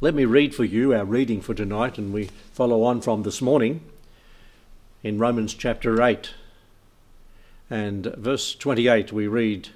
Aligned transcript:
Let 0.00 0.14
me 0.14 0.26
read 0.26 0.54
for 0.54 0.64
you 0.64 0.94
our 0.94 1.04
reading 1.04 1.40
for 1.40 1.54
tonight, 1.54 1.98
and 1.98 2.12
we 2.12 2.30
follow 2.52 2.84
on 2.84 3.00
from 3.00 3.24
this 3.24 3.42
morning 3.42 3.80
in 5.02 5.18
Romans 5.18 5.54
chapter 5.54 6.00
8. 6.00 6.30
And 7.68 8.06
verse 8.16 8.54
28 8.54 9.12
we 9.12 9.26
read, 9.26 9.70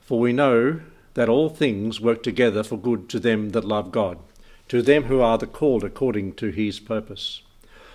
For 0.00 0.18
we 0.18 0.32
know 0.32 0.80
that 1.12 1.28
all 1.28 1.50
things 1.50 2.00
work 2.00 2.22
together 2.22 2.62
for 2.62 2.78
good 2.78 3.10
to 3.10 3.20
them 3.20 3.50
that 3.50 3.66
love 3.66 3.92
God, 3.92 4.16
to 4.68 4.80
them 4.80 5.04
who 5.04 5.20
are 5.20 5.36
the 5.36 5.46
called 5.46 5.84
according 5.84 6.32
to 6.36 6.48
his 6.48 6.80
purpose. 6.80 7.42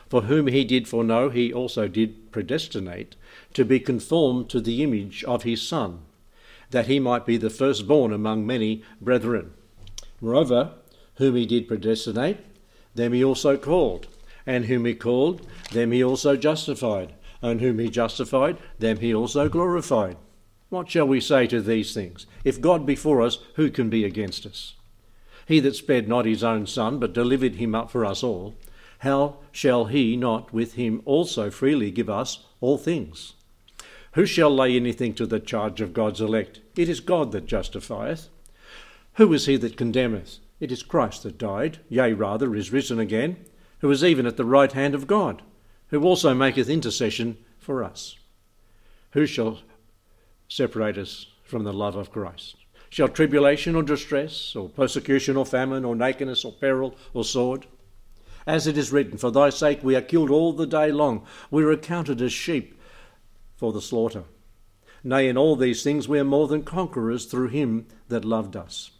For 0.07 0.21
whom 0.21 0.45
he 0.45 0.63
did 0.63 0.87
foreknow, 0.87 1.31
he 1.31 1.51
also 1.51 1.87
did 1.87 2.31
predestinate 2.31 3.15
to 3.55 3.65
be 3.65 3.79
conformed 3.79 4.49
to 4.49 4.61
the 4.61 4.83
image 4.83 5.23
of 5.23 5.41
his 5.41 5.67
Son, 5.67 6.01
that 6.69 6.85
he 6.85 6.99
might 6.99 7.25
be 7.25 7.37
the 7.37 7.49
firstborn 7.49 8.13
among 8.13 8.45
many 8.45 8.83
brethren. 9.01 9.53
Moreover, 10.25 10.71
whom 11.17 11.35
he 11.35 11.45
did 11.45 11.67
predestinate, 11.67 12.39
them 12.95 13.13
he 13.13 13.23
also 13.23 13.57
called. 13.57 14.07
And 14.47 14.65
whom 14.65 14.85
he 14.85 14.95
called, 14.95 15.45
them 15.71 15.91
he 15.91 16.03
also 16.03 16.35
justified. 16.35 17.13
And 17.43 17.61
whom 17.61 17.77
he 17.77 17.89
justified, 17.89 18.57
them 18.79 18.97
he 18.97 19.13
also 19.13 19.47
glorified. 19.49 20.17
What 20.69 20.89
shall 20.89 21.07
we 21.07 21.21
say 21.21 21.45
to 21.45 21.61
these 21.61 21.93
things? 21.93 22.25
If 22.43 22.59
God 22.59 22.87
be 22.87 22.95
for 22.95 23.21
us, 23.21 23.37
who 23.53 23.69
can 23.69 23.87
be 23.87 24.03
against 24.03 24.47
us? 24.47 24.73
He 25.45 25.59
that 25.59 25.75
spared 25.75 26.07
not 26.07 26.25
his 26.25 26.43
own 26.43 26.65
Son, 26.65 26.97
but 26.97 27.13
delivered 27.13 27.55
him 27.55 27.75
up 27.75 27.91
for 27.91 28.03
us 28.03 28.23
all, 28.23 28.55
how 28.99 29.37
shall 29.51 29.85
he 29.85 30.17
not 30.17 30.51
with 30.51 30.73
him 30.73 31.03
also 31.05 31.51
freely 31.51 31.91
give 31.91 32.09
us 32.09 32.45
all 32.61 32.79
things? 32.79 33.33
Who 34.13 34.25
shall 34.25 34.49
lay 34.49 34.75
anything 34.75 35.13
to 35.15 35.27
the 35.27 35.39
charge 35.39 35.81
of 35.81 35.93
God's 35.93 36.19
elect? 36.19 36.61
It 36.75 36.89
is 36.89 36.99
God 36.99 37.31
that 37.33 37.45
justifieth. 37.45 38.29
Who 39.15 39.31
is 39.33 39.45
he 39.45 39.55
that 39.57 39.77
condemneth? 39.77 40.39
It 40.59 40.71
is 40.71 40.83
Christ 40.83 41.23
that 41.23 41.37
died, 41.37 41.79
yea, 41.89 42.13
rather, 42.13 42.55
is 42.55 42.71
risen 42.71 42.99
again, 42.99 43.37
who 43.79 43.89
is 43.91 44.03
even 44.03 44.25
at 44.25 44.37
the 44.37 44.45
right 44.45 44.71
hand 44.71 44.93
of 44.93 45.07
God, 45.07 45.41
who 45.87 46.03
also 46.03 46.33
maketh 46.33 46.69
intercession 46.69 47.37
for 47.57 47.83
us. 47.83 48.17
Who 49.11 49.25
shall 49.25 49.59
separate 50.49 50.97
us 50.97 51.27
from 51.43 51.63
the 51.63 51.73
love 51.73 51.95
of 51.95 52.11
Christ? 52.11 52.57
Shall 52.89 53.07
tribulation 53.07 53.75
or 53.75 53.83
distress, 53.83 54.55
or 54.55 54.69
persecution 54.69 55.37
or 55.37 55.45
famine, 55.45 55.85
or 55.85 55.95
nakedness 55.95 56.43
or 56.43 56.51
peril 56.51 56.95
or 57.13 57.23
sword? 57.23 57.67
As 58.45 58.67
it 58.67 58.77
is 58.77 58.91
written, 58.91 59.17
For 59.17 59.31
thy 59.31 59.49
sake 59.49 59.83
we 59.83 59.95
are 59.95 60.01
killed 60.01 60.29
all 60.29 60.53
the 60.53 60.67
day 60.67 60.91
long, 60.91 61.25
we 61.49 61.63
are 61.63 61.71
accounted 61.71 62.21
as 62.21 62.33
sheep 62.33 62.79
for 63.55 63.71
the 63.71 63.81
slaughter. 63.81 64.25
Nay, 65.03 65.29
in 65.29 65.37
all 65.37 65.55
these 65.55 65.83
things 65.83 66.07
we 66.07 66.19
are 66.19 66.25
more 66.25 66.47
than 66.47 66.63
conquerors 66.63 67.25
through 67.25 67.49
him 67.49 67.87
that 68.09 68.25
loved 68.25 68.55
us. 68.55 68.91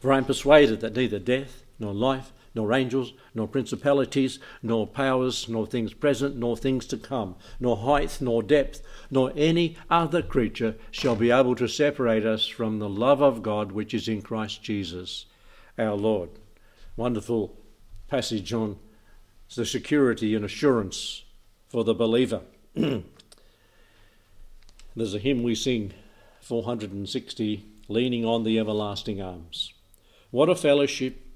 For 0.00 0.12
I 0.12 0.16
am 0.16 0.24
persuaded 0.24 0.80
that 0.80 0.96
neither 0.96 1.18
death, 1.18 1.62
nor 1.78 1.92
life, 1.92 2.32
nor 2.54 2.72
angels, 2.72 3.12
nor 3.34 3.46
principalities, 3.46 4.38
nor 4.62 4.86
powers, 4.86 5.48
nor 5.48 5.66
things 5.66 5.92
present, 5.92 6.36
nor 6.36 6.56
things 6.56 6.86
to 6.86 6.96
come, 6.96 7.36
nor 7.60 7.76
height, 7.76 8.18
nor 8.20 8.42
depth, 8.42 8.82
nor 9.10 9.32
any 9.36 9.76
other 9.88 10.22
creature 10.22 10.74
shall 10.90 11.14
be 11.14 11.30
able 11.30 11.54
to 11.54 11.68
separate 11.68 12.26
us 12.26 12.46
from 12.46 12.78
the 12.78 12.88
love 12.88 13.22
of 13.22 13.42
God 13.42 13.72
which 13.72 13.94
is 13.94 14.08
in 14.08 14.22
Christ 14.22 14.62
Jesus 14.62 15.26
our 15.78 15.94
Lord. 15.94 16.30
Wonderful 16.96 17.56
passage 18.08 18.52
on 18.52 18.78
the 19.54 19.64
security 19.64 20.34
and 20.34 20.44
assurance 20.44 21.22
for 21.68 21.84
the 21.84 21.94
believer. 21.94 22.40
There's 22.74 23.04
a 25.14 25.18
hymn 25.18 25.42
we 25.42 25.54
sing, 25.54 25.92
460, 26.40 27.64
Leaning 27.88 28.24
on 28.24 28.44
the 28.44 28.58
Everlasting 28.58 29.20
Arms. 29.20 29.72
What 30.30 30.48
a 30.48 30.54
fellowship, 30.54 31.26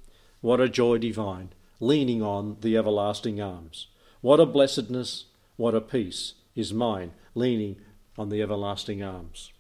what 0.41 0.61
a 0.61 0.69
joy 0.69 0.99
divine, 0.99 1.51
leaning 1.81 2.23
on 2.23 2.59
the 2.61 2.77
everlasting 2.77 3.41
arms. 3.41 3.89
What 4.21 4.39
a 4.39 4.47
blessedness, 4.47 5.25
what 5.57 5.75
a 5.75 5.81
peace 5.81 6.35
is 6.55 6.73
mine, 6.73 7.13
leaning 7.35 7.77
on 8.17 8.29
the 8.29 8.41
everlasting 8.41 9.03
arms. 9.03 9.53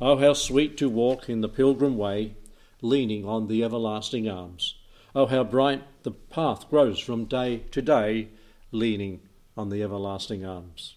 Oh, 0.00 0.18
how 0.18 0.34
sweet 0.34 0.76
to 0.78 0.90
walk 0.90 1.30
in 1.30 1.40
the 1.40 1.48
pilgrim 1.48 1.96
way, 1.96 2.34
leaning 2.82 3.24
on 3.24 3.48
the 3.48 3.64
everlasting 3.64 4.28
arms. 4.28 4.74
Oh, 5.14 5.26
how 5.26 5.44
bright 5.44 5.82
the 6.02 6.10
path 6.10 6.68
grows 6.68 6.98
from 6.98 7.24
day 7.24 7.62
to 7.70 7.80
day, 7.80 8.28
leaning 8.70 9.20
on 9.56 9.70
the 9.70 9.82
everlasting 9.82 10.44
arms. 10.44 10.96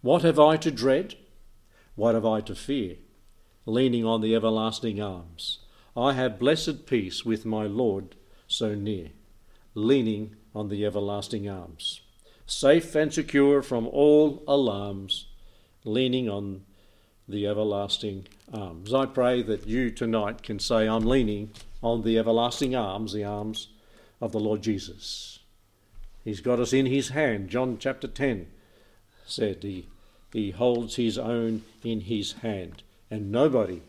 What 0.00 0.22
have 0.22 0.38
I 0.38 0.56
to 0.58 0.70
dread? 0.70 1.16
What 1.96 2.14
have 2.14 2.24
I 2.24 2.40
to 2.42 2.54
fear? 2.54 2.96
Leaning 3.66 4.06
on 4.06 4.22
the 4.22 4.34
everlasting 4.34 5.02
arms. 5.02 5.58
I 5.96 6.14
have 6.14 6.40
blessed 6.40 6.86
peace 6.86 7.24
with 7.24 7.44
my 7.44 7.64
Lord 7.64 8.16
so 8.48 8.74
near, 8.74 9.10
leaning 9.74 10.34
on 10.54 10.68
the 10.68 10.84
everlasting 10.84 11.48
arms. 11.48 12.00
Safe 12.46 12.94
and 12.94 13.12
secure 13.14 13.62
from 13.62 13.86
all 13.86 14.42
alarms, 14.48 15.26
leaning 15.84 16.28
on 16.28 16.62
the 17.28 17.46
everlasting 17.46 18.26
arms. 18.52 18.92
I 18.92 19.06
pray 19.06 19.42
that 19.42 19.68
you 19.68 19.90
tonight 19.90 20.42
can 20.42 20.58
say, 20.58 20.88
I'm 20.88 21.06
leaning 21.06 21.50
on 21.82 22.02
the 22.02 22.18
everlasting 22.18 22.74
arms, 22.74 23.12
the 23.12 23.24
arms 23.24 23.68
of 24.20 24.32
the 24.32 24.40
Lord 24.40 24.62
Jesus. 24.62 25.38
He's 26.24 26.40
got 26.40 26.58
us 26.58 26.72
in 26.72 26.86
his 26.86 27.10
hand. 27.10 27.50
John 27.50 27.78
chapter 27.78 28.08
10 28.08 28.48
said 29.26 29.62
he, 29.62 29.88
he 30.32 30.50
holds 30.50 30.96
his 30.96 31.18
own 31.18 31.62
in 31.84 32.00
his 32.00 32.32
hand, 32.32 32.82
and 33.10 33.30
nobody 33.30 33.82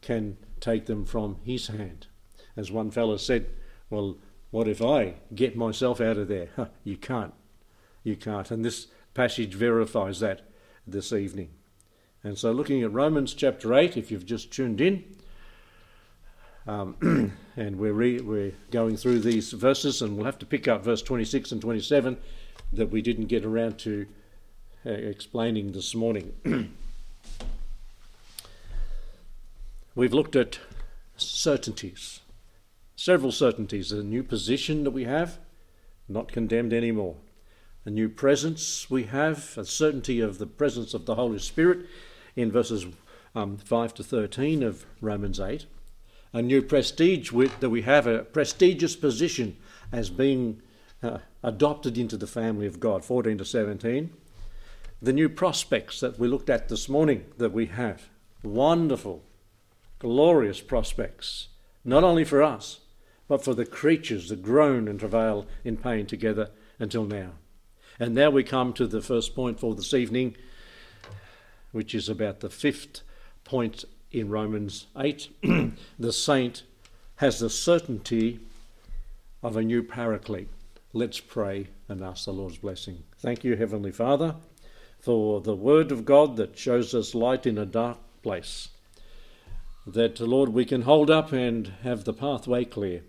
can 0.00 0.38
take 0.66 0.86
them 0.86 1.04
from 1.04 1.36
his 1.44 1.68
hand. 1.68 2.08
As 2.56 2.72
one 2.72 2.90
fellow 2.90 3.16
said, 3.16 3.46
Well, 3.88 4.18
what 4.50 4.66
if 4.66 4.82
I 4.82 5.14
get 5.34 5.56
myself 5.56 6.00
out 6.00 6.18
of 6.18 6.28
there? 6.28 6.48
Huh, 6.56 6.66
you 6.82 6.96
can't. 6.96 7.34
You 8.02 8.16
can't. 8.16 8.50
And 8.50 8.64
this 8.64 8.88
passage 9.14 9.54
verifies 9.54 10.20
that 10.20 10.42
this 10.86 11.12
evening. 11.12 11.50
And 12.24 12.36
so, 12.36 12.50
looking 12.50 12.82
at 12.82 12.92
Romans 12.92 13.32
chapter 13.34 13.74
8, 13.74 13.96
if 13.96 14.10
you've 14.10 14.26
just 14.26 14.50
tuned 14.50 14.80
in, 14.80 15.04
um, 16.66 16.96
and 17.56 17.78
we're, 17.78 17.92
re- 17.92 18.20
we're 18.20 18.52
going 18.72 18.96
through 18.96 19.20
these 19.20 19.52
verses, 19.52 20.02
and 20.02 20.16
we'll 20.16 20.26
have 20.26 20.38
to 20.40 20.46
pick 20.46 20.66
up 20.66 20.82
verse 20.82 21.02
26 21.02 21.52
and 21.52 21.60
27 21.60 22.16
that 22.72 22.90
we 22.90 23.00
didn't 23.02 23.26
get 23.26 23.44
around 23.44 23.78
to 23.78 24.06
uh, 24.84 24.90
explaining 24.90 25.70
this 25.70 25.94
morning. 25.94 26.32
We've 29.96 30.12
looked 30.12 30.36
at 30.36 30.58
certainties, 31.16 32.20
several 32.96 33.32
certainties. 33.32 33.90
A 33.92 34.02
new 34.02 34.22
position 34.22 34.84
that 34.84 34.90
we 34.90 35.04
have, 35.04 35.38
not 36.06 36.30
condemned 36.30 36.74
anymore. 36.74 37.16
A 37.86 37.90
new 37.90 38.10
presence 38.10 38.90
we 38.90 39.04
have, 39.04 39.56
a 39.56 39.64
certainty 39.64 40.20
of 40.20 40.36
the 40.36 40.46
presence 40.46 40.92
of 40.92 41.06
the 41.06 41.14
Holy 41.14 41.38
Spirit 41.38 41.86
in 42.36 42.52
verses 42.52 42.84
um, 43.34 43.56
5 43.56 43.94
to 43.94 44.04
13 44.04 44.62
of 44.62 44.84
Romans 45.00 45.40
8. 45.40 45.64
A 46.34 46.42
new 46.42 46.60
prestige 46.60 47.32
that 47.60 47.70
we 47.70 47.80
have, 47.80 48.06
a 48.06 48.18
prestigious 48.18 48.96
position 48.96 49.56
as 49.92 50.10
being 50.10 50.60
uh, 51.02 51.20
adopted 51.42 51.96
into 51.96 52.18
the 52.18 52.26
family 52.26 52.66
of 52.66 52.80
God, 52.80 53.02
14 53.02 53.38
to 53.38 53.46
17. 53.46 54.10
The 55.00 55.12
new 55.14 55.30
prospects 55.30 56.00
that 56.00 56.18
we 56.18 56.28
looked 56.28 56.50
at 56.50 56.68
this 56.68 56.86
morning 56.86 57.24
that 57.38 57.52
we 57.52 57.64
have, 57.64 58.10
wonderful 58.42 59.22
glorious 59.98 60.60
prospects, 60.60 61.48
not 61.84 62.04
only 62.04 62.24
for 62.24 62.42
us, 62.42 62.80
but 63.28 63.42
for 63.42 63.54
the 63.54 63.66
creatures 63.66 64.28
that 64.28 64.42
groan 64.42 64.88
and 64.88 65.00
travail 65.00 65.46
in 65.64 65.76
pain 65.76 66.06
together 66.06 66.50
until 66.78 67.04
now. 67.04 67.32
And 67.98 68.14
now 68.14 68.30
we 68.30 68.44
come 68.44 68.72
to 68.74 68.86
the 68.86 69.00
first 69.00 69.34
point 69.34 69.58
for 69.58 69.74
this 69.74 69.94
evening, 69.94 70.36
which 71.72 71.94
is 71.94 72.08
about 72.08 72.40
the 72.40 72.50
fifth 72.50 73.00
point 73.44 73.84
in 74.12 74.28
Romans 74.28 74.86
8. 74.96 75.28
the 75.98 76.12
saint 76.12 76.62
has 77.16 77.40
the 77.40 77.50
certainty 77.50 78.40
of 79.42 79.56
a 79.56 79.62
new 79.62 79.82
paraclete. 79.82 80.50
Let's 80.92 81.20
pray 81.20 81.68
and 81.88 82.02
ask 82.02 82.26
the 82.26 82.32
Lord's 82.32 82.58
blessing. 82.58 83.02
Thank 83.18 83.44
you, 83.44 83.56
Heavenly 83.56 83.92
Father, 83.92 84.36
for 85.00 85.40
the 85.40 85.54
word 85.54 85.90
of 85.90 86.04
God 86.04 86.36
that 86.36 86.58
shows 86.58 86.94
us 86.94 87.14
light 87.14 87.46
in 87.46 87.58
a 87.58 87.66
dark 87.66 87.98
place 88.22 88.68
that, 89.86 90.18
Lord, 90.18 90.48
we 90.48 90.64
can 90.64 90.82
hold 90.82 91.10
up 91.10 91.32
and 91.32 91.68
have 91.82 92.04
the 92.04 92.12
pathway 92.12 92.64
clear. 92.64 93.02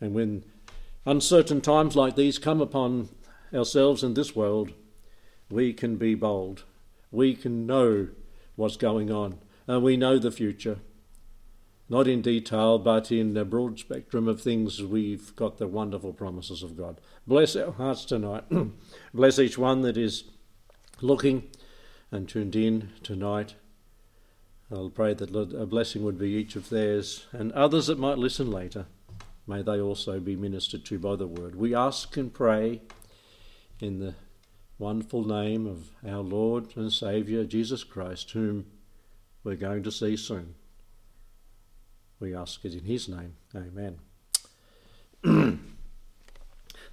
And 0.00 0.14
when 0.14 0.44
uncertain 1.04 1.60
times 1.60 1.94
like 1.94 2.16
these 2.16 2.38
come 2.38 2.60
upon 2.60 3.10
ourselves 3.52 4.02
in 4.02 4.14
this 4.14 4.34
world, 4.34 4.72
we 5.50 5.72
can 5.72 5.96
be 5.96 6.14
bold. 6.14 6.64
We 7.10 7.34
can 7.34 7.66
know 7.66 8.08
what's 8.56 8.76
going 8.76 9.10
on, 9.10 9.38
and 9.66 9.82
we 9.82 9.96
know 9.96 10.18
the 10.18 10.32
future. 10.32 10.78
Not 11.88 12.08
in 12.08 12.22
detail, 12.22 12.78
but 12.78 13.12
in 13.12 13.34
the 13.34 13.44
broad 13.44 13.78
spectrum 13.78 14.26
of 14.26 14.40
things, 14.40 14.82
we've 14.82 15.36
got 15.36 15.58
the 15.58 15.68
wonderful 15.68 16.14
promises 16.14 16.62
of 16.62 16.78
God. 16.78 16.98
Bless 17.26 17.54
our 17.56 17.72
hearts 17.72 18.06
tonight. 18.06 18.44
Bless 19.14 19.38
each 19.38 19.58
one 19.58 19.82
that 19.82 19.98
is 19.98 20.24
looking 21.02 21.50
and 22.10 22.26
tuned 22.26 22.56
in 22.56 22.90
tonight 23.02 23.54
I'll 24.70 24.90
pray 24.90 25.14
that 25.14 25.34
a 25.34 25.66
blessing 25.66 26.02
would 26.04 26.18
be 26.18 26.30
each 26.30 26.56
of 26.56 26.70
theirs 26.70 27.26
and 27.32 27.52
others 27.52 27.86
that 27.88 27.98
might 27.98 28.18
listen 28.18 28.50
later. 28.50 28.86
may 29.46 29.62
they 29.62 29.80
also 29.80 30.20
be 30.20 30.36
ministered 30.36 30.84
to 30.86 30.98
by 30.98 31.16
the 31.16 31.26
word. 31.26 31.54
We 31.54 31.74
ask 31.74 32.16
and 32.16 32.32
pray 32.32 32.80
in 33.80 33.98
the 33.98 34.14
wonderful 34.78 35.26
name 35.26 35.66
of 35.66 35.90
our 36.06 36.22
Lord 36.22 36.76
and 36.76 36.92
Saviour 36.92 37.44
Jesus 37.44 37.84
Christ, 37.84 38.30
whom 38.30 38.66
we're 39.42 39.56
going 39.56 39.82
to 39.82 39.92
see 39.92 40.16
soon. 40.16 40.54
We 42.18 42.34
ask 42.34 42.64
it 42.64 42.72
in 42.72 42.84
his 42.84 43.08
name. 43.08 43.36
Amen. 43.54 43.98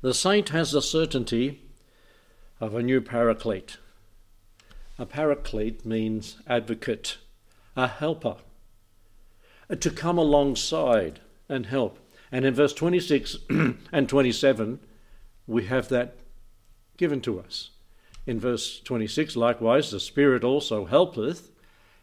the 0.01 0.13
saint 0.13 0.49
has 0.49 0.71
the 0.71 0.81
certainty 0.81 1.61
of 2.59 2.75
a 2.75 2.83
new 2.83 3.01
paraclete. 3.01 3.77
A 4.99 5.05
paraclete 5.05 5.85
means 5.85 6.37
advocate, 6.47 7.17
a 7.81 7.87
helper, 7.87 8.37
uh, 9.69 9.75
to 9.75 9.89
come 9.89 10.17
alongside 10.17 11.19
and 11.49 11.65
help. 11.65 11.97
And 12.31 12.45
in 12.45 12.53
verse 12.53 12.73
26 12.73 13.37
and 13.91 14.07
27, 14.07 14.79
we 15.47 15.65
have 15.65 15.89
that 15.89 16.15
given 16.97 17.21
to 17.21 17.39
us. 17.39 17.71
In 18.27 18.39
verse 18.39 18.79
26, 18.81 19.35
likewise, 19.35 19.89
the 19.89 19.99
Spirit 19.99 20.43
also 20.43 20.85
helpeth 20.85 21.49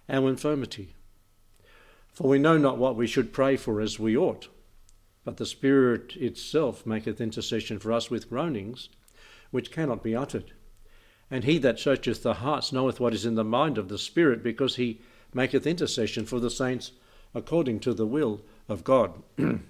our 0.09 0.29
infirmity. 0.29 0.95
For 2.09 2.29
we 2.29 2.39
know 2.39 2.59
not 2.59 2.79
what 2.79 2.97
we 2.97 3.07
should 3.07 3.33
pray 3.33 3.57
for 3.57 3.81
as 3.81 4.01
we 4.01 4.17
ought, 4.17 4.49
but 5.25 5.37
the 5.37 5.47
Spirit 5.47 6.17
itself 6.17 6.85
maketh 6.85 7.21
intercession 7.21 7.79
for 7.79 7.93
us 7.93 8.11
with 8.11 8.29
groanings 8.29 8.89
which 9.51 9.71
cannot 9.71 10.03
be 10.03 10.17
uttered. 10.17 10.53
And 11.31 11.45
he 11.45 11.59
that 11.59 11.79
searcheth 11.79 12.23
the 12.23 12.35
hearts 12.35 12.73
knoweth 12.73 12.99
what 12.99 13.15
is 13.15 13.25
in 13.25 13.35
the 13.35 13.45
mind 13.45 13.79
of 13.79 13.89
the 13.89 13.99
Spirit, 13.99 14.43
because 14.43 14.77
he 14.77 15.01
maketh 15.35 15.67
intercession 15.67 16.27
for 16.27 16.41
the 16.41 16.51
saints 16.51 16.93
according 17.35 17.81
to 17.81 17.93
the 17.93 18.07
will 18.07 18.41
of 18.69 18.85
God. 18.85 19.23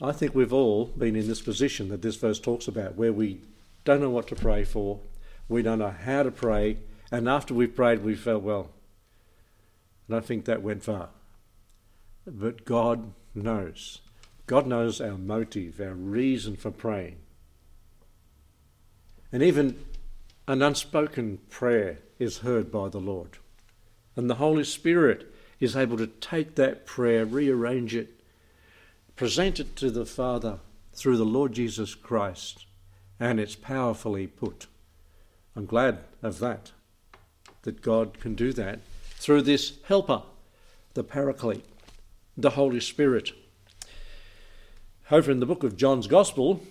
I 0.00 0.12
think 0.12 0.34
we've 0.34 0.52
all 0.52 0.86
been 0.86 1.16
in 1.16 1.26
this 1.26 1.40
position 1.40 1.88
that 1.88 2.02
this 2.02 2.16
verse 2.16 2.38
talks 2.38 2.68
about, 2.68 2.94
where 2.94 3.12
we 3.12 3.40
don't 3.84 4.00
know 4.00 4.10
what 4.10 4.28
to 4.28 4.36
pray 4.36 4.64
for, 4.64 5.00
we 5.48 5.62
don't 5.62 5.80
know 5.80 5.94
how 6.04 6.22
to 6.22 6.30
pray, 6.30 6.76
and 7.10 7.28
after 7.28 7.52
we've 7.52 7.74
prayed, 7.74 8.04
we 8.04 8.14
felt, 8.14 8.42
well, 8.42 8.70
and 10.06 10.16
I 10.16 10.20
think 10.20 10.44
that 10.44 10.62
went 10.62 10.84
far. 10.84 11.08
But 12.26 12.64
God 12.64 13.12
knows. 13.34 14.00
God 14.46 14.66
knows 14.66 15.00
our 15.00 15.18
motive, 15.18 15.80
our 15.80 15.94
reason 15.94 16.56
for 16.56 16.70
praying. 16.70 17.16
And 19.32 19.42
even 19.42 19.84
an 20.48 20.62
unspoken 20.62 21.38
prayer 21.50 21.98
is 22.18 22.38
heard 22.38 22.72
by 22.72 22.88
the 22.88 22.98
Lord. 22.98 23.36
And 24.16 24.30
the 24.30 24.36
Holy 24.36 24.64
Spirit 24.64 25.30
is 25.60 25.76
able 25.76 25.98
to 25.98 26.06
take 26.06 26.54
that 26.54 26.86
prayer, 26.86 27.26
rearrange 27.26 27.94
it, 27.94 28.20
present 29.14 29.60
it 29.60 29.76
to 29.76 29.90
the 29.90 30.06
Father 30.06 30.58
through 30.94 31.18
the 31.18 31.24
Lord 31.24 31.52
Jesus 31.52 31.94
Christ, 31.94 32.64
and 33.20 33.38
it's 33.38 33.54
powerfully 33.54 34.26
put. 34.26 34.66
I'm 35.54 35.66
glad 35.66 35.98
of 36.22 36.38
that, 36.38 36.72
that 37.62 37.82
God 37.82 38.18
can 38.18 38.34
do 38.34 38.54
that 38.54 38.80
through 39.18 39.42
this 39.42 39.74
helper, 39.86 40.22
the 40.94 41.04
Paraclete, 41.04 41.66
the 42.38 42.50
Holy 42.50 42.80
Spirit. 42.80 43.32
Over 45.10 45.30
in 45.30 45.40
the 45.40 45.46
book 45.46 45.62
of 45.62 45.76
John's 45.76 46.06
Gospel, 46.06 46.62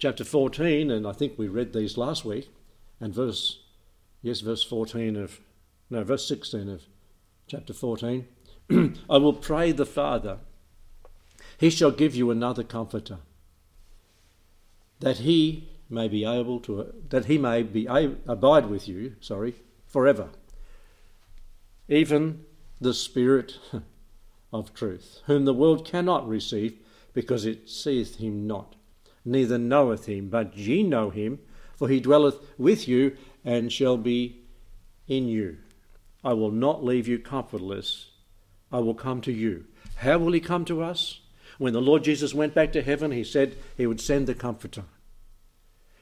chapter 0.00 0.24
14, 0.24 0.90
and 0.90 1.06
I 1.06 1.12
think 1.12 1.38
we 1.38 1.46
read 1.46 1.74
these 1.74 1.98
last 1.98 2.24
week, 2.24 2.50
and 2.98 3.14
verse, 3.14 3.60
yes, 4.22 4.40
verse 4.40 4.64
14 4.64 5.14
of, 5.14 5.40
no, 5.90 6.02
verse 6.02 6.26
16 6.26 6.70
of 6.70 6.84
chapter 7.46 7.74
14. 7.74 8.26
I 9.10 9.18
will 9.18 9.34
pray 9.34 9.72
the 9.72 9.84
Father, 9.84 10.38
he 11.58 11.68
shall 11.68 11.90
give 11.90 12.14
you 12.14 12.30
another 12.30 12.64
comforter, 12.64 13.18
that 15.00 15.18
he 15.18 15.68
may 15.90 16.08
be 16.08 16.24
able 16.24 16.60
to, 16.60 16.94
that 17.10 17.26
he 17.26 17.36
may 17.36 17.62
be 17.62 17.86
abide 17.86 18.66
with 18.66 18.88
you, 18.88 19.16
sorry, 19.20 19.54
forever. 19.86 20.30
Even 21.88 22.46
the 22.80 22.94
Spirit 22.94 23.58
of 24.52 24.72
truth, 24.72 25.20
whom 25.26 25.44
the 25.44 25.52
world 25.52 25.84
cannot 25.84 26.26
receive, 26.26 26.78
because 27.12 27.44
it 27.44 27.68
seeth 27.68 28.16
him 28.16 28.46
not 28.46 28.76
neither 29.24 29.58
knoweth 29.58 30.06
him, 30.06 30.28
but 30.28 30.56
ye 30.56 30.82
know 30.82 31.10
him, 31.10 31.38
for 31.76 31.88
he 31.88 32.00
dwelleth 32.00 32.38
with 32.58 32.88
you 32.88 33.16
and 33.44 33.72
shall 33.72 33.96
be 33.96 34.42
in 35.08 35.28
you. 35.28 35.58
I 36.22 36.34
will 36.34 36.50
not 36.50 36.84
leave 36.84 37.08
you 37.08 37.18
comfortless. 37.18 38.10
I 38.70 38.78
will 38.78 38.94
come 38.94 39.20
to 39.22 39.32
you. 39.32 39.64
How 39.96 40.18
will 40.18 40.32
he 40.32 40.40
come 40.40 40.64
to 40.66 40.82
us? 40.82 41.20
When 41.60 41.74
the 41.74 41.82
Lord 41.82 42.04
Jesus 42.04 42.32
went 42.32 42.54
back 42.54 42.72
to 42.72 42.82
heaven, 42.82 43.10
he 43.10 43.22
said 43.22 43.54
he 43.76 43.86
would 43.86 44.00
send 44.00 44.26
the 44.26 44.34
Comforter. 44.34 44.84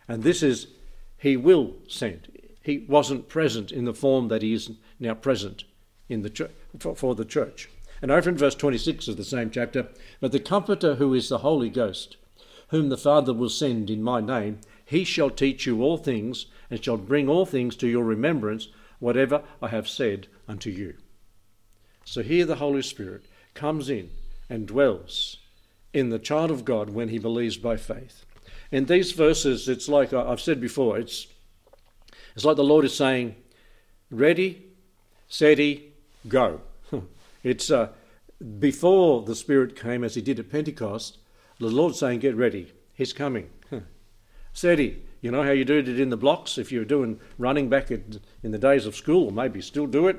And 0.06 0.22
this 0.22 0.40
is, 0.40 0.68
he 1.16 1.36
will 1.36 1.74
send. 1.88 2.28
He 2.62 2.86
wasn't 2.88 3.28
present 3.28 3.72
in 3.72 3.84
the 3.84 3.92
form 3.92 4.28
that 4.28 4.42
he 4.42 4.52
is 4.52 4.70
now 5.00 5.14
present 5.14 5.64
in 6.08 6.22
the 6.22 6.30
church, 6.30 6.52
for, 6.78 6.94
for 6.94 7.16
the 7.16 7.24
church. 7.24 7.68
And 8.00 8.12
over 8.12 8.30
in 8.30 8.36
verse 8.36 8.54
26 8.54 9.08
of 9.08 9.16
the 9.16 9.24
same 9.24 9.50
chapter, 9.50 9.88
but 10.20 10.30
the 10.30 10.38
Comforter 10.38 10.94
who 10.94 11.12
is 11.12 11.28
the 11.28 11.38
Holy 11.38 11.70
Ghost, 11.70 12.17
whom 12.68 12.88
the 12.88 12.96
Father 12.96 13.32
will 13.32 13.48
send 13.48 13.90
in 13.90 14.02
my 14.02 14.20
name, 14.20 14.60
he 14.84 15.04
shall 15.04 15.30
teach 15.30 15.66
you 15.66 15.82
all 15.82 15.96
things, 15.98 16.46
and 16.70 16.82
shall 16.82 16.96
bring 16.96 17.28
all 17.28 17.46
things 17.46 17.76
to 17.76 17.88
your 17.88 18.04
remembrance, 18.04 18.68
whatever 18.98 19.42
I 19.60 19.68
have 19.68 19.88
said 19.88 20.28
unto 20.46 20.70
you. 20.70 20.94
So 22.04 22.22
here 22.22 22.46
the 22.46 22.56
Holy 22.56 22.82
Spirit 22.82 23.24
comes 23.54 23.90
in 23.90 24.10
and 24.48 24.66
dwells 24.66 25.38
in 25.92 26.10
the 26.10 26.18
child 26.18 26.50
of 26.50 26.64
God 26.64 26.90
when 26.90 27.08
he 27.08 27.18
believes 27.18 27.56
by 27.56 27.76
faith. 27.76 28.24
In 28.70 28.86
these 28.86 29.12
verses, 29.12 29.68
it's 29.68 29.88
like 29.88 30.12
I've 30.12 30.40
said 30.40 30.60
before, 30.60 30.98
it's, 30.98 31.26
it's 32.34 32.44
like 32.44 32.56
the 32.56 32.64
Lord 32.64 32.84
is 32.84 32.96
saying, 32.96 33.34
Ready, 34.10 34.64
steady, 35.28 35.92
go. 36.26 36.62
it's 37.42 37.70
uh, 37.70 37.90
before 38.58 39.22
the 39.22 39.34
Spirit 39.34 39.76
came, 39.76 40.02
as 40.02 40.14
he 40.14 40.22
did 40.22 40.38
at 40.38 40.50
Pentecost, 40.50 41.18
the 41.58 41.66
Lord's 41.68 41.98
saying, 41.98 42.20
Get 42.20 42.36
ready, 42.36 42.72
He's 42.94 43.12
coming. 43.12 43.50
Steady. 44.52 45.02
You 45.20 45.32
know 45.32 45.42
how 45.42 45.50
you 45.50 45.64
did 45.64 45.88
it 45.88 45.98
in 45.98 46.10
the 46.10 46.16
blocks 46.16 46.58
if 46.58 46.70
you're 46.70 46.84
doing 46.84 47.20
running 47.38 47.68
back 47.68 47.90
in 47.90 48.20
the 48.42 48.58
days 48.58 48.86
of 48.86 48.94
school, 48.94 49.26
or 49.26 49.32
maybe 49.32 49.60
still 49.60 49.86
do 49.86 50.06
it? 50.06 50.16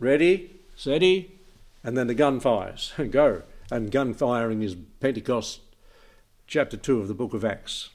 Ready, 0.00 0.60
steady, 0.74 1.38
and 1.84 1.96
then 1.96 2.08
the 2.08 2.14
gun 2.14 2.40
fires. 2.40 2.92
Go. 3.10 3.42
And 3.70 3.90
gun 3.90 4.14
firing 4.14 4.62
is 4.62 4.74
Pentecost 5.00 5.60
chapter 6.46 6.76
2 6.76 7.00
of 7.00 7.08
the 7.08 7.14
book 7.14 7.34
of 7.34 7.44
Acts, 7.44 7.90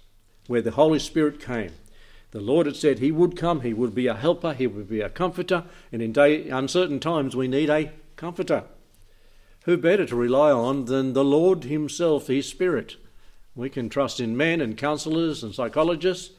where 0.48 0.62
the 0.62 0.72
Holy 0.72 1.00
Spirit 1.00 1.40
came. 1.40 1.72
The 2.32 2.40
Lord 2.40 2.66
had 2.66 2.76
said 2.76 3.00
He 3.00 3.12
would 3.12 3.36
come, 3.36 3.62
He 3.62 3.74
would 3.74 3.96
be 3.96 4.08
a 4.08 4.14
helper, 4.14 4.54
He 4.54 4.68
would 4.68 4.90
be 4.90 5.02
a 5.02 5.10
comforter, 5.10 5.66
and 5.92 6.02
in 6.02 6.12
day, 6.12 6.50
uncertain 6.50 7.00
times 7.00 7.36
we 7.36 7.48
need 7.48 7.70
a 7.70 7.92
comforter. 8.16 8.64
Who 9.64 9.78
better 9.78 10.06
to 10.06 10.16
rely 10.16 10.52
on 10.52 10.86
than 10.86 11.14
the 11.14 11.24
Lord 11.24 11.64
Himself, 11.64 12.28
His 12.28 12.48
Spirit? 12.48 12.98
We 13.56 13.70
can 13.70 13.88
trust 13.88 14.20
in 14.20 14.36
men 14.36 14.60
and 14.60 14.78
counselors 14.78 15.42
and 15.42 15.56
psychologists, 15.56 16.32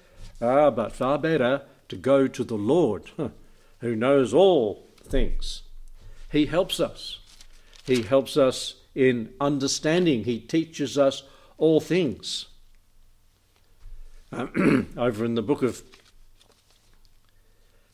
ah, 0.42 0.70
but 0.70 0.92
far 0.92 1.18
better 1.18 1.62
to 1.88 1.96
go 1.96 2.28
to 2.28 2.44
the 2.44 2.56
Lord, 2.56 3.10
who 3.78 3.96
knows 3.96 4.34
all 4.34 4.86
things. 5.02 5.62
He 6.30 6.46
helps 6.46 6.80
us. 6.80 7.20
He 7.86 8.02
helps 8.02 8.36
us 8.36 8.74
in 8.94 9.32
understanding. 9.40 10.24
He 10.24 10.38
teaches 10.38 10.98
us 10.98 11.22
all 11.56 11.80
things. 11.80 12.46
over 14.32 15.24
in 15.24 15.34
the 15.34 15.42
book 15.42 15.62
of 15.62 15.82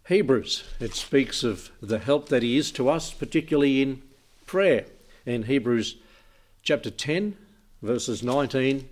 Hebrews, 0.09 0.65
it 0.81 0.95
speaks 0.95 1.45
of 1.45 1.71
the 1.81 1.99
help 1.99 2.31
that 2.31 2.43
He 2.43 2.57
is 2.57 2.73
to 2.73 2.89
us, 2.89 3.13
particularly 3.13 3.83
in 3.83 4.03
prayer 4.47 4.87
in 5.31 5.45
Hebrews 5.45 5.97
chapter 6.63 6.91
10, 6.91 7.37
verses 7.83 8.23
19 8.23 8.89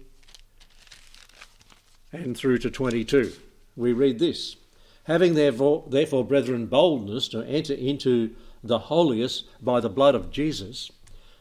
and 2.12 2.36
through 2.36 2.58
to 2.58 2.70
22. 2.70 3.32
We 3.76 3.92
read 3.92 4.20
this 4.20 4.56
Having 5.04 5.34
therefore, 5.34 5.84
therefore, 5.88 6.24
brethren, 6.24 6.66
boldness 6.66 7.28
to 7.28 7.42
enter 7.42 7.74
into 7.74 8.36
the 8.62 8.78
holiest 8.78 9.46
by 9.62 9.80
the 9.80 9.88
blood 9.88 10.14
of 10.14 10.30
Jesus, 10.30 10.92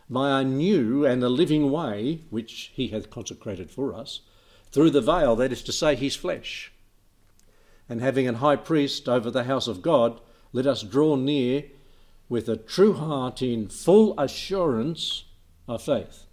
by 0.09 0.39
a 0.39 0.43
new 0.43 1.05
and 1.05 1.23
a 1.23 1.29
living 1.29 1.71
way 1.71 2.21
which 2.29 2.71
he 2.73 2.87
hath 2.87 3.11
consecrated 3.11 3.69
for 3.69 3.93
us, 3.93 4.21
through 4.71 4.89
the 4.89 5.01
veil, 5.01 5.35
that 5.35 5.51
is 5.51 5.61
to 5.63 5.71
say, 5.71 5.95
his 5.95 6.15
flesh. 6.15 6.71
And 7.87 8.01
having 8.01 8.27
an 8.27 8.35
high 8.35 8.55
priest 8.55 9.07
over 9.07 9.29
the 9.29 9.43
house 9.43 9.67
of 9.67 9.81
God, 9.81 10.19
let 10.53 10.65
us 10.65 10.81
draw 10.81 11.15
near 11.15 11.65
with 12.29 12.49
a 12.49 12.57
true 12.57 12.93
heart 12.93 13.41
in 13.41 13.67
full 13.67 14.19
assurance 14.19 15.25
of 15.67 15.81
faith, 15.81 16.25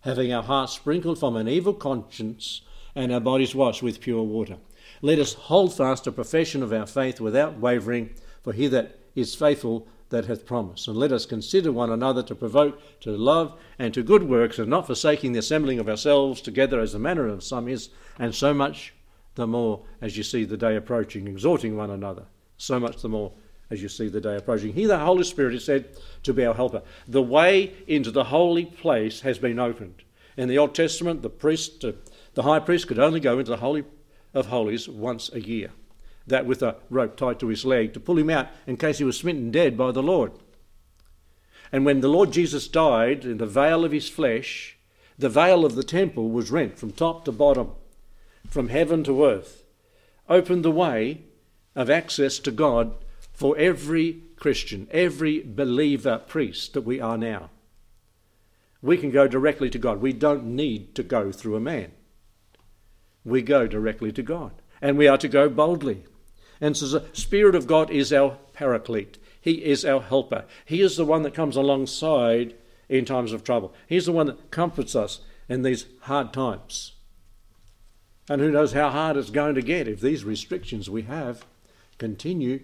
having 0.00 0.32
our 0.32 0.42
hearts 0.42 0.72
sprinkled 0.74 1.18
from 1.18 1.36
an 1.36 1.48
evil 1.48 1.74
conscience 1.74 2.62
and 2.94 3.12
our 3.12 3.20
bodies 3.20 3.54
washed 3.54 3.82
with 3.82 4.00
pure 4.00 4.22
water. 4.22 4.56
Let 5.00 5.18
us 5.18 5.34
hold 5.34 5.74
fast 5.74 6.04
the 6.04 6.12
profession 6.12 6.62
of 6.62 6.72
our 6.72 6.86
faith 6.86 7.20
without 7.20 7.58
wavering, 7.58 8.14
for 8.42 8.52
he 8.52 8.66
that 8.68 8.98
is 9.14 9.34
faithful, 9.34 9.88
that 10.10 10.26
hath 10.26 10.46
promised. 10.46 10.86
And 10.88 10.96
let 10.96 11.10
us 11.10 11.26
consider 11.26 11.72
one 11.72 11.90
another 11.90 12.22
to 12.24 12.34
provoke 12.34 12.80
to 13.00 13.10
love 13.10 13.58
and 13.78 13.92
to 13.94 14.02
good 14.02 14.28
works, 14.28 14.58
and 14.58 14.68
not 14.68 14.86
forsaking 14.86 15.32
the 15.32 15.38
assembling 15.38 15.78
of 15.78 15.88
ourselves 15.88 16.40
together 16.40 16.80
as 16.80 16.92
the 16.92 16.98
manner 16.98 17.26
of 17.26 17.42
some 17.42 17.66
is, 17.66 17.88
and 18.18 18.34
so 18.34 18.52
much 18.52 18.94
the 19.34 19.46
more 19.46 19.82
as 20.00 20.16
you 20.16 20.22
see 20.22 20.44
the 20.44 20.56
day 20.56 20.76
approaching, 20.76 21.26
exhorting 21.26 21.76
one 21.76 21.90
another. 21.90 22.26
So 22.58 22.78
much 22.78 23.00
the 23.00 23.08
more 23.08 23.32
as 23.72 23.82
you 23.82 23.88
see 23.88 24.08
the 24.08 24.20
day 24.20 24.36
approaching. 24.36 24.74
Here, 24.74 24.86
the 24.86 24.98
Holy 24.98 25.24
Spirit 25.24 25.54
is 25.54 25.64
said 25.64 25.86
to 26.24 26.34
be 26.34 26.44
our 26.44 26.52
helper. 26.52 26.82
The 27.08 27.22
way 27.22 27.72
into 27.86 28.10
the 28.10 28.24
holy 28.24 28.66
place 28.66 29.22
has 29.22 29.38
been 29.38 29.58
opened. 29.58 30.02
In 30.36 30.48
the 30.48 30.58
Old 30.58 30.74
Testament, 30.74 31.22
the 31.22 31.30
priest, 31.30 31.82
uh, 31.82 31.92
the 32.34 32.42
high 32.42 32.58
priest, 32.58 32.86
could 32.86 32.98
only 32.98 33.18
go 33.18 33.38
into 33.38 33.50
the 33.50 33.56
Holy 33.56 33.84
of 34.34 34.46
Holies 34.46 34.90
once 34.90 35.32
a 35.32 35.40
year 35.40 35.70
that 36.26 36.44
with 36.44 36.62
a 36.62 36.76
rope 36.90 37.16
tied 37.16 37.40
to 37.40 37.48
his 37.48 37.64
leg 37.64 37.94
to 37.94 38.00
pull 38.00 38.18
him 38.18 38.28
out 38.28 38.48
in 38.66 38.76
case 38.76 38.98
he 38.98 39.04
was 39.04 39.18
smitten 39.18 39.50
dead 39.50 39.76
by 39.76 39.90
the 39.90 40.02
Lord. 40.02 40.32
And 41.72 41.86
when 41.86 42.00
the 42.00 42.08
Lord 42.08 42.30
Jesus 42.30 42.68
died 42.68 43.24
in 43.24 43.38
the 43.38 43.46
veil 43.46 43.86
of 43.86 43.92
his 43.92 44.08
flesh, 44.08 44.76
the 45.18 45.30
veil 45.30 45.64
of 45.64 45.76
the 45.76 45.82
temple 45.82 46.30
was 46.30 46.50
rent 46.50 46.78
from 46.78 46.92
top 46.92 47.24
to 47.24 47.32
bottom, 47.32 47.70
from 48.48 48.68
heaven 48.68 49.02
to 49.04 49.24
earth, 49.24 49.64
opened 50.28 50.62
the 50.62 50.70
way 50.70 51.22
of 51.74 51.88
access 51.88 52.38
to 52.40 52.50
God 52.50 52.94
for 53.32 53.56
every 53.56 54.22
Christian, 54.36 54.88
every 54.90 55.42
believer 55.42 56.18
priest 56.18 56.74
that 56.74 56.82
we 56.82 57.00
are 57.00 57.18
now. 57.18 57.50
We 58.80 58.98
can 58.98 59.10
go 59.10 59.28
directly 59.28 59.70
to 59.70 59.78
God. 59.78 60.00
We 60.00 60.12
don't 60.12 60.44
need 60.44 60.94
to 60.96 61.02
go 61.02 61.30
through 61.32 61.56
a 61.56 61.60
man. 61.60 61.92
We 63.24 63.42
go 63.42 63.66
directly 63.66 64.12
to 64.12 64.22
God. 64.22 64.52
And 64.80 64.98
we 64.98 65.06
are 65.06 65.18
to 65.18 65.28
go 65.28 65.48
boldly. 65.48 66.04
And 66.60 66.76
so 66.76 66.86
the 66.86 67.08
Spirit 67.12 67.54
of 67.54 67.68
God 67.68 67.90
is 67.90 68.12
our 68.12 68.38
paraclete. 68.52 69.18
He 69.40 69.64
is 69.64 69.84
our 69.84 70.02
helper. 70.02 70.44
He 70.64 70.80
is 70.80 70.96
the 70.96 71.04
one 71.04 71.22
that 71.22 71.34
comes 71.34 71.56
alongside 71.56 72.54
in 72.88 73.04
times 73.04 73.32
of 73.32 73.44
trouble. 73.44 73.72
He's 73.86 74.06
the 74.06 74.12
one 74.12 74.26
that 74.26 74.50
comforts 74.50 74.94
us 74.94 75.20
in 75.48 75.62
these 75.62 75.86
hard 76.02 76.32
times. 76.32 76.92
And 78.28 78.40
who 78.40 78.50
knows 78.50 78.72
how 78.72 78.90
hard 78.90 79.16
it's 79.16 79.30
going 79.30 79.54
to 79.54 79.62
get 79.62 79.88
if 79.88 80.00
these 80.00 80.24
restrictions 80.24 80.88
we 80.88 81.02
have 81.02 81.44
continue 81.98 82.60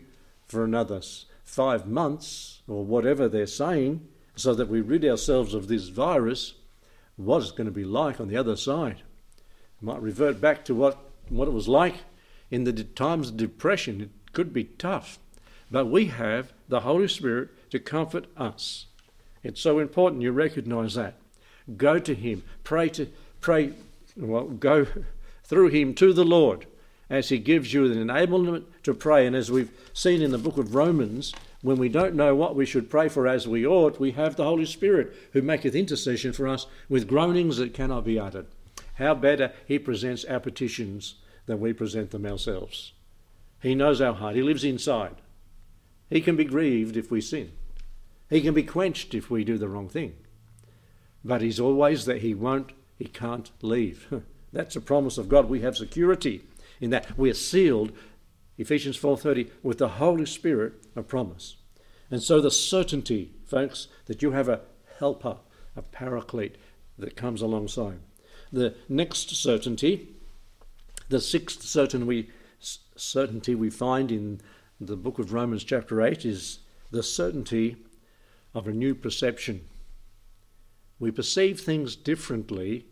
for 0.49 0.65
another 0.65 1.01
five 1.45 1.87
months 1.87 2.63
or 2.67 2.85
whatever 2.85 3.29
they're 3.29 3.47
saying, 3.47 4.07
so 4.35 4.55
that 4.55 4.69
we 4.69 4.81
rid 4.81 5.05
ourselves 5.05 5.55
of 5.55 5.69
this 5.69 5.89
virus. 5.89 6.55
What 7.17 7.43
it's 7.43 7.51
going 7.51 7.67
to 7.67 7.73
be 7.73 7.85
like 7.85 8.21
on 8.21 8.29
the 8.29 8.37
other 8.37 8.57
side? 8.57 9.03
It 9.81 9.85
might 9.85 10.03
revert 10.03 10.41
back 10.41 10.65
to 10.67 10.75
what, 10.75 10.99
what 11.29 11.49
it 11.49 11.55
was 11.55 11.69
like 11.69 11.97
in 12.51 12.65
the 12.65 12.73
times 12.73 13.29
of 13.29 13.37
depression, 13.37 14.01
it 14.01 14.11
could 14.33 14.53
be 14.53 14.65
tough. 14.65 15.19
But 15.71 15.87
we 15.87 16.07
have 16.07 16.53
the 16.69 16.81
Holy 16.81 17.09
Spirit 17.09 17.51
to 17.71 17.79
comfort 17.79 18.27
us. 18.37 18.87
It's 19.43 19.61
so 19.61 19.79
important 19.79 20.23
you 20.23 20.33
recognize 20.33 20.95
that. 20.95 21.17
Go 21.77 21.99
to 21.99 22.15
Him. 22.15 22.43
Pray 22.65 22.89
to 22.91 23.09
pray 23.41 23.75
well, 24.17 24.45
go 24.45 24.87
through 25.45 25.69
Him 25.69 25.95
to 25.95 26.13
the 26.13 26.25
Lord 26.25 26.67
as 27.11 27.29
He 27.29 27.39
gives 27.39 27.73
you 27.73 27.85
an 27.85 28.07
enablement 28.07 28.65
to 28.83 28.95
pray. 28.95 29.27
And 29.27 29.35
as 29.35 29.51
we've 29.51 29.71
seen 29.93 30.23
in 30.23 30.31
the 30.31 30.39
book 30.39 30.59
of 30.59 30.75
Romans, 30.75 31.35
when 31.63 31.79
we 31.79 31.89
don't 31.89 32.15
know 32.15 32.35
what 32.35 32.55
we 32.55 32.67
should 32.67 32.91
pray 32.91 33.09
for 33.09 33.27
as 33.27 33.49
we 33.49 33.67
ought, 33.67 33.99
we 33.99 34.13
have 34.13 34.37
the 34.37 34.45
Holy 34.45 34.67
Spirit 34.67 35.15
who 35.33 35.43
maketh 35.43 35.75
intercession 35.75 36.33
for 36.33 36.47
us 36.47 36.67
with 36.89 37.09
groanings 37.09 37.57
that 37.57 37.75
cannot 37.75 38.05
be 38.05 38.19
uttered. 38.19 38.47
How 38.95 39.15
better 39.15 39.53
He 39.67 39.79
presents 39.79 40.25
our 40.25 40.41
petitions 40.41 41.15
than 41.47 41.61
we 41.61 41.73
present 41.73 42.11
them 42.11 42.27
ourselves. 42.27 42.93
He 43.61 43.75
knows 43.75 44.01
our 44.01 44.15
heart. 44.15 44.37
He 44.37 44.43
lives 44.43 44.65
inside. 44.65 45.17
He 46.11 46.21
can 46.21 46.37
be 46.37 46.45
grieved 46.45 46.97
if 46.97 47.11
we 47.11 47.21
sin. 47.21 47.53
He 48.31 48.41
can 48.41 48.55
be 48.55 48.63
quenched 48.63 49.15
if 49.15 49.31
we 49.31 49.45
do 49.45 49.59
the 49.59 49.69
wrong 49.69 49.89
thing. 49.89 50.15
But 51.25 51.41
he's 51.41 51.59
always 51.59 52.05
that 52.05 52.23
he 52.23 52.35
won't, 52.35 52.73
he 52.97 53.07
can't 53.07 53.51
leave. 53.63 54.23
That's 54.53 54.77
a 54.77 54.81
promise 54.81 55.19
of 55.19 55.29
God. 55.29 55.49
We 55.49 55.61
have 55.61 55.77
security 55.77 56.43
in 56.81 56.91
that 56.91 57.17
we're 57.19 57.35
sealed, 57.35 57.93
Ephesians 58.57 58.97
4:30, 58.97 59.51
with 59.63 59.79
the 59.79 59.89
Holy 59.89 60.27
Spirit 60.27 60.75
of 60.97 61.09
promise. 61.09 61.57
And 62.11 62.23
so 62.23 62.41
the 62.41 62.51
certainty, 62.51 63.35
folks, 63.45 63.89
that 64.07 64.23
you 64.23 64.33
have 64.33 64.49
a 64.49 64.63
helper, 64.99 65.39
a 65.77 65.83
paraclete 65.83 66.57
that 66.99 67.17
comes 67.17 67.43
alongside. 67.43 68.01
The 68.51 68.75
next 68.89 69.31
certainty 69.37 70.09
the 71.09 71.21
sixth 71.21 71.63
certain 71.63 72.07
we, 72.07 72.29
certainty 72.61 73.55
we 73.55 73.71
find 73.71 74.13
in 74.13 74.41
the 74.81 74.97
book 74.97 75.19
of 75.19 75.33
Romans, 75.33 75.65
chapter 75.65 76.03
8, 76.03 76.25
is 76.25 76.61
the 76.91 77.03
certainty 77.03 77.77
of 78.55 78.69
a 78.69 78.73
new 78.73 78.95
perception. 78.95 79.63
We 80.99 81.11
perceive 81.11 81.61
things 81.61 81.97
differently 81.97 82.87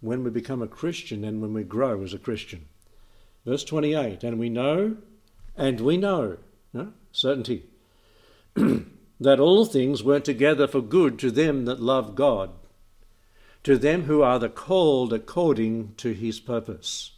when 0.00 0.22
we 0.22 0.30
become 0.30 0.62
a 0.62 0.68
Christian 0.68 1.24
and 1.24 1.40
when 1.42 1.52
we 1.52 1.64
grow 1.64 2.02
as 2.02 2.14
a 2.14 2.18
Christian. 2.18 2.66
Verse 3.48 3.64
28 3.64 4.22
And 4.22 4.38
we 4.38 4.48
know, 4.48 4.96
and 5.56 5.80
we 5.80 5.96
know, 5.96 6.38
no? 6.72 6.92
certainty, 7.12 7.64
that 9.20 9.40
all 9.40 9.64
things 9.64 10.04
work 10.04 10.24
together 10.24 10.66
for 10.66 10.80
good 10.80 11.18
to 11.20 11.30
them 11.30 11.64
that 11.64 11.80
love 11.80 12.14
God, 12.14 12.50
to 13.64 13.78
them 13.78 14.04
who 14.04 14.22
are 14.22 14.38
the 14.38 14.48
called 14.48 15.12
according 15.12 15.94
to 15.96 16.12
his 16.12 16.40
purpose 16.40 17.12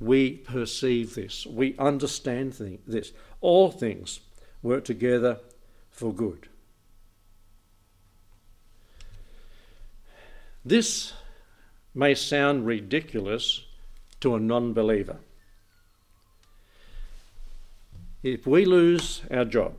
we 0.00 0.30
perceive 0.32 1.14
this, 1.14 1.46
we 1.46 1.76
understand 1.78 2.54
this. 2.86 3.12
All 3.42 3.70
things 3.70 4.20
work 4.62 4.84
together 4.84 5.38
for 5.90 6.12
good. 6.12 6.48
This 10.64 11.12
may 11.94 12.14
sound 12.14 12.66
ridiculous 12.66 13.64
to 14.20 14.34
a 14.34 14.40
non 14.40 14.72
believer. 14.72 15.18
If 18.22 18.46
we 18.46 18.64
lose 18.64 19.22
our 19.30 19.44
job 19.44 19.74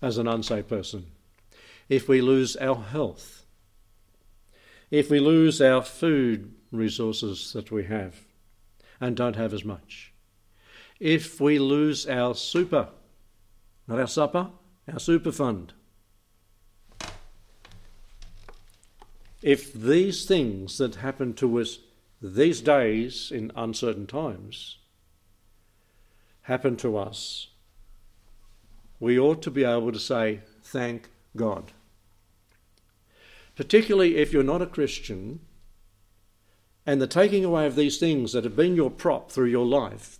as 0.00 0.18
an 0.18 0.26
unsaved 0.26 0.68
person, 0.68 1.06
if 1.88 2.08
we 2.08 2.20
lose 2.20 2.56
our 2.56 2.76
health, 2.76 3.44
if 4.90 5.10
we 5.10 5.20
lose 5.20 5.60
our 5.60 5.82
food 5.82 6.54
resources 6.70 7.52
that 7.52 7.70
we 7.70 7.84
have, 7.84 8.16
and 9.02 9.16
don't 9.16 9.36
have 9.36 9.52
as 9.52 9.64
much. 9.64 10.12
If 11.00 11.40
we 11.40 11.58
lose 11.58 12.06
our 12.06 12.36
super, 12.36 12.88
not 13.88 13.98
our 13.98 14.06
supper, 14.06 14.50
our 14.90 15.00
super 15.00 15.32
fund, 15.32 15.72
if 19.42 19.72
these 19.72 20.24
things 20.24 20.78
that 20.78 20.94
happen 20.94 21.34
to 21.34 21.60
us 21.60 21.80
these 22.22 22.60
days 22.60 23.32
in 23.34 23.50
uncertain 23.56 24.06
times 24.06 24.78
happen 26.42 26.76
to 26.76 26.96
us, 26.96 27.48
we 29.00 29.18
ought 29.18 29.42
to 29.42 29.50
be 29.50 29.64
able 29.64 29.90
to 29.90 29.98
say, 29.98 30.40
Thank 30.62 31.10
God. 31.36 31.72
Particularly 33.56 34.16
if 34.16 34.32
you're 34.32 34.44
not 34.44 34.62
a 34.62 34.66
Christian 34.66 35.40
and 36.86 37.02
the 37.02 37.06
taking 37.06 37.44
away 37.44 37.66
of 37.66 37.74
these 37.74 37.98
things 37.98 38.32
that 38.32 38.44
have 38.44 38.56
been 38.56 38.76
your 38.76 38.90
prop 38.90 39.30
through 39.30 39.46
your 39.46 39.66
life 39.66 40.18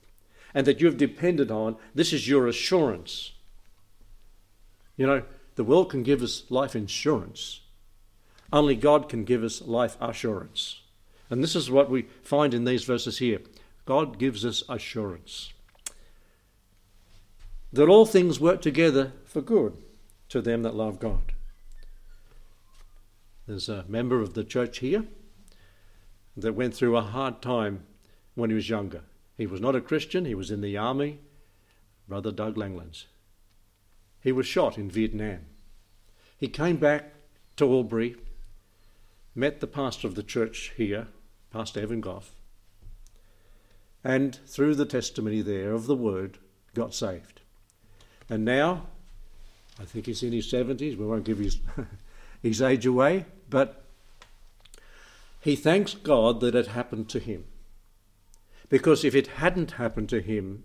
and 0.52 0.66
that 0.66 0.80
you've 0.80 0.96
depended 0.96 1.50
on, 1.50 1.76
this 1.94 2.12
is 2.12 2.28
your 2.28 2.48
assurance. 2.48 3.32
You 4.96 5.06
know, 5.06 5.22
the 5.54 5.64
world 5.64 5.90
can 5.90 6.02
give 6.02 6.20
us 6.20 6.44
life 6.50 6.74
insurance. 6.74 7.60
Only 8.52 8.74
God 8.74 9.08
can 9.08 9.24
give 9.24 9.42
us 9.44 9.62
life 9.62 9.96
assurance. 10.00 10.81
And 11.32 11.42
this 11.42 11.56
is 11.56 11.70
what 11.70 11.88
we 11.88 12.02
find 12.22 12.52
in 12.52 12.66
these 12.66 12.84
verses 12.84 13.16
here. 13.16 13.38
God 13.86 14.18
gives 14.18 14.44
us 14.44 14.62
assurance 14.68 15.54
that 17.72 17.88
all 17.88 18.04
things 18.04 18.38
work 18.38 18.60
together 18.60 19.12
for 19.24 19.40
good 19.40 19.78
to 20.28 20.42
them 20.42 20.62
that 20.62 20.74
love 20.74 21.00
God. 21.00 21.32
There's 23.46 23.70
a 23.70 23.86
member 23.88 24.20
of 24.20 24.34
the 24.34 24.44
church 24.44 24.80
here 24.80 25.06
that 26.36 26.52
went 26.52 26.74
through 26.74 26.98
a 26.98 27.00
hard 27.00 27.40
time 27.40 27.84
when 28.34 28.50
he 28.50 28.54
was 28.54 28.68
younger. 28.68 29.00
He 29.38 29.46
was 29.46 29.58
not 29.62 29.74
a 29.74 29.80
Christian, 29.80 30.26
he 30.26 30.34
was 30.34 30.50
in 30.50 30.60
the 30.60 30.76
army, 30.76 31.18
Brother 32.06 32.30
Doug 32.30 32.56
Langlands. 32.56 33.06
He 34.20 34.32
was 34.32 34.46
shot 34.46 34.76
in 34.76 34.90
Vietnam. 34.90 35.46
He 36.36 36.48
came 36.48 36.76
back 36.76 37.14
to 37.56 37.72
Albury, 37.72 38.16
met 39.34 39.60
the 39.60 39.66
pastor 39.66 40.06
of 40.06 40.14
the 40.14 40.22
church 40.22 40.74
here, 40.76 41.08
Pastor 41.52 41.80
Evan 41.80 42.00
Goff, 42.00 42.32
and 44.02 44.38
through 44.46 44.74
the 44.74 44.86
testimony 44.86 45.42
there 45.42 45.72
of 45.72 45.86
the 45.86 45.94
word, 45.94 46.38
got 46.74 46.94
saved. 46.94 47.40
And 48.28 48.44
now, 48.44 48.86
I 49.78 49.84
think 49.84 50.06
he's 50.06 50.22
in 50.22 50.32
his 50.32 50.50
70s, 50.50 50.96
we 50.96 51.04
won't 51.04 51.24
give 51.24 51.38
his, 51.38 51.58
his 52.42 52.62
age 52.62 52.86
away, 52.86 53.26
but 53.50 53.84
he 55.40 55.54
thanks 55.54 55.94
God 55.94 56.40
that 56.40 56.54
it 56.54 56.68
happened 56.68 57.08
to 57.10 57.18
him. 57.18 57.44
Because 58.68 59.04
if 59.04 59.14
it 59.14 59.26
hadn't 59.26 59.72
happened 59.72 60.08
to 60.08 60.20
him, 60.20 60.64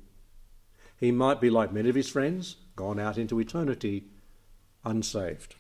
he 1.00 1.12
might 1.12 1.42
be 1.42 1.50
like 1.50 1.74
many 1.74 1.90
of 1.90 1.96
his 1.96 2.10
friends, 2.10 2.56
gone 2.76 3.00
out 3.00 3.18
into 3.18 3.40
eternity 3.40 4.06
unsaved. 4.86 5.56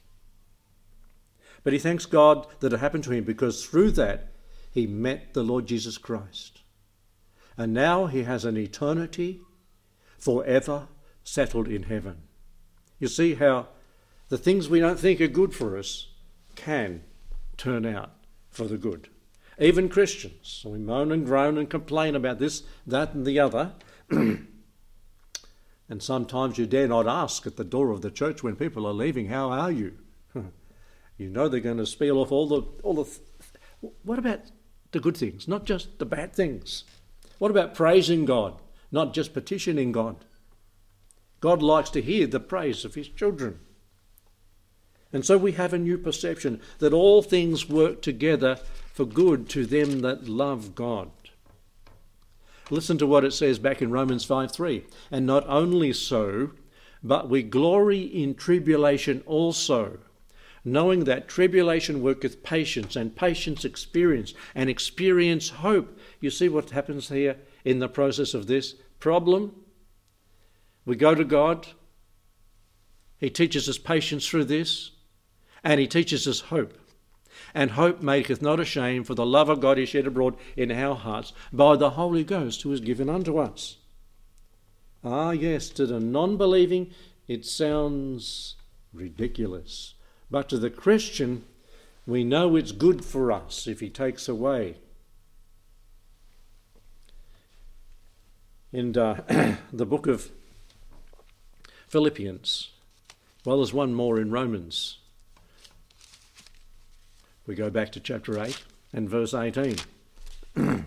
But 1.63 1.73
he 1.73 1.79
thanks 1.79 2.05
God 2.05 2.47
that 2.61 2.71
it 2.71 2.79
happened 2.79 3.03
to 3.05 3.11
him 3.11 3.25
because 3.25 3.65
through 3.65 3.91
that 3.91 4.29
he 4.77 4.85
met 4.85 5.33
the 5.33 5.41
Lord 5.41 5.65
Jesus 5.65 5.97
Christ. 5.97 6.61
And 7.57 7.73
now 7.73 8.05
he 8.05 8.25
has 8.25 8.45
an 8.45 8.55
eternity 8.55 9.41
forever 10.19 10.87
settled 11.23 11.67
in 11.67 11.83
heaven. 11.83 12.21
You 12.99 13.07
see 13.07 13.33
how 13.33 13.69
the 14.29 14.37
things 14.37 14.69
we 14.69 14.79
don't 14.79 14.99
think 14.99 15.19
are 15.19 15.27
good 15.27 15.55
for 15.55 15.79
us 15.79 16.09
can 16.55 17.03
turn 17.57 17.87
out 17.87 18.11
for 18.51 18.65
the 18.65 18.77
good. 18.77 19.09
Even 19.57 19.89
Christians, 19.89 20.61
we 20.63 20.77
moan 20.77 21.11
and 21.11 21.25
groan 21.25 21.57
and 21.57 21.67
complain 21.67 22.15
about 22.15 22.37
this, 22.37 22.61
that, 22.85 23.15
and 23.15 23.25
the 23.25 23.39
other. 23.39 23.73
and 24.11 24.47
sometimes 25.97 26.59
you 26.59 26.67
dare 26.67 26.87
not 26.87 27.07
ask 27.07 27.47
at 27.47 27.57
the 27.57 27.63
door 27.63 27.89
of 27.89 28.03
the 28.03 28.11
church 28.11 28.43
when 28.43 28.55
people 28.55 28.85
are 28.85 28.93
leaving, 28.93 29.29
How 29.29 29.49
are 29.49 29.71
you? 29.71 29.97
you 31.17 31.31
know 31.31 31.49
they're 31.49 31.61
going 31.61 31.77
to 31.77 31.87
spiel 31.87 32.19
off 32.19 32.31
all 32.31 32.47
the. 32.47 32.61
All 32.83 32.93
the 32.93 33.05
th- 33.05 33.21
what 34.03 34.19
about 34.19 34.41
the 34.91 34.99
good 34.99 35.17
things, 35.17 35.47
not 35.47 35.65
just 35.65 35.99
the 35.99 36.05
bad 36.05 36.33
things? 36.33 36.83
What 37.39 37.51
about 37.51 37.75
praising 37.75 38.25
God, 38.25 38.59
not 38.91 39.13
just 39.13 39.33
petitioning 39.33 39.91
God? 39.91 40.17
God 41.39 41.61
likes 41.61 41.89
to 41.91 42.01
hear 42.01 42.27
the 42.27 42.39
praise 42.39 42.83
of 42.83 42.95
his 42.95 43.07
children. 43.09 43.59
And 45.13 45.25
so 45.25 45.37
we 45.37 45.53
have 45.53 45.73
a 45.73 45.79
new 45.79 45.97
perception 45.97 46.61
that 46.79 46.93
all 46.93 47.21
things 47.21 47.69
work 47.69 48.01
together 48.01 48.59
for 48.93 49.05
good 49.05 49.47
to 49.49 49.65
them 49.65 50.01
that 50.01 50.27
love 50.27 50.75
God. 50.75 51.11
Listen 52.69 52.97
to 52.97 53.07
what 53.07 53.23
it 53.23 53.31
says 53.31 53.59
back 53.59 53.81
in 53.81 53.91
Romans 53.91 54.25
5 54.25 54.51
3. 54.51 54.83
And 55.11 55.25
not 55.25 55.47
only 55.47 55.93
so, 55.93 56.51
but 57.01 57.29
we 57.29 57.43
glory 57.43 58.01
in 58.01 58.35
tribulation 58.35 59.23
also, 59.25 59.99
knowing 60.67 61.05
that 61.05 61.27
tribulation 61.27 62.01
worketh 62.01 62.43
patience, 62.43 62.95
and 62.95 63.15
patience 63.15 63.65
experience, 63.65 64.33
and 64.53 64.69
experience 64.69 65.49
hope. 65.49 65.97
You 66.19 66.29
see 66.29 66.49
what 66.49 66.71
happens 66.71 67.09
here 67.09 67.37
in 67.65 67.79
the 67.79 67.89
process 67.89 68.33
of 68.33 68.47
this 68.47 68.75
problem? 68.99 69.55
We 70.85 70.95
go 70.95 71.15
to 71.15 71.25
God, 71.25 71.67
He 73.17 73.29
teaches 73.29 73.67
us 73.67 73.77
patience 73.77 74.27
through 74.27 74.45
this. 74.45 74.91
And 75.63 75.81
he 75.81 75.87
teaches 75.87 76.27
us 76.27 76.39
hope. 76.39 76.77
And 77.53 77.71
hope 77.71 78.01
maketh 78.01 78.41
not 78.41 78.59
ashamed, 78.59 79.05
for 79.05 79.15
the 79.15 79.25
love 79.25 79.49
of 79.49 79.59
God 79.59 79.77
is 79.77 79.89
shed 79.89 80.07
abroad 80.07 80.37
in 80.55 80.71
our 80.71 80.95
hearts 80.95 81.33
by 81.51 81.75
the 81.75 81.91
Holy 81.91 82.23
Ghost 82.23 82.61
who 82.61 82.71
is 82.71 82.79
given 82.79 83.09
unto 83.09 83.37
us. 83.37 83.77
Ah, 85.03 85.31
yes, 85.31 85.69
to 85.71 85.85
the 85.85 85.99
non 85.99 86.37
believing 86.37 86.91
it 87.27 87.45
sounds 87.45 88.55
ridiculous. 88.93 89.95
But 90.29 90.49
to 90.49 90.57
the 90.57 90.69
Christian, 90.69 91.45
we 92.05 92.23
know 92.23 92.55
it's 92.55 92.71
good 92.71 93.03
for 93.03 93.31
us 93.31 93.67
if 93.67 93.79
he 93.79 93.89
takes 93.89 94.27
away. 94.27 94.77
In 98.73 98.97
uh, 98.97 99.57
the 99.73 99.85
book 99.85 100.07
of 100.07 100.29
Philippians, 101.87 102.71
well, 103.45 103.57
there's 103.57 103.73
one 103.73 103.93
more 103.93 104.19
in 104.19 104.29
Romans. 104.29 104.99
We 107.45 107.55
go 107.55 107.69
back 107.69 107.93
to 107.93 108.01
chapter 108.01 108.41
8 108.41 108.61
and 108.91 109.09
verse 109.09 109.33
18. 109.33 109.77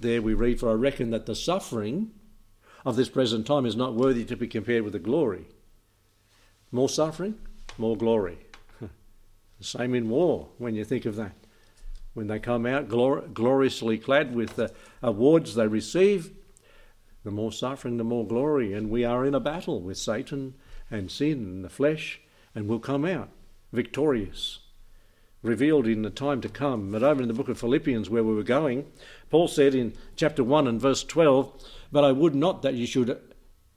there 0.00 0.22
we 0.22 0.32
read, 0.32 0.58
For 0.58 0.70
I 0.70 0.74
reckon 0.74 1.10
that 1.10 1.26
the 1.26 1.34
suffering 1.34 2.12
of 2.86 2.96
this 2.96 3.10
present 3.10 3.46
time 3.46 3.66
is 3.66 3.76
not 3.76 3.94
worthy 3.94 4.24
to 4.24 4.36
be 4.36 4.46
compared 4.46 4.84
with 4.84 4.94
the 4.94 4.98
glory. 4.98 5.48
More 6.72 6.88
suffering, 6.88 7.38
more 7.80 7.96
glory. 7.96 8.38
the 8.80 9.64
same 9.64 9.94
in 9.94 10.08
war 10.08 10.48
when 10.58 10.74
you 10.74 10.84
think 10.84 11.06
of 11.06 11.16
that. 11.16 11.34
When 12.14 12.26
they 12.26 12.38
come 12.38 12.66
out 12.66 12.88
glor- 12.88 13.32
gloriously 13.32 13.98
clad 13.98 14.34
with 14.34 14.56
the 14.56 14.72
awards 15.02 15.54
they 15.54 15.66
receive, 15.66 16.32
the 17.24 17.30
more 17.30 17.52
suffering, 17.52 17.96
the 17.96 18.04
more 18.04 18.26
glory. 18.26 18.72
And 18.72 18.90
we 18.90 19.04
are 19.04 19.24
in 19.24 19.34
a 19.34 19.40
battle 19.40 19.80
with 19.80 19.98
Satan 19.98 20.54
and 20.90 21.10
sin 21.10 21.38
and 21.38 21.64
the 21.64 21.68
flesh, 21.68 22.20
and 22.54 22.68
we'll 22.68 22.80
come 22.80 23.04
out 23.04 23.30
victorious 23.72 24.60
revealed 25.42 25.86
in 25.86 26.02
the 26.02 26.10
time 26.10 26.40
to 26.42 26.48
come. 26.48 26.92
But 26.92 27.02
over 27.02 27.22
in 27.22 27.28
the 27.28 27.34
book 27.34 27.48
of 27.48 27.58
Philippians, 27.58 28.10
where 28.10 28.24
we 28.24 28.34
were 28.34 28.42
going, 28.42 28.90
Paul 29.30 29.48
said 29.48 29.74
in 29.74 29.94
chapter 30.16 30.44
1 30.44 30.66
and 30.66 30.80
verse 30.80 31.02
12, 31.04 31.52
But 31.90 32.04
I 32.04 32.12
would 32.12 32.34
not 32.34 32.62
that 32.62 32.74
you 32.74 32.86
should, 32.86 33.18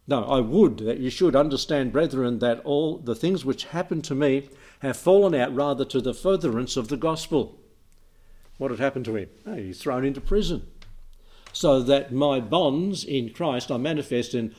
no, 0.08 0.24
I 0.24 0.40
would 0.40 0.80
that 0.80 1.00
you 1.00 1.10
should 1.10 1.36
understand, 1.36 1.92
brethren, 1.92 2.40
that 2.40 2.60
all 2.66 2.98
the 2.98 3.16
things 3.16 3.46
which 3.46 3.66
happened 3.66 4.04
to 4.06 4.16
me 4.16 4.50
have 4.80 4.98
fallen 4.98 5.34
out 5.34 5.56
rather 5.56 5.86
to 5.86 6.02
the 6.02 6.14
furtherance 6.14 6.76
of 6.76 6.90
the 6.90 6.98
gospel. 6.98 7.60
What 8.58 8.72
had 8.72 8.80
happened 8.80 9.06
to 9.06 9.16
him? 9.16 9.30
Oh, 9.46 9.56
he's 9.56 9.82
thrown 9.82 10.06
into 10.06 10.22
prison. 10.22 10.68
So 11.54 11.82
that 11.84 12.12
my 12.12 12.40
bonds 12.40 13.04
in 13.04 13.32
Christ 13.32 13.72
are 13.72 13.80
manifest 13.80 14.34
in, 14.34 14.56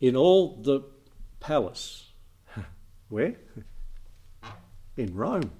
in 0.00 0.16
all 0.16 0.56
the 0.56 0.82
palace. 1.38 2.10
Where? 3.08 3.36
In 4.96 5.14
Rome 5.14 5.52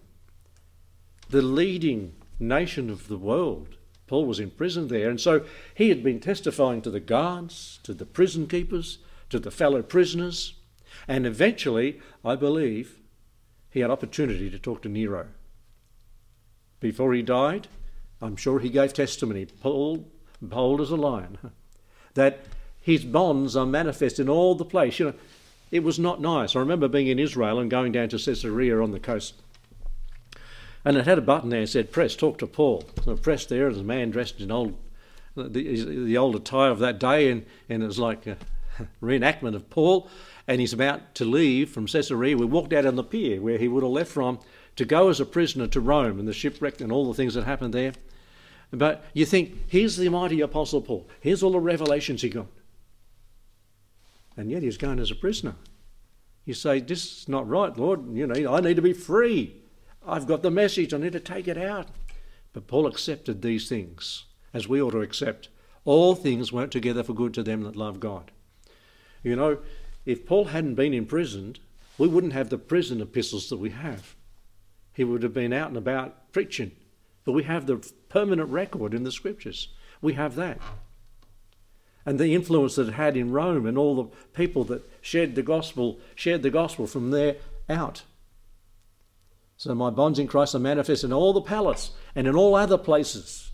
the 1.29 1.43
leading 1.43 2.15
nation 2.39 2.91
of 2.91 3.09
the 3.09 3.19
world. 3.19 3.76
Paul 4.07 4.27
was 4.27 4.39
in 4.39 4.51
prison 4.51 4.89
there, 4.89 5.11
and 5.11 5.21
so 5.21 5.45
he 5.75 5.89
had 5.89 6.03
been 6.03 6.21
testifying 6.21 6.83
to 6.83 6.91
the 6.91 7.01
guards, 7.01 7.81
to 7.83 7.93
the 7.93 8.07
prison 8.07 8.47
keepers, 8.47 8.99
to 9.31 9.39
the 9.39 9.51
fellow 9.51 9.83
prisoners, 9.83 10.55
and 11.09 11.27
eventually, 11.27 12.01
I 12.25 12.37
believe, 12.37 13.01
he 13.71 13.81
had 13.81 13.91
opportunity 13.91 14.49
to 14.51 14.59
talk 14.59 14.83
to 14.83 14.89
Nero. 14.89 15.27
Before 16.81 17.13
he 17.15 17.23
died, 17.23 17.69
I'm 18.23 18.37
sure 18.37 18.61
he 18.61 18.69
gave 18.69 18.93
testimony, 18.93 19.47
Paul, 19.47 20.09
bold 20.41 20.81
as 20.81 20.91
a 20.91 20.97
lion, 20.97 21.39
that 22.15 22.47
his 22.81 23.05
bonds 23.05 23.57
are 23.57 23.67
manifest 23.67 24.19
in 24.21 24.29
all 24.29 24.55
the 24.55 24.65
place. 24.65 24.99
You 24.99 25.07
know, 25.07 25.15
it 25.71 25.83
was 25.83 25.99
not 25.99 26.21
nice. 26.21 26.55
I 26.55 26.61
remember 26.61 26.89
being 26.89 27.09
in 27.09 27.19
Israel 27.19 27.59
and 27.59 27.71
going 27.71 27.93
down 27.93 28.09
to 28.11 28.19
Caesarea 28.19 28.81
on 28.81 28.93
the 28.93 29.01
coast 29.01 29.35
and 30.87 30.97
it 30.97 31.05
had 31.05 31.19
a 31.19 31.23
button 31.23 31.51
there 31.51 31.63
that 31.63 31.67
said, 31.67 31.91
Press, 31.91 32.15
talk 32.15 32.39
to 32.39 32.47
Paul. 32.47 32.85
So 33.05 33.17
press 33.17 33.45
there, 33.45 33.65
there's 33.65 33.79
a 33.79 33.83
man 33.83 34.13
dressed 34.13 34.41
in 34.41 34.53
old, 34.53 34.79
the, 35.35 35.49
the 35.49 36.17
old 36.17 36.37
attire 36.37 36.71
of 36.71 36.79
that 36.79 37.01
day, 37.01 37.29
and, 37.29 37.45
and 37.69 37.83
it 37.83 37.87
was 37.87 37.99
like 37.99 38.25
a 38.29 38.37
reenactment 39.03 39.57
of 39.57 39.69
Paul. 39.69 40.09
And 40.47 40.61
he's 40.61 40.73
about 40.73 41.17
to 41.17 41.25
leave 41.25 41.71
from 41.71 41.89
Caesarea. 41.89 42.37
We 42.37 42.47
walked 42.47 42.73
out 42.73 42.87
on 42.87 42.95
the 42.95 43.03
pier 43.03 43.41
where 43.41 43.59
he 43.59 43.67
would 43.67 43.83
have 43.83 43.91
left 43.91 44.13
from 44.13 44.39
to 44.77 44.85
go 44.85 45.09
as 45.09 45.19
a 45.19 45.27
prisoner 45.27 45.67
to 45.67 45.81
Rome 45.81 46.21
and 46.21 46.29
the 46.29 46.33
shipwreck 46.33 46.81
and 46.81 46.93
all 46.93 47.09
the 47.09 47.15
things 47.15 47.35
that 47.35 47.43
happened 47.43 47.75
there. 47.75 47.93
But 48.71 49.05
you 49.13 49.27
think, 49.27 49.65
here's 49.67 49.97
the 49.97 50.09
mighty 50.09 50.41
Apostle 50.41 50.83
Paul. 50.83 51.09
Here's 51.19 51.43
all 51.43 51.51
the 51.51 51.59
revelations 51.59 52.23
he 52.23 52.29
got. 52.29 52.47
And 54.37 54.53
yet 54.53 54.63
he's 54.63 54.77
going 54.77 55.01
as 55.01 55.11
a 55.11 55.17
prisoner. 55.17 55.57
You 56.45 56.55
say, 56.55 56.79
this 56.79 57.23
is 57.23 57.29
not 57.29 57.49
right, 57.49 57.77
Lord. 57.77 58.15
You 58.15 58.29
know, 58.29 58.55
I 58.55 58.61
need 58.61 58.77
to 58.77 58.83
be 58.83 58.93
free. 58.93 59.63
I've 60.07 60.27
got 60.27 60.43
the 60.43 60.51
message, 60.51 60.95
I 60.95 60.99
need 60.99 61.13
to 61.13 61.21
take 61.21 61.49
it 61.49 61.59
out. 61.59 61.89
But 62.53 62.69
Paul 62.69 62.87
accepted 62.87 63.43
these 63.43 63.69
things, 63.69 64.25
as 64.55 64.69
we 64.69 64.81
ought 64.81 64.93
to 64.93 65.01
accept. 65.01 65.49
All 65.85 66.15
things 66.15 66.53
work 66.53 66.71
together 66.71 67.03
for 67.03 67.13
good 67.13 67.35
to 67.35 67.43
them 67.43 67.63
that 67.63 67.77
love 67.77 68.01
God. 68.01 68.31
You 69.23 69.37
know, 69.37 69.59
if 70.05 70.25
Paul 70.25 70.47
hadn't 70.47 70.77
been 70.77 70.95
imprisoned, 70.95 71.59
we 71.99 72.07
wouldn't 72.07 72.33
have 72.33 72.49
the 72.49 72.59
prison 72.59 73.01
epistles 73.01 73.49
that 73.49 73.57
we 73.57 73.71
have. 73.71 74.15
He 74.95 75.05
would 75.05 75.23
have 75.23 75.35
been 75.35 75.53
out 75.53 75.69
and 75.69 75.77
about 75.77 76.33
preaching. 76.33 76.73
But 77.25 77.33
we 77.33 77.43
have 77.43 77.67
the 77.67 77.85
permanent 78.09 78.49
record 78.51 78.95
in 78.95 79.03
the 79.03 79.13
scriptures. 79.13 79.69
We 80.01 80.13
have 80.15 80.37
that. 80.37 80.61
And 82.05 82.21
the 82.21 82.35
influence 82.35 82.77
that 82.77 82.89
it 82.89 82.95
had 82.95 83.17
in 83.17 83.33
Rome 83.33 83.67
and 83.67 83.77
all 83.77 83.97
the 83.97 84.17
people 84.33 84.63
that 84.65 84.89
shared 85.01 85.35
the 85.35 85.43
gospel, 85.43 85.99
shared 86.15 86.43
the 86.43 86.51
gospel 86.51 86.87
from 86.87 87.11
there 87.11 87.37
out. 87.69 88.03
So 89.57 89.75
my 89.75 89.91
bonds 89.91 90.19
in 90.19 90.27
Christ 90.27 90.55
are 90.55 90.59
manifest 90.59 91.05
in 91.05 91.13
all 91.13 91.33
the 91.33 91.41
palace 91.41 91.93
and 92.15 92.27
in 92.27 92.37
all 92.37 92.55
other 92.55 92.79
places. 92.79 93.53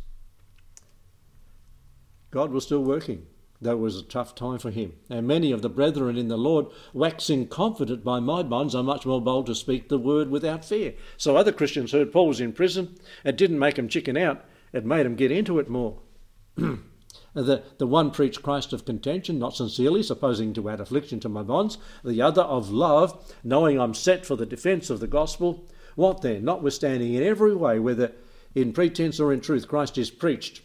God 2.31 2.51
was 2.51 2.65
still 2.65 2.83
working. 2.83 3.27
That 3.61 3.79
was 3.79 3.97
a 3.97 4.03
tough 4.03 4.35
time 4.35 4.59
for 4.59 4.73
him. 4.73 4.95
And 5.09 5.29
many 5.29 5.53
of 5.53 5.63
the 5.63 5.69
brethren 5.69 6.19
in 6.19 6.27
the 6.27 6.37
Lord, 6.37 6.67
waxing 6.93 7.47
confident 7.47 8.03
by 8.03 8.19
my 8.19 8.43
bonds, 8.43 8.75
are 8.75 8.83
much 8.83 9.07
more 9.07 9.21
bold 9.21 9.47
to 9.47 9.55
speak 9.55 9.89
the 9.89 9.99
word 9.99 10.31
without 10.31 10.65
fear. 10.65 10.95
So 11.17 11.37
other 11.37 11.53
Christians 11.53 11.93
heard 11.93 12.13
Paul 12.13 12.27
was 12.27 12.41
in 12.41 12.53
prison. 12.53 12.97
It 13.25 13.37
didn't 13.37 13.61
make 13.61 13.77
them 13.77 13.89
chicken 13.89 14.17
out, 14.17 14.45
it 14.73 14.85
made 14.85 15.07
them 15.07 15.15
get 15.15 15.31
into 15.31 15.61
it 15.61 15.69
more. 15.69 16.01
the, 16.57 17.63
the 17.79 17.87
one 17.87 18.11
preached 18.11 18.43
Christ 18.43 18.73
of 18.73 18.85
contention, 18.85 19.39
not 19.39 19.55
sincerely, 19.55 20.03
supposing 20.03 20.53
to 20.55 20.69
add 20.69 20.81
affliction 20.81 21.21
to 21.21 21.29
my 21.29 21.45
bonds. 21.45 21.79
The 22.05 22.21
other 22.21 22.43
of 22.43 22.71
love, 22.71 23.33
knowing 23.45 23.79
I'm 23.79 23.95
set 23.95 24.27
for 24.27 24.35
the 24.35 24.47
defence 24.47 24.91
of 24.91 24.99
the 24.99 25.07
gospel. 25.07 25.69
What 25.95 26.23
then? 26.23 26.45
Notwithstanding 26.45 27.15
in 27.15 27.23
every 27.23 27.55
way, 27.55 27.79
whether 27.79 28.13
in 28.55 28.73
pretense 28.73 29.19
or 29.21 29.33
in 29.33 29.41
truth, 29.41 29.69
Christ 29.69 29.99
is 29.99 30.11
preached. 30.11 30.61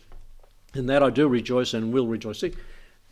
In 0.73 0.85
that 0.87 1.03
I 1.03 1.09
do 1.09 1.27
rejoice 1.27 1.73
and 1.73 1.93
will 1.93 2.07
rejoice. 2.07 2.39
See, 2.39 2.53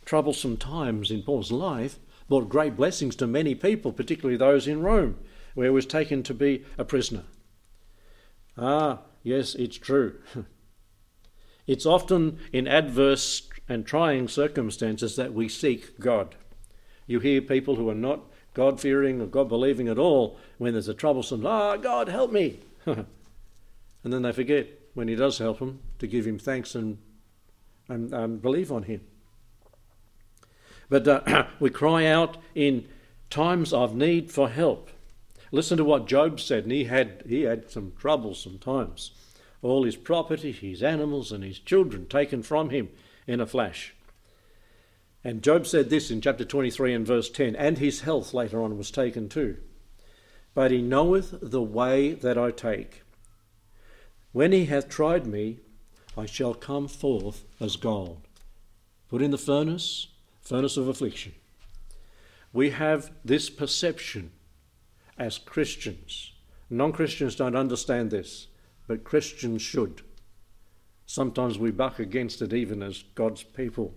troublesome 0.04 0.56
times 0.56 1.10
in 1.10 1.22
Paul's 1.22 1.50
life 1.50 1.98
brought 2.28 2.48
great 2.48 2.76
blessings 2.76 3.16
to 3.16 3.26
many 3.26 3.54
people, 3.54 3.92
particularly 3.92 4.36
those 4.36 4.66
in 4.66 4.82
Rome, 4.82 5.18
where 5.54 5.66
he 5.66 5.70
was 5.70 5.86
taken 5.86 6.22
to 6.24 6.34
be 6.34 6.64
a 6.76 6.84
prisoner. 6.84 7.24
Ah, 8.58 9.00
yes, 9.22 9.54
it's 9.54 9.76
true. 9.76 10.20
it's 11.66 11.86
often 11.86 12.38
in 12.52 12.66
adverse 12.66 13.48
and 13.68 13.86
trying 13.86 14.28
circumstances 14.28 15.16
that 15.16 15.34
we 15.34 15.48
seek 15.48 15.98
God. 15.98 16.34
You 17.06 17.20
hear 17.20 17.40
people 17.40 17.76
who 17.76 17.88
are 17.88 17.94
not 17.94 18.24
God 18.56 18.80
fearing 18.80 19.20
or 19.20 19.26
God 19.26 19.50
believing 19.50 19.86
at 19.86 19.98
all 19.98 20.38
when 20.56 20.72
there's 20.72 20.88
a 20.88 20.94
troublesome, 20.94 21.44
ah, 21.44 21.76
God, 21.76 22.08
help 22.08 22.32
me. 22.32 22.60
and 22.86 23.04
then 24.02 24.22
they 24.22 24.32
forget 24.32 24.66
when 24.94 25.08
He 25.08 25.14
does 25.14 25.36
help 25.36 25.58
them 25.58 25.80
to 25.98 26.06
give 26.06 26.26
Him 26.26 26.38
thanks 26.38 26.74
and, 26.74 26.96
and, 27.86 28.14
and 28.14 28.40
believe 28.40 28.72
on 28.72 28.84
Him. 28.84 29.02
But 30.88 31.06
uh, 31.06 31.44
we 31.60 31.68
cry 31.68 32.06
out 32.06 32.38
in 32.54 32.88
times 33.28 33.74
of 33.74 33.94
need 33.94 34.32
for 34.32 34.48
help. 34.48 34.88
Listen 35.52 35.76
to 35.76 35.84
what 35.84 36.06
Job 36.06 36.40
said, 36.40 36.62
and 36.62 36.72
he 36.72 36.84
had, 36.84 37.24
he 37.28 37.42
had 37.42 37.70
some 37.70 37.92
troublesome 37.98 38.58
times. 38.58 39.10
All 39.60 39.84
his 39.84 39.96
property, 39.96 40.50
his 40.50 40.82
animals, 40.82 41.30
and 41.30 41.44
his 41.44 41.58
children 41.58 42.06
taken 42.06 42.42
from 42.42 42.70
him 42.70 42.88
in 43.26 43.38
a 43.38 43.46
flash. 43.46 43.94
And 45.26 45.42
Job 45.42 45.66
said 45.66 45.90
this 45.90 46.12
in 46.12 46.20
chapter 46.20 46.44
23 46.44 46.94
and 46.94 47.04
verse 47.04 47.28
10, 47.28 47.56
and 47.56 47.78
his 47.78 48.02
health 48.02 48.32
later 48.32 48.62
on 48.62 48.78
was 48.78 48.92
taken 48.92 49.28
too. 49.28 49.56
But 50.54 50.70
he 50.70 50.80
knoweth 50.80 51.34
the 51.42 51.64
way 51.64 52.12
that 52.12 52.38
I 52.38 52.52
take. 52.52 53.02
When 54.30 54.52
he 54.52 54.66
hath 54.66 54.88
tried 54.88 55.26
me, 55.26 55.58
I 56.16 56.26
shall 56.26 56.54
come 56.54 56.86
forth 56.86 57.42
as 57.58 57.74
gold. 57.74 58.20
Put 59.08 59.20
in 59.20 59.32
the 59.32 59.36
furnace, 59.36 60.06
furnace 60.42 60.76
of 60.76 60.86
affliction. 60.86 61.32
We 62.52 62.70
have 62.70 63.10
this 63.24 63.50
perception 63.50 64.30
as 65.18 65.38
Christians. 65.38 66.34
Non 66.70 66.92
Christians 66.92 67.34
don't 67.34 67.56
understand 67.56 68.12
this, 68.12 68.46
but 68.86 69.02
Christians 69.02 69.60
should. 69.60 70.02
Sometimes 71.04 71.58
we 71.58 71.72
buck 71.72 71.98
against 71.98 72.42
it 72.42 72.52
even 72.52 72.80
as 72.80 73.02
God's 73.16 73.42
people 73.42 73.96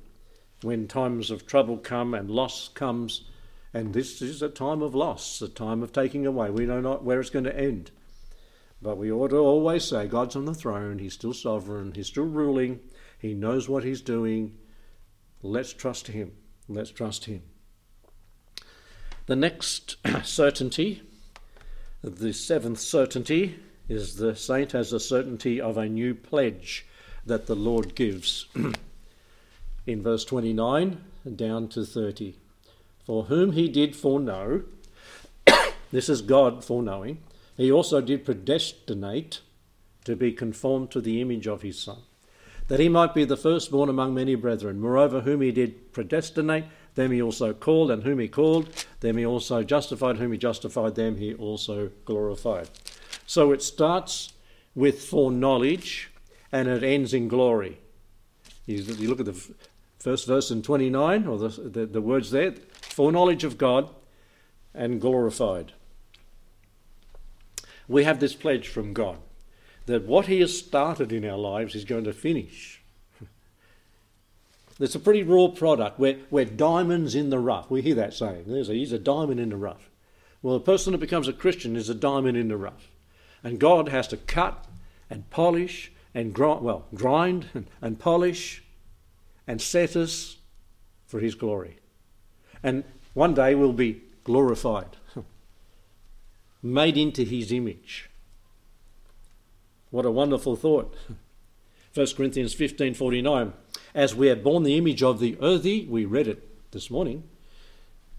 when 0.61 0.87
times 0.87 1.31
of 1.31 1.45
trouble 1.45 1.77
come 1.77 2.13
and 2.13 2.29
loss 2.29 2.69
comes, 2.69 3.25
and 3.73 3.93
this 3.93 4.21
is 4.21 4.41
a 4.41 4.49
time 4.49 4.81
of 4.81 4.95
loss, 4.95 5.41
a 5.41 5.47
time 5.47 5.83
of 5.83 5.93
taking 5.93 6.25
away. 6.25 6.49
We 6.49 6.65
know 6.65 6.81
not 6.81 7.03
where 7.03 7.19
it's 7.19 7.29
going 7.29 7.45
to 7.45 7.57
end. 7.57 7.91
But 8.81 8.97
we 8.97 9.11
ought 9.11 9.29
to 9.29 9.37
always 9.37 9.83
say 9.83 10.07
God's 10.07 10.35
on 10.35 10.45
the 10.45 10.53
throne, 10.53 10.99
He's 10.99 11.13
still 11.13 11.33
sovereign, 11.33 11.93
He's 11.93 12.07
still 12.07 12.25
ruling, 12.25 12.79
He 13.19 13.33
knows 13.33 13.67
what 13.67 13.83
He's 13.83 14.01
doing. 14.01 14.57
Let's 15.41 15.73
trust 15.73 16.07
Him. 16.07 16.31
Let's 16.67 16.91
trust 16.91 17.25
Him. 17.25 17.41
The 19.25 19.35
next 19.35 19.97
certainty, 20.23 21.03
the 22.01 22.33
seventh 22.33 22.79
certainty, 22.79 23.59
is 23.87 24.15
the 24.15 24.35
saint 24.35 24.71
has 24.71 24.93
a 24.93 24.99
certainty 24.99 25.59
of 25.59 25.77
a 25.77 25.89
new 25.89 26.15
pledge 26.15 26.85
that 27.25 27.47
the 27.47 27.55
Lord 27.55 27.95
gives. 27.95 28.45
in 29.89 30.03
verse 30.03 30.23
29 30.23 31.01
down 31.35 31.67
to 31.69 31.83
30. 31.83 32.35
For 33.05 33.23
whom 33.23 33.53
he 33.53 33.67
did 33.67 33.95
foreknow, 33.95 34.63
this 35.91 36.09
is 36.09 36.21
God 36.21 36.63
foreknowing, 36.63 37.19
he 37.57 37.71
also 37.71 37.99
did 37.99 38.23
predestinate 38.23 39.41
to 40.05 40.15
be 40.15 40.31
conformed 40.31 40.91
to 40.91 41.01
the 41.01 41.19
image 41.21 41.47
of 41.47 41.61
his 41.61 41.79
Son, 41.79 41.97
that 42.67 42.79
he 42.79 42.87
might 42.87 43.13
be 43.13 43.25
the 43.25 43.35
firstborn 43.35 43.89
among 43.89 44.13
many 44.13 44.35
brethren. 44.35 44.79
Moreover, 44.79 45.21
whom 45.21 45.41
he 45.41 45.51
did 45.51 45.91
predestinate, 45.91 46.65
them 46.95 47.11
he 47.11 47.21
also 47.21 47.53
called, 47.53 47.91
and 47.91 48.03
whom 48.03 48.19
he 48.19 48.27
called, 48.27 48.69
them 48.99 49.17
he 49.17 49.25
also 49.25 49.63
justified, 49.63 50.17
whom 50.17 50.31
he 50.31 50.37
justified, 50.37 50.95
them 50.95 51.17
he 51.17 51.33
also 51.33 51.91
glorified. 52.05 52.69
So 53.25 53.51
it 53.51 53.61
starts 53.61 54.33
with 54.75 55.03
foreknowledge 55.03 56.11
and 56.51 56.67
it 56.67 56.83
ends 56.83 57.13
in 57.13 57.27
glory. 57.27 57.79
You 58.65 58.83
look 59.07 59.19
at 59.19 59.25
the 59.25 59.53
first 59.99 60.27
verse 60.27 60.49
in 60.49 60.61
29, 60.61 61.27
or 61.27 61.37
the, 61.37 61.49
the, 61.49 61.85
the 61.85 62.01
words 62.01 62.31
there, 62.31 62.53
foreknowledge 62.71 63.43
of 63.43 63.57
God 63.57 63.89
and 64.73 65.01
glorified. 65.01 65.73
We 67.87 68.03
have 68.03 68.19
this 68.19 68.35
pledge 68.35 68.67
from 68.67 68.93
God 68.93 69.17
that 69.87 70.05
what 70.05 70.27
He 70.27 70.39
has 70.39 70.57
started 70.57 71.11
in 71.11 71.25
our 71.25 71.37
lives 71.37 71.75
is 71.75 71.83
going 71.85 72.05
to 72.05 72.13
finish. 72.13 72.81
It's 74.81 74.95
a 74.95 74.99
pretty 74.99 75.23
raw 75.23 75.49
product. 75.49 75.99
We're, 75.99 76.19
we're 76.29 76.45
diamonds 76.45 77.13
in 77.13 77.31
the 77.31 77.39
rough. 77.39 77.69
We 77.69 77.81
hear 77.81 77.95
that 77.95 78.13
saying. 78.13 78.45
There's 78.47 78.69
a, 78.69 78.73
he's 78.73 78.93
a 78.93 78.97
diamond 78.97 79.41
in 79.41 79.49
the 79.49 79.57
rough. 79.57 79.89
Well, 80.41 80.53
the 80.53 80.63
person 80.63 80.93
that 80.93 80.99
becomes 80.99 81.27
a 81.27 81.33
Christian 81.33 81.75
is 81.75 81.89
a 81.89 81.93
diamond 81.93 82.37
in 82.37 82.47
the 82.47 82.55
rough. 82.55 82.89
And 83.43 83.59
God 83.59 83.89
has 83.89 84.07
to 84.07 84.15
cut 84.15 84.65
and 85.09 85.29
polish 85.31 85.91
and 86.13 86.33
grind, 86.33 86.61
well, 86.61 86.85
grind 86.95 87.47
and, 87.53 87.67
and 87.81 87.99
polish 87.99 88.63
and 89.49 89.59
set 89.59 89.95
us 89.95 90.37
for 91.07 91.19
his 91.19 91.33
glory. 91.33 91.79
And 92.61 92.83
one 93.15 93.33
day 93.33 93.55
we'll 93.55 93.73
be 93.73 94.03
glorified, 94.23 94.95
made 96.61 96.95
into 96.95 97.23
his 97.23 97.51
image. 97.51 98.11
What 99.89 100.05
a 100.05 100.11
wonderful 100.11 100.55
thought. 100.55 100.95
1 101.95 102.07
Corinthians 102.15 102.53
15:49 102.53 103.53
As 103.95 104.13
we 104.13 104.27
have 104.27 104.43
borne 104.43 104.61
the 104.61 104.77
image 104.77 105.01
of 105.01 105.19
the 105.19 105.35
earthy, 105.41 105.87
we 105.89 106.05
read 106.05 106.27
it 106.27 106.47
this 106.69 106.91
morning, 106.91 107.23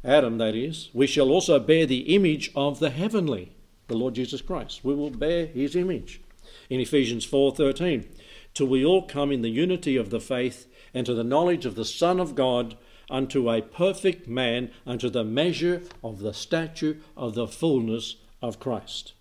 Adam 0.02 0.38
that 0.38 0.56
is, 0.56 0.88
we 0.92 1.06
shall 1.06 1.30
also 1.30 1.60
bear 1.60 1.86
the 1.86 2.12
image 2.12 2.50
of 2.56 2.80
the 2.80 2.90
heavenly, 2.90 3.52
the 3.86 3.94
Lord 3.94 4.14
Jesus 4.14 4.42
Christ. 4.42 4.84
We 4.84 4.96
will 4.96 5.10
bear 5.10 5.46
his 5.46 5.76
image. 5.76 6.20
In 6.68 6.80
Ephesians 6.80 7.24
4:13, 7.24 8.04
till 8.52 8.66
we 8.66 8.84
all 8.84 9.02
come 9.02 9.30
in 9.30 9.42
the 9.42 9.48
unity 9.48 9.96
of 9.96 10.10
the 10.10 10.18
faith 10.18 10.66
and 10.94 11.06
to 11.06 11.14
the 11.14 11.24
knowledge 11.24 11.66
of 11.66 11.74
the 11.74 11.84
Son 11.84 12.20
of 12.20 12.34
God, 12.34 12.76
unto 13.10 13.50
a 13.50 13.60
perfect 13.60 14.28
man, 14.28 14.70
unto 14.86 15.10
the 15.10 15.24
measure 15.24 15.82
of 16.02 16.20
the 16.20 16.32
stature 16.32 16.98
of 17.16 17.34
the 17.34 17.46
fullness 17.46 18.16
of 18.40 18.60
Christ. 18.60 19.12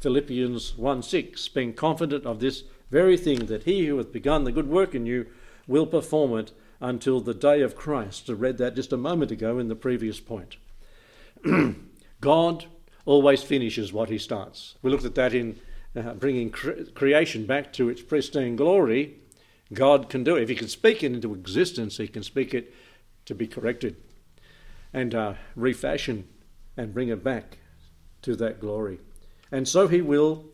Philippians 0.00 0.76
1 0.76 1.02
6, 1.02 1.48
being 1.48 1.74
confident 1.74 2.24
of 2.24 2.40
this 2.40 2.64
very 2.90 3.16
thing, 3.16 3.46
that 3.46 3.64
he 3.64 3.86
who 3.86 3.98
hath 3.98 4.12
begun 4.12 4.44
the 4.44 4.52
good 4.52 4.68
work 4.68 4.94
in 4.94 5.04
you 5.04 5.26
will 5.66 5.86
perform 5.86 6.38
it 6.38 6.52
until 6.80 7.20
the 7.20 7.34
day 7.34 7.60
of 7.60 7.76
Christ. 7.76 8.30
I 8.30 8.34
read 8.34 8.58
that 8.58 8.76
just 8.76 8.92
a 8.92 8.96
moment 8.96 9.30
ago 9.30 9.58
in 9.58 9.68
the 9.68 9.74
previous 9.74 10.20
point. 10.20 10.56
God 12.20 12.66
always 13.04 13.42
finishes 13.42 13.92
what 13.92 14.08
he 14.08 14.18
starts. 14.18 14.76
We 14.82 14.90
looked 14.90 15.04
at 15.04 15.14
that 15.16 15.34
in 15.34 15.58
uh, 15.96 16.14
bringing 16.14 16.50
cre- 16.50 16.84
creation 16.94 17.46
back 17.46 17.72
to 17.74 17.88
its 17.88 18.02
pristine 18.02 18.56
glory 18.56 19.18
God 19.74 20.08
can 20.08 20.24
do 20.24 20.36
it. 20.36 20.42
If 20.42 20.48
He 20.48 20.54
can 20.54 20.68
speak 20.68 21.02
it 21.02 21.12
into 21.12 21.34
existence, 21.34 21.96
He 21.96 22.08
can 22.08 22.22
speak 22.22 22.54
it 22.54 22.72
to 23.26 23.34
be 23.34 23.46
corrected 23.46 23.96
and 24.92 25.14
uh, 25.14 25.34
refashion 25.56 26.28
and 26.76 26.94
bring 26.94 27.08
it 27.08 27.24
back 27.24 27.58
to 28.22 28.36
that 28.36 28.60
glory. 28.60 29.00
And 29.50 29.68
so 29.68 29.88
He 29.88 30.00
will 30.00 30.46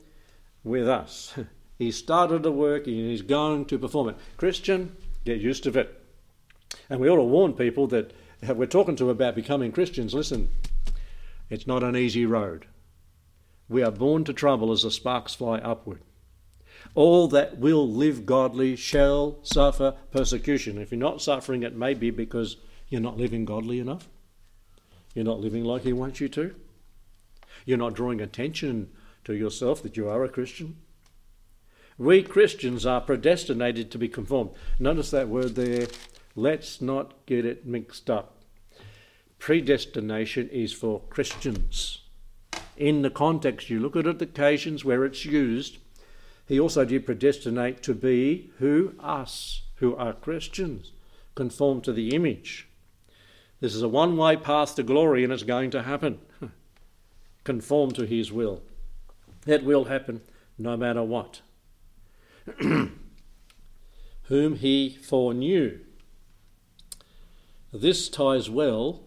with 0.65 0.89
us. 0.89 1.35
He 1.79 1.91
started 1.93 2.43
the 2.43 2.53
work 2.53 2.87
and 2.87 2.95
He's 2.95 3.23
going 3.23 3.65
to 3.65 3.79
perform 3.79 4.11
it. 4.11 4.17
Christian, 4.37 4.95
get 5.25 5.41
used 5.41 5.63
to 5.63 5.79
it. 5.79 6.05
And 6.91 7.01
we 7.01 7.09
ought 7.09 7.17
to 7.17 7.23
warn 7.23 7.55
people 7.55 7.87
that 7.87 8.13
we're 8.47 8.67
talking 8.67 8.97
to 8.97 9.09
about 9.09 9.35
becoming 9.35 9.73
Christians. 9.73 10.13
Listen, 10.13 10.51
it's 11.49 11.67
not 11.67 11.83
an 11.83 11.97
easy 11.97 12.27
road. 12.27 12.67
We 13.69 13.83
are 13.83 13.91
born 13.91 14.25
to 14.25 14.33
trouble 14.33 14.73
as 14.73 14.83
the 14.83 14.91
sparks 14.91 15.35
fly 15.35 15.57
upward. 15.59 16.01
All 16.95 17.29
that 17.29 17.59
will 17.59 17.89
live 17.89 18.27
godly 18.27 18.77
shall 18.77 19.39
suffer 19.43 19.95
persecution. 20.11 20.79
If 20.79 20.91
you're 20.91 20.99
not 20.99 21.23
suffering, 21.23 21.63
it 21.63 21.77
may 21.77 21.95
be 21.95 22.11
because 22.11 22.57
you're 22.89 23.01
not 23.01 23.17
living 23.17 23.45
godly 23.45 23.79
enough. 23.79 24.09
You're 25.15 25.25
not 25.25 25.41
living 25.41 25.65
like 25.65 25.83
He 25.83 25.93
wants 25.93 26.21
you 26.21 26.29
to. 26.31 26.55
You're 27.65 27.79
not 27.79 27.95
drawing 27.95 28.21
attention 28.21 28.91
to 29.25 29.35
yourself 29.35 29.83
that 29.83 29.97
you 29.97 30.09
are 30.09 30.25
a 30.25 30.29
Christian. 30.29 30.77
We 31.99 32.23
Christians 32.23 32.87
are 32.87 33.01
predestinated 33.01 33.91
to 33.91 33.99
be 33.99 34.09
conformed. 34.09 34.51
Notice 34.79 35.11
that 35.11 35.29
word 35.29 35.55
there. 35.55 35.87
Let's 36.35 36.81
not 36.81 37.27
get 37.27 37.45
it 37.45 37.67
mixed 37.67 38.09
up. 38.09 38.37
Predestination 39.39 40.49
is 40.49 40.73
for 40.73 41.01
Christians. 41.11 42.03
In 42.77 43.03
the 43.03 43.11
context, 43.11 43.69
you 43.69 43.81
look 43.81 43.97
at 43.97 44.07
it, 44.07 44.23
occasions 44.23 44.85
where 44.85 45.05
it's 45.05 45.25
used, 45.27 45.79
he 46.51 46.59
also 46.59 46.85
did 46.85 47.07
predestinate 47.07 47.81
to 47.81 47.95
be 47.95 48.51
who? 48.59 48.93
Us, 48.99 49.63
who 49.77 49.95
are 49.95 50.13
Christians, 50.13 50.91
conformed 51.37 51.85
to 51.85 51.93
the 51.93 52.13
image. 52.13 52.67
This 53.61 53.73
is 53.73 53.83
a 53.83 53.89
one 53.89 54.17
way 54.17 54.37
path 54.37 54.75
to 54.75 54.83
glory 54.83 55.23
and 55.23 55.33
it's 55.33 55.45
going 55.45 55.71
to 55.71 55.85
happen. 55.85 56.19
Conform 57.45 57.93
to 57.93 58.05
his 58.05 58.33
will. 58.33 58.63
It 59.47 59.63
will 59.63 59.85
happen 59.85 60.23
no 60.59 60.77
matter 60.77 61.05
what. 61.05 61.41
Whom 62.59 62.97
he 64.57 64.99
foreknew. 65.01 65.79
This 67.73 68.09
ties 68.09 68.51
well, 68.51 69.03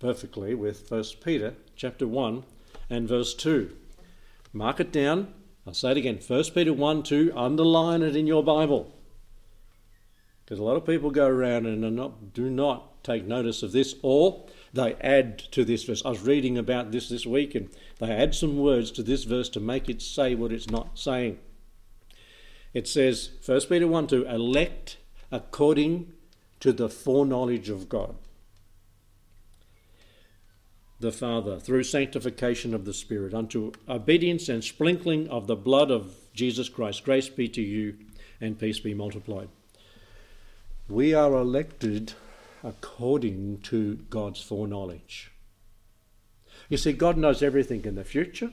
perfectly, 0.00 0.54
with 0.54 0.90
1 0.90 1.02
Peter 1.24 1.54
chapter 1.76 2.06
1 2.06 2.44
and 2.90 3.08
verse 3.08 3.32
2. 3.32 3.74
Mark 4.52 4.80
it 4.80 4.92
down. 4.92 5.32
I'll 5.68 5.74
say 5.74 5.90
it 5.90 5.98
again 5.98 6.18
1 6.26 6.44
Peter 6.54 6.72
1 6.72 7.02
2. 7.02 7.32
Underline 7.36 8.00
it 8.00 8.16
in 8.16 8.26
your 8.26 8.42
Bible. 8.42 8.90
Because 10.42 10.58
a 10.58 10.62
lot 10.62 10.78
of 10.78 10.86
people 10.86 11.10
go 11.10 11.26
around 11.26 11.66
and 11.66 11.94
not, 11.94 12.32
do 12.32 12.48
not 12.48 13.04
take 13.04 13.26
notice 13.26 13.62
of 13.62 13.72
this, 13.72 13.94
or 14.00 14.46
they 14.72 14.94
add 14.94 15.38
to 15.38 15.66
this 15.66 15.84
verse. 15.84 16.02
I 16.06 16.08
was 16.08 16.22
reading 16.22 16.56
about 16.56 16.90
this 16.90 17.10
this 17.10 17.26
week, 17.26 17.54
and 17.54 17.68
they 17.98 18.10
add 18.10 18.34
some 18.34 18.56
words 18.56 18.90
to 18.92 19.02
this 19.02 19.24
verse 19.24 19.50
to 19.50 19.60
make 19.60 19.90
it 19.90 20.00
say 20.00 20.34
what 20.34 20.52
it's 20.52 20.70
not 20.70 20.98
saying. 20.98 21.38
It 22.72 22.88
says, 22.88 23.32
1 23.44 23.60
Peter 23.68 23.86
1 23.86 24.06
2, 24.06 24.24
elect 24.24 24.96
according 25.30 26.14
to 26.60 26.72
the 26.72 26.88
foreknowledge 26.88 27.68
of 27.68 27.90
God 27.90 28.14
the 31.00 31.12
Father 31.12 31.58
through 31.58 31.84
sanctification 31.84 32.74
of 32.74 32.84
the 32.84 32.92
Spirit 32.92 33.32
unto 33.32 33.72
obedience 33.88 34.48
and 34.48 34.64
sprinkling 34.64 35.28
of 35.28 35.46
the 35.46 35.56
blood 35.56 35.90
of 35.90 36.16
Jesus 36.32 36.68
Christ. 36.68 37.04
Grace 37.04 37.28
be 37.28 37.48
to 37.48 37.62
you 37.62 37.96
and 38.40 38.58
peace 38.58 38.80
be 38.80 38.94
multiplied. 38.94 39.48
We 40.88 41.14
are 41.14 41.34
elected 41.34 42.14
according 42.64 43.60
to 43.62 43.96
God's 44.10 44.40
foreknowledge. 44.40 45.30
You 46.68 46.76
see, 46.76 46.92
God 46.92 47.16
knows 47.16 47.42
everything 47.42 47.84
in 47.84 47.94
the 47.94 48.04
future, 48.04 48.52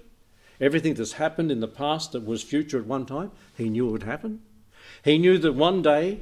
everything 0.62 0.94
that's 0.94 1.14
happened 1.14 1.52
in 1.52 1.60
the 1.60 1.68
past 1.68 2.12
that 2.12 2.26
was 2.26 2.44
future 2.44 2.80
at 2.80 2.86
one 2.86 3.06
time, 3.06 3.32
He 3.58 3.70
knew 3.70 3.88
it 3.88 3.92
would 3.92 4.04
happen. 4.04 4.42
He 5.04 5.18
knew 5.18 5.38
that 5.40 5.54
one 5.54 5.82
day 5.82 6.22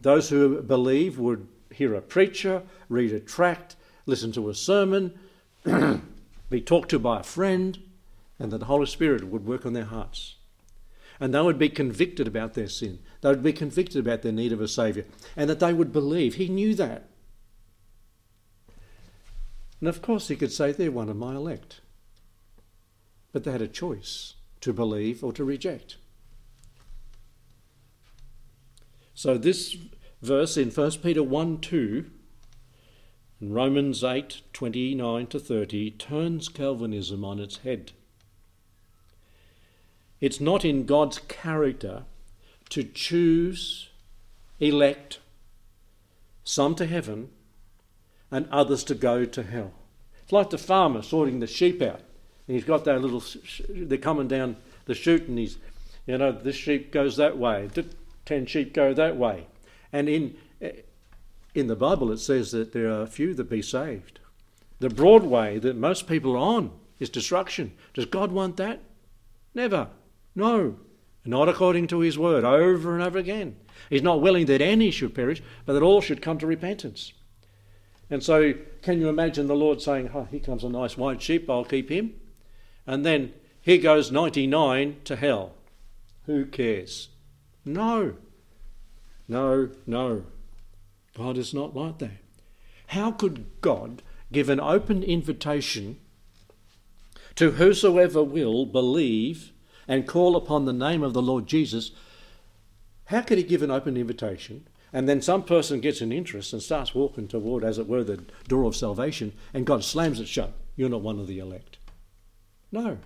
those 0.00 0.28
who 0.28 0.62
believe 0.62 1.18
would 1.18 1.48
hear 1.72 1.94
a 1.94 2.00
preacher, 2.00 2.62
read 2.88 3.12
a 3.12 3.20
tract, 3.20 3.76
listen 4.06 4.32
to 4.32 4.48
a 4.48 4.54
sermon, 4.54 5.18
be 6.50 6.60
talked 6.60 6.90
to 6.90 6.98
by 6.98 7.20
a 7.20 7.24
friend, 7.24 7.78
and 8.38 8.50
that 8.52 8.58
the 8.58 8.66
Holy 8.66 8.86
Spirit 8.86 9.24
would 9.24 9.44
work 9.44 9.66
on 9.66 9.72
their 9.72 9.84
hearts 9.84 10.36
and 11.20 11.32
they 11.32 11.40
would 11.40 11.58
be 11.58 11.68
convicted 11.68 12.28
about 12.28 12.54
their 12.54 12.68
sin. 12.68 12.98
They 13.20 13.30
would 13.30 13.42
be 13.42 13.52
convicted 13.52 13.98
about 13.98 14.22
their 14.22 14.32
need 14.32 14.52
of 14.52 14.60
a 14.60 14.68
Saviour, 14.68 15.06
and 15.36 15.48
that 15.48 15.60
they 15.60 15.72
would 15.72 15.92
believe. 15.92 16.34
He 16.34 16.48
knew 16.48 16.74
that. 16.74 17.08
And 19.80 19.88
of 19.88 20.02
course, 20.02 20.28
he 20.28 20.36
could 20.36 20.52
say, 20.52 20.72
They're 20.72 20.90
one 20.90 21.08
of 21.08 21.16
my 21.16 21.34
elect. 21.34 21.80
But 23.32 23.44
they 23.44 23.52
had 23.52 23.62
a 23.62 23.68
choice 23.68 24.34
to 24.62 24.72
believe 24.72 25.22
or 25.22 25.32
to 25.32 25.44
reject. 25.44 25.96
So, 29.14 29.38
this 29.38 29.76
verse 30.22 30.56
in 30.56 30.70
1 30.70 30.90
Peter 31.02 31.22
1 31.22 31.60
2 31.60 32.10
Romans 33.40 34.02
8 34.02 34.40
29 34.52 35.26
to 35.26 35.38
30 35.38 35.90
turns 35.92 36.48
Calvinism 36.48 37.24
on 37.24 37.38
its 37.38 37.58
head. 37.58 37.92
It's 40.20 40.40
not 40.40 40.64
in 40.64 40.86
God's 40.86 41.18
character 41.18 42.04
to 42.70 42.82
choose, 42.82 43.90
elect 44.58 45.20
some 46.44 46.74
to 46.76 46.86
heaven 46.86 47.28
and 48.30 48.48
others 48.50 48.82
to 48.84 48.94
go 48.94 49.26
to 49.26 49.42
hell. 49.42 49.72
It's 50.22 50.32
like 50.32 50.50
the 50.50 50.58
farmer 50.58 51.02
sorting 51.02 51.40
the 51.40 51.46
sheep 51.46 51.82
out. 51.82 52.00
And 52.48 52.54
he's 52.56 52.64
got 52.64 52.84
that 52.84 53.02
little, 53.02 53.22
they're 53.68 53.98
coming 53.98 54.28
down 54.28 54.56
the 54.86 54.94
chute 54.94 55.28
and 55.28 55.38
he's, 55.38 55.58
you 56.06 56.16
know, 56.16 56.32
this 56.32 56.56
sheep 56.56 56.90
goes 56.90 57.16
that 57.16 57.36
way, 57.36 57.68
ten 58.24 58.46
sheep 58.46 58.72
go 58.72 58.94
that 58.94 59.16
way. 59.16 59.46
And 59.92 60.08
in, 60.08 60.36
in 61.56 61.66
the 61.66 61.76
Bible 61.76 62.12
it 62.12 62.18
says 62.18 62.52
that 62.52 62.72
there 62.72 62.90
are 62.90 63.06
few 63.06 63.34
that 63.34 63.50
be 63.50 63.62
saved. 63.62 64.20
The 64.78 64.90
broad 64.90 65.24
way 65.24 65.58
that 65.58 65.76
most 65.76 66.06
people 66.06 66.34
are 66.34 66.38
on 66.38 66.70
is 66.98 67.08
destruction. 67.08 67.72
Does 67.94 68.06
God 68.06 68.32
want 68.32 68.56
that? 68.58 68.80
Never. 69.54 69.88
No, 70.34 70.76
not 71.24 71.48
according 71.48 71.86
to 71.88 72.00
his 72.00 72.18
word, 72.18 72.44
over 72.44 72.94
and 72.94 73.02
over 73.02 73.18
again. 73.18 73.56
He's 73.88 74.02
not 74.02 74.20
willing 74.20 74.46
that 74.46 74.60
any 74.60 74.90
should 74.90 75.14
perish, 75.14 75.42
but 75.64 75.72
that 75.72 75.82
all 75.82 76.00
should 76.00 76.22
come 76.22 76.38
to 76.38 76.46
repentance. 76.46 77.12
And 78.10 78.22
so, 78.22 78.54
can 78.82 79.00
you 79.00 79.08
imagine 79.08 79.46
the 79.46 79.56
Lord 79.56 79.80
saying, 79.80 80.10
oh, 80.14 80.24
Here 80.24 80.40
comes 80.40 80.62
a 80.62 80.68
nice 80.68 80.96
white 80.96 81.22
sheep, 81.22 81.48
I'll 81.50 81.64
keep 81.64 81.90
him. 81.90 82.14
And 82.86 83.04
then 83.04 83.32
here 83.60 83.78
goes 83.78 84.12
99 84.12 84.98
to 85.04 85.16
hell. 85.16 85.54
Who 86.26 86.46
cares? 86.46 87.08
No. 87.64 88.14
No, 89.26 89.70
no. 89.86 90.24
God 91.16 91.38
is 91.38 91.54
not 91.54 91.74
like 91.74 91.98
that. 91.98 92.18
How 92.88 93.10
could 93.10 93.46
God 93.60 94.02
give 94.30 94.48
an 94.48 94.60
open 94.60 95.02
invitation 95.02 95.98
to 97.36 97.52
whosoever 97.52 98.22
will 98.22 98.66
believe 98.66 99.52
and 99.88 100.06
call 100.06 100.36
upon 100.36 100.64
the 100.64 100.72
name 100.72 101.02
of 101.02 101.14
the 101.14 101.22
Lord 101.22 101.46
Jesus, 101.46 101.92
how 103.06 103.22
could 103.22 103.38
he 103.38 103.44
give 103.44 103.62
an 103.62 103.70
open 103.70 103.96
invitation 103.96 104.66
and 104.92 105.08
then 105.08 105.22
some 105.22 105.42
person 105.42 105.80
gets 105.80 106.00
an 106.00 106.12
interest 106.12 106.52
and 106.52 106.62
starts 106.62 106.94
walking 106.94 107.28
toward, 107.28 107.64
as 107.64 107.78
it 107.78 107.86
were, 107.86 108.02
the 108.04 108.24
door 108.48 108.64
of 108.64 108.76
salvation 108.76 109.32
and 109.54 109.66
God 109.66 109.84
slams 109.84 110.20
it 110.20 110.28
shut? 110.28 110.52
You're 110.76 110.88
not 110.88 111.02
one 111.02 111.18
of 111.18 111.26
the 111.26 111.38
elect. 111.38 111.78
No. 112.72 112.98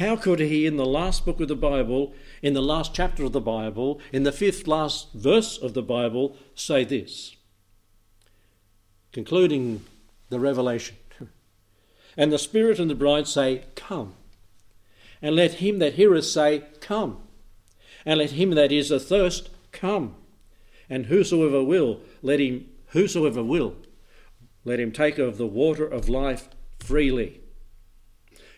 How 0.00 0.16
could 0.16 0.40
he, 0.40 0.64
in 0.64 0.78
the 0.78 0.86
last 0.86 1.26
book 1.26 1.40
of 1.40 1.48
the 1.48 1.54
Bible, 1.54 2.14
in 2.40 2.54
the 2.54 2.62
last 2.62 2.94
chapter 2.94 3.22
of 3.22 3.32
the 3.32 3.40
Bible, 3.40 4.00
in 4.14 4.22
the 4.22 4.32
fifth 4.32 4.66
last 4.66 5.12
verse 5.12 5.58
of 5.58 5.74
the 5.74 5.82
Bible, 5.82 6.38
say 6.54 6.84
this? 6.84 7.36
Concluding 9.12 9.84
the 10.30 10.40
revelation 10.40 10.96
and 12.16 12.32
the 12.32 12.38
Spirit 12.38 12.78
and 12.78 12.90
the 12.90 12.94
bride 12.94 13.28
say, 13.28 13.64
Come. 13.76 14.14
And 15.20 15.36
let 15.36 15.54
him 15.54 15.80
that 15.80 15.96
heareth 15.96 16.24
say, 16.24 16.64
Come. 16.80 17.18
And 18.06 18.20
let 18.20 18.30
him 18.30 18.52
that 18.52 18.72
is 18.72 18.90
athirst 18.90 19.50
come. 19.70 20.14
And 20.88 21.06
whosoever 21.06 21.62
will, 21.62 22.00
let 22.22 22.40
him 22.40 22.70
whosoever 22.92 23.44
will, 23.44 23.76
let 24.64 24.80
him 24.80 24.92
take 24.92 25.18
of 25.18 25.36
the 25.36 25.46
water 25.46 25.86
of 25.86 26.08
life 26.08 26.48
freely. 26.78 27.39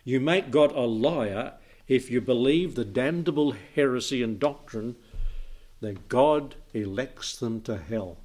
You 0.04 0.20
make 0.20 0.50
God 0.50 0.72
a 0.72 0.80
liar 0.80 1.54
if 1.86 2.10
you 2.10 2.20
believe 2.20 2.74
the 2.74 2.84
damnable 2.84 3.54
heresy 3.74 4.22
and 4.22 4.38
doctrine 4.38 4.96
that 5.80 6.08
God 6.08 6.56
elects 6.72 7.36
them 7.36 7.60
to 7.62 7.76
hell. 7.76 8.18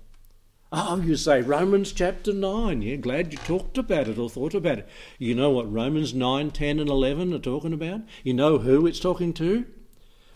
Oh, 0.71 0.99
you 0.99 1.15
say 1.15 1.41
Romans 1.41 1.93
chapter 1.93 2.33
9. 2.33 2.81
Yeah, 2.81 2.95
glad 2.97 3.31
you 3.31 3.37
talked 3.39 3.77
about 3.77 4.07
it 4.07 4.17
or 4.17 4.29
thought 4.29 4.53
about 4.53 4.79
it. 4.79 4.89
You 5.17 5.33
know 5.33 5.49
what 5.49 5.71
Romans 5.71 6.13
9, 6.13 6.51
10, 6.51 6.79
and 6.79 6.89
11 6.89 7.33
are 7.33 7.39
talking 7.39 7.73
about? 7.73 8.01
You 8.23 8.33
know 8.33 8.57
who 8.57 8.85
it's 8.85 8.99
talking 8.99 9.33
to? 9.33 9.65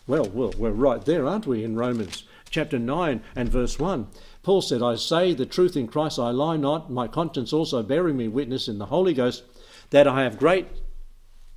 Well, 0.07 0.29
well, 0.29 0.53
we're 0.57 0.71
right 0.71 1.03
there, 1.03 1.27
aren't 1.27 1.47
we, 1.47 1.63
in 1.63 1.75
Romans 1.75 2.23
chapter 2.49 2.77
9 2.77 3.21
and 3.35 3.49
verse 3.49 3.79
1. 3.79 4.07
Paul 4.43 4.61
said, 4.61 4.81
I 4.81 4.95
say 4.95 5.33
the 5.33 5.45
truth 5.45 5.75
in 5.75 5.87
Christ, 5.87 6.19
I 6.19 6.29
lie 6.31 6.57
not, 6.57 6.91
my 6.91 7.07
conscience 7.07 7.51
also 7.51 7.81
bearing 7.83 8.17
me 8.17 8.27
witness 8.27 8.67
in 8.67 8.77
the 8.77 8.87
Holy 8.87 9.13
Ghost, 9.13 9.43
that 9.89 10.07
I 10.07 10.23
have 10.23 10.39
great 10.39 10.67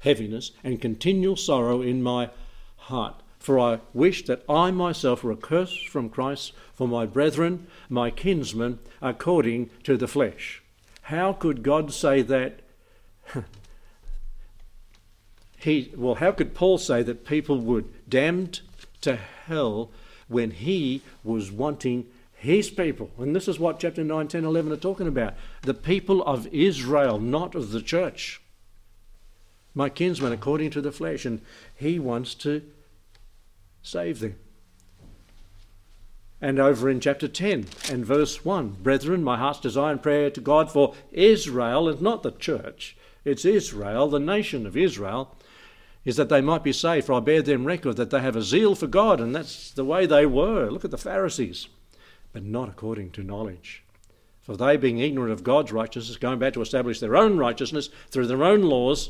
heaviness 0.04 0.52
and 0.62 0.80
continual 0.80 1.34
sorrow 1.34 1.80
in 1.80 2.02
my 2.02 2.28
heart. 2.76 3.22
For 3.38 3.58
I 3.58 3.80
wish 3.92 4.24
that 4.26 4.44
I 4.48 4.70
myself 4.70 5.24
were 5.24 5.32
accursed 5.32 5.88
from 5.88 6.08
Christ 6.08 6.52
for 6.74 6.86
my 6.86 7.06
brethren, 7.06 7.66
my 7.88 8.10
kinsmen, 8.10 8.78
according 9.02 9.70
to 9.82 9.96
the 9.96 10.08
flesh. 10.08 10.62
How 11.02 11.32
could 11.32 11.62
God 11.62 11.92
say 11.92 12.22
that? 12.22 12.60
he, 15.58 15.92
well, 15.96 16.16
how 16.16 16.32
could 16.32 16.54
Paul 16.54 16.78
say 16.78 17.02
that 17.02 17.26
people 17.26 17.58
would 17.58 18.08
damned 18.08 18.60
to 19.02 19.16
hell 19.16 19.90
when 20.28 20.50
he 20.50 21.02
was 21.22 21.50
wanting 21.50 22.06
his 22.34 22.70
people? 22.70 23.10
And 23.18 23.34
this 23.34 23.48
is 23.48 23.58
what 23.58 23.80
chapter 23.80 24.04
9, 24.04 24.28
10, 24.28 24.44
11 24.44 24.72
are 24.72 24.76
talking 24.76 25.08
about. 25.08 25.34
The 25.62 25.74
people 25.74 26.22
of 26.24 26.46
Israel, 26.48 27.18
not 27.18 27.54
of 27.54 27.72
the 27.72 27.82
church. 27.82 28.40
My 29.74 29.88
kinsmen, 29.88 30.32
according 30.32 30.70
to 30.70 30.80
the 30.80 30.92
flesh. 30.92 31.24
And 31.24 31.40
he 31.74 31.98
wants 31.98 32.34
to 32.36 32.62
save 33.82 34.20
them. 34.20 34.36
And 36.40 36.58
over 36.58 36.90
in 36.90 37.00
chapter 37.00 37.26
10 37.26 37.66
and 37.90 38.04
verse 38.04 38.44
1 38.44 38.76
Brethren, 38.82 39.24
my 39.24 39.38
heart's 39.38 39.60
desire 39.60 39.92
and 39.92 40.02
prayer 40.02 40.30
to 40.30 40.40
God 40.40 40.70
for 40.70 40.94
Israel, 41.10 41.88
and 41.88 42.02
not 42.02 42.22
the 42.22 42.32
church, 42.32 42.96
it's 43.24 43.44
Israel, 43.46 44.08
the 44.08 44.20
nation 44.20 44.66
of 44.66 44.76
Israel, 44.76 45.34
is 46.04 46.16
that 46.16 46.28
they 46.28 46.42
might 46.42 46.62
be 46.62 46.72
saved. 46.72 47.06
For 47.06 47.14
I 47.14 47.20
bear 47.20 47.40
them 47.40 47.64
record 47.64 47.96
that 47.96 48.10
they 48.10 48.20
have 48.20 48.36
a 48.36 48.42
zeal 48.42 48.74
for 48.74 48.86
God, 48.86 49.20
and 49.20 49.34
that's 49.34 49.70
the 49.70 49.86
way 49.86 50.04
they 50.04 50.26
were. 50.26 50.70
Look 50.70 50.84
at 50.84 50.90
the 50.90 50.98
Pharisees, 50.98 51.68
but 52.32 52.44
not 52.44 52.68
according 52.68 53.12
to 53.12 53.22
knowledge. 53.22 53.82
For 54.42 54.54
they, 54.54 54.76
being 54.76 54.98
ignorant 54.98 55.32
of 55.32 55.44
God's 55.44 55.72
righteousness, 55.72 56.18
going 56.18 56.38
back 56.38 56.52
to 56.52 56.60
establish 56.60 57.00
their 57.00 57.16
own 57.16 57.38
righteousness 57.38 57.88
through 58.10 58.26
their 58.26 58.44
own 58.44 58.60
laws, 58.60 59.08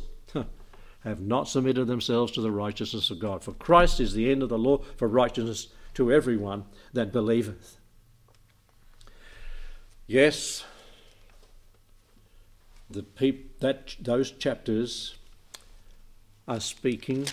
have 1.04 1.20
not 1.20 1.48
submitted 1.48 1.86
themselves 1.86 2.32
to 2.32 2.40
the 2.40 2.50
righteousness 2.50 3.10
of 3.10 3.18
God. 3.18 3.44
For 3.44 3.52
Christ 3.52 4.00
is 4.00 4.14
the 4.14 4.30
end 4.30 4.42
of 4.42 4.48
the 4.48 4.58
law 4.58 4.78
for 4.96 5.06
righteousness 5.06 5.68
to 5.94 6.12
everyone 6.12 6.64
that 6.92 7.12
believeth. 7.12 7.78
Yes, 10.06 10.64
the 12.90 13.02
peop- 13.02 13.58
that 13.60 13.96
those 14.00 14.30
chapters 14.30 15.16
are 16.46 16.60
speaking 16.60 17.26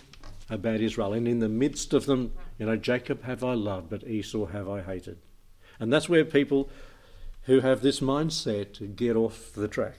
about 0.49 0.81
Israel, 0.81 1.13
and 1.13 1.27
in 1.27 1.39
the 1.39 1.49
midst 1.49 1.93
of 1.93 2.05
them, 2.05 2.33
you 2.59 2.65
know, 2.65 2.75
Jacob 2.75 3.23
have 3.23 3.43
I 3.43 3.53
loved, 3.53 3.89
but 3.89 4.05
Esau 4.05 4.47
have 4.47 4.69
I 4.69 4.81
hated. 4.81 5.17
And 5.79 5.91
that's 5.91 6.09
where 6.09 6.25
people 6.25 6.69
who 7.43 7.61
have 7.61 7.81
this 7.81 7.99
mindset 7.99 8.95
get 8.95 9.15
off 9.15 9.51
the 9.53 9.67
track. 9.67 9.97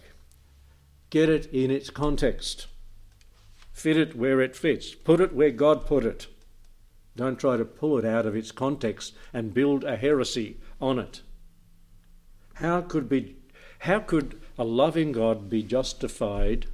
Get 1.11 1.28
it 1.28 1.46
in 1.52 1.70
its 1.70 1.90
context. 1.90 2.66
Fit 3.72 3.96
it 3.96 4.14
where 4.14 4.40
it 4.40 4.54
fits. 4.54 4.94
Put 4.94 5.20
it 5.20 5.35
where 5.35 5.50
God 5.50 5.87
put 5.87 6.04
it. 6.04 6.26
Don't 7.16 7.38
try 7.38 7.56
to 7.56 7.64
pull 7.64 7.98
it 7.98 8.04
out 8.04 8.26
of 8.26 8.37
its 8.37 8.52
context 8.52 9.14
and 9.32 9.52
build 9.52 9.85
a 9.85 9.96
heresy 9.96 10.58
on 10.80 10.98
it. 10.98 11.22
How 12.54 12.80
could 12.80 13.08
be 13.08 13.37
how 13.80 13.98
could 13.98 14.40
a 14.56 14.64
loving 14.64 15.11
God 15.12 15.50
be 15.50 15.62
justified 15.62 16.66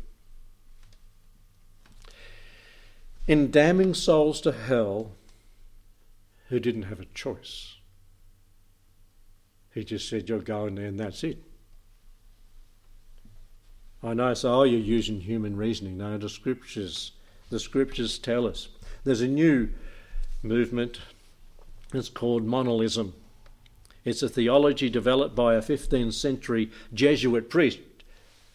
in 3.26 3.50
damning 3.50 3.94
souls 3.94 4.40
to 4.42 4.52
hell 4.52 5.12
who 6.48 6.60
didn't 6.60 6.82
have 6.82 7.00
a 7.00 7.06
choice? 7.06 7.76
He 9.72 9.84
just 9.84 10.08
said, 10.08 10.28
You're 10.28 10.40
going 10.40 10.74
there 10.74 10.86
and 10.86 11.00
that's 11.00 11.24
it. 11.24 11.42
I 14.02 14.14
know, 14.14 14.32
so 14.34 14.54
oh, 14.54 14.62
you're 14.62 14.78
using 14.78 15.20
human 15.20 15.56
reasoning. 15.56 15.98
No, 15.98 16.16
the 16.18 16.28
scriptures, 16.28 17.12
the 17.50 17.58
scriptures 17.58 18.18
tell 18.18 18.46
us. 18.46 18.68
There's 19.04 19.22
a 19.22 19.28
new 19.28 19.70
movement. 20.42 21.00
It's 21.92 22.08
called 22.08 22.46
Molinism. 22.46 23.12
It's 24.04 24.22
a 24.22 24.28
theology 24.28 24.88
developed 24.88 25.34
by 25.34 25.54
a 25.54 25.62
15th 25.62 26.14
century 26.14 26.70
Jesuit 26.94 27.50
priest. 27.50 27.80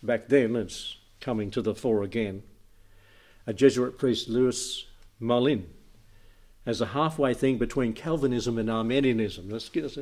Back 0.02 0.28
then, 0.28 0.56
it's 0.56 0.98
coming 1.20 1.52
to 1.52 1.62
the 1.62 1.76
fore 1.76 2.04
again. 2.04 2.44
A 3.46 3.54
Jesuit 3.54 3.98
priest, 3.98 4.30
Louis 4.30 4.86
Moulin, 5.20 5.68
as 6.66 6.80
a 6.80 6.88
halfway 6.88 7.34
thing 7.34 7.58
between 7.58 7.94
Calvinism 7.94 8.58
and 8.58 8.70
Arminianism. 8.70 9.50
Let's 9.50 9.68
get. 9.70 9.98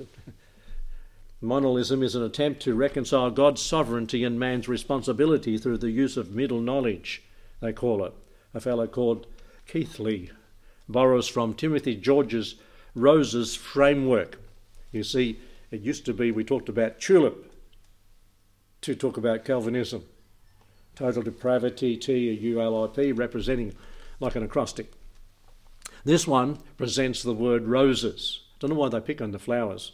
Molinism 1.41 2.03
is 2.03 2.13
an 2.13 2.21
attempt 2.21 2.61
to 2.61 2.75
reconcile 2.75 3.31
God's 3.31 3.63
sovereignty 3.63 4.23
and 4.23 4.39
man's 4.39 4.67
responsibility 4.67 5.57
through 5.57 5.79
the 5.79 5.89
use 5.89 6.15
of 6.15 6.35
middle 6.35 6.61
knowledge, 6.61 7.23
they 7.61 7.73
call 7.73 8.05
it. 8.05 8.13
A 8.53 8.59
fellow 8.59 8.85
called 8.85 9.25
Keathley 9.67 10.29
borrows 10.87 11.27
from 11.27 11.53
Timothy 11.53 11.95
George's 11.95 12.55
Rose's 12.93 13.55
framework. 13.55 14.39
You 14.91 15.03
see, 15.03 15.39
it 15.71 15.81
used 15.81 16.05
to 16.05 16.13
be 16.13 16.31
we 16.31 16.43
talked 16.43 16.69
about 16.69 16.99
tulip 16.99 17.51
to 18.81 18.93
talk 18.93 19.17
about 19.17 19.45
Calvinism. 19.45 20.03
Total 20.95 21.23
depravity, 21.23 21.97
T 21.97 22.31
U 22.33 22.61
L 22.61 22.83
I 22.83 22.87
P, 22.87 23.11
representing 23.13 23.73
like 24.19 24.35
an 24.35 24.43
acrostic. 24.43 24.91
This 26.03 26.27
one 26.27 26.57
presents 26.77 27.23
the 27.23 27.33
word 27.33 27.65
roses. 27.67 28.41
Don't 28.59 28.71
know 28.71 28.75
why 28.75 28.89
they 28.89 28.99
pick 28.99 29.21
on 29.21 29.31
the 29.31 29.39
flowers. 29.39 29.93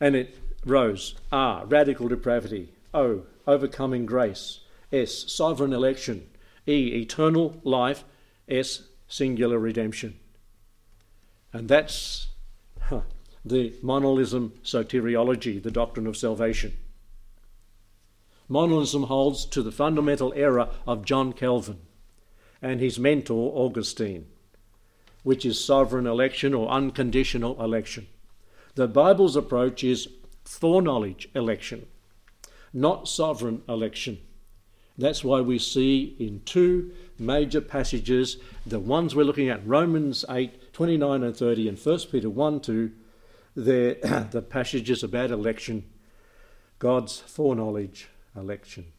And 0.00 0.16
it 0.16 0.36
rose. 0.64 1.14
R, 1.30 1.66
radical 1.66 2.08
depravity. 2.08 2.72
O, 2.94 3.24
overcoming 3.46 4.06
grace. 4.06 4.60
S, 4.92 5.30
sovereign 5.30 5.72
election. 5.72 6.28
E, 6.66 7.00
eternal 7.00 7.60
life. 7.62 8.04
S, 8.48 8.82
singular 9.08 9.58
redemption. 9.58 10.18
And 11.52 11.68
that's 11.68 12.28
huh, 12.80 13.02
the 13.44 13.70
Molinism 13.82 14.52
soteriology, 14.62 15.62
the 15.62 15.70
doctrine 15.70 16.06
of 16.06 16.16
salvation. 16.16 16.76
Molinism 18.48 19.06
holds 19.06 19.44
to 19.46 19.62
the 19.62 19.72
fundamental 19.72 20.32
error 20.34 20.68
of 20.86 21.04
John 21.04 21.32
Calvin 21.32 21.78
and 22.60 22.80
his 22.80 22.98
mentor 22.98 23.52
Augustine, 23.54 24.26
which 25.22 25.46
is 25.46 25.62
sovereign 25.62 26.06
election 26.06 26.52
or 26.52 26.68
unconditional 26.68 27.62
election. 27.62 28.06
The 28.74 28.88
Bible's 28.88 29.36
approach 29.36 29.82
is 29.84 30.08
foreknowledge 30.44 31.28
election, 31.34 31.86
not 32.72 33.08
sovereign 33.08 33.62
election. 33.68 34.18
That's 34.96 35.24
why 35.24 35.40
we 35.40 35.58
see 35.58 36.16
in 36.18 36.42
two 36.44 36.92
major 37.18 37.60
passages, 37.60 38.36
the 38.66 38.78
ones 38.78 39.14
we're 39.14 39.24
looking 39.24 39.48
at, 39.48 39.66
Romans 39.66 40.24
8, 40.28 40.72
29 40.72 41.22
and 41.22 41.36
30, 41.36 41.68
and 41.68 41.78
1 41.78 41.98
Peter 42.12 42.30
1, 42.30 42.60
2, 42.60 42.92
the 43.54 44.46
passages 44.48 45.02
about 45.02 45.30
election, 45.30 45.84
God's 46.78 47.18
foreknowledge 47.18 48.08
election. 48.36 48.92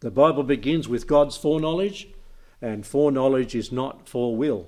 The 0.00 0.10
Bible 0.10 0.42
begins 0.42 0.88
with 0.88 1.06
God's 1.06 1.36
foreknowledge, 1.36 2.08
and 2.60 2.84
foreknowledge 2.86 3.54
is 3.54 3.72
not 3.72 4.06
forewill. 4.06 4.66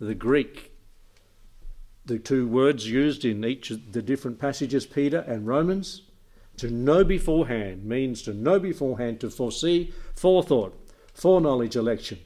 The 0.00 0.14
Greek 0.14 0.75
the 2.06 2.18
two 2.18 2.46
words 2.46 2.88
used 2.88 3.24
in 3.24 3.44
each 3.44 3.70
of 3.70 3.92
the 3.92 4.02
different 4.02 4.38
passages, 4.38 4.86
Peter 4.86 5.18
and 5.26 5.46
Romans. 5.46 6.02
To 6.58 6.70
know 6.70 7.04
beforehand 7.04 7.84
means 7.84 8.22
to 8.22 8.32
know 8.32 8.58
beforehand, 8.58 9.20
to 9.20 9.30
foresee, 9.30 9.92
forethought, 10.14 10.74
foreknowledge 11.12 11.76
election, 11.76 12.18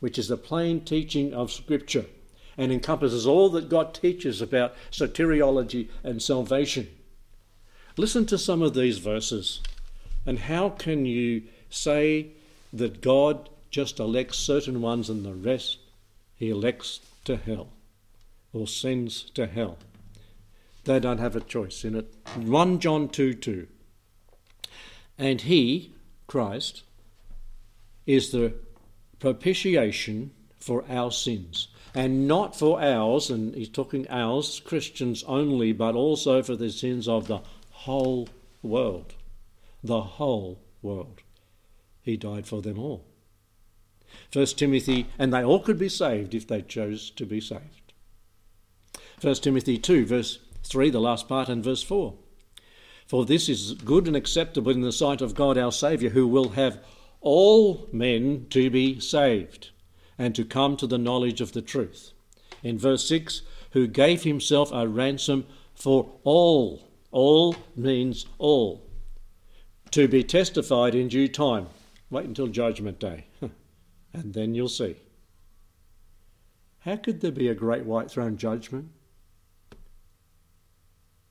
which 0.00 0.18
is 0.18 0.28
the 0.28 0.36
plain 0.36 0.80
teaching 0.80 1.32
of 1.32 1.52
Scripture 1.52 2.06
and 2.58 2.72
encompasses 2.72 3.26
all 3.26 3.48
that 3.50 3.68
God 3.68 3.94
teaches 3.94 4.40
about 4.40 4.74
soteriology 4.90 5.88
and 6.02 6.22
salvation. 6.22 6.88
Listen 7.96 8.26
to 8.26 8.38
some 8.38 8.62
of 8.62 8.74
these 8.74 8.98
verses, 8.98 9.62
and 10.24 10.38
how 10.38 10.70
can 10.70 11.06
you 11.06 11.42
say 11.70 12.28
that 12.72 13.00
God 13.00 13.48
just 13.70 13.98
elects 13.98 14.38
certain 14.38 14.80
ones 14.82 15.08
and 15.08 15.24
the 15.24 15.34
rest 15.34 15.78
he 16.34 16.50
elects 16.50 17.00
to 17.24 17.36
hell? 17.36 17.68
Or 18.52 18.66
sends 18.66 19.22
to 19.30 19.46
hell. 19.46 19.78
They 20.84 21.00
don't 21.00 21.18
have 21.18 21.34
a 21.34 21.40
choice 21.40 21.84
in 21.84 21.94
it. 21.96 22.14
1 22.36 22.78
John 22.78 23.08
2 23.08 23.34
2. 23.34 23.66
And 25.18 25.40
he, 25.42 25.94
Christ, 26.26 26.82
is 28.06 28.30
the 28.30 28.54
propitiation 29.18 30.30
for 30.58 30.84
our 30.88 31.10
sins. 31.10 31.68
And 31.94 32.28
not 32.28 32.54
for 32.54 32.80
ours, 32.80 33.30
and 33.30 33.54
he's 33.54 33.70
talking 33.70 34.06
ours, 34.10 34.60
Christians 34.64 35.24
only, 35.24 35.72
but 35.72 35.94
also 35.94 36.42
for 36.42 36.54
the 36.54 36.70
sins 36.70 37.08
of 37.08 37.26
the 37.26 37.40
whole 37.70 38.28
world. 38.62 39.14
The 39.82 40.02
whole 40.02 40.60
world. 40.82 41.22
He 42.02 42.16
died 42.16 42.46
for 42.46 42.60
them 42.62 42.78
all. 42.78 43.04
First 44.30 44.58
Timothy, 44.58 45.06
and 45.18 45.32
they 45.32 45.42
all 45.42 45.60
could 45.60 45.78
be 45.78 45.88
saved 45.88 46.34
if 46.34 46.46
they 46.46 46.62
chose 46.62 47.10
to 47.10 47.24
be 47.24 47.40
saved. 47.40 47.85
1 49.20 49.34
Timothy 49.36 49.78
2, 49.78 50.04
verse 50.04 50.40
3, 50.64 50.90
the 50.90 51.00
last 51.00 51.26
part, 51.26 51.48
and 51.48 51.64
verse 51.64 51.82
4. 51.82 52.14
For 53.06 53.24
this 53.24 53.48
is 53.48 53.72
good 53.72 54.06
and 54.06 54.16
acceptable 54.16 54.72
in 54.72 54.82
the 54.82 54.92
sight 54.92 55.22
of 55.22 55.34
God 55.34 55.56
our 55.56 55.72
Saviour, 55.72 56.10
who 56.10 56.26
will 56.26 56.50
have 56.50 56.84
all 57.20 57.88
men 57.92 58.46
to 58.50 58.68
be 58.68 59.00
saved 59.00 59.70
and 60.18 60.34
to 60.34 60.44
come 60.44 60.76
to 60.76 60.86
the 60.86 60.98
knowledge 60.98 61.40
of 61.40 61.52
the 61.52 61.62
truth. 61.62 62.12
In 62.62 62.78
verse 62.78 63.08
6, 63.08 63.42
who 63.70 63.86
gave 63.86 64.22
himself 64.24 64.70
a 64.72 64.86
ransom 64.86 65.46
for 65.74 66.10
all. 66.24 66.88
All 67.10 67.56
means 67.74 68.26
all. 68.38 68.82
To 69.92 70.08
be 70.08 70.24
testified 70.24 70.94
in 70.94 71.08
due 71.08 71.28
time. 71.28 71.68
Wait 72.10 72.26
until 72.26 72.48
Judgment 72.48 72.98
Day, 73.00 73.26
and 74.12 74.34
then 74.34 74.54
you'll 74.54 74.68
see. 74.68 74.96
How 76.80 76.96
could 76.96 77.20
there 77.20 77.32
be 77.32 77.48
a 77.48 77.54
great 77.54 77.84
white 77.84 78.10
throne 78.10 78.36
judgment 78.36 78.90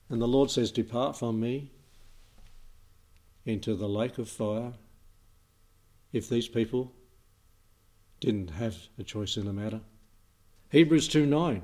and 0.08 0.20
the 0.20 0.28
Lord 0.28 0.50
says, 0.50 0.70
Depart 0.70 1.16
from 1.16 1.40
me 1.40 1.70
into 3.44 3.74
the 3.74 3.88
lake 3.88 4.18
of 4.18 4.28
fire. 4.28 4.72
If 6.12 6.28
these 6.28 6.48
people 6.48 6.92
didn't 8.20 8.50
have 8.50 8.76
a 8.98 9.02
choice 9.02 9.36
in 9.36 9.44
the 9.44 9.52
matter. 9.52 9.80
Hebrews 10.70 11.08
2 11.08 11.26
9. 11.26 11.62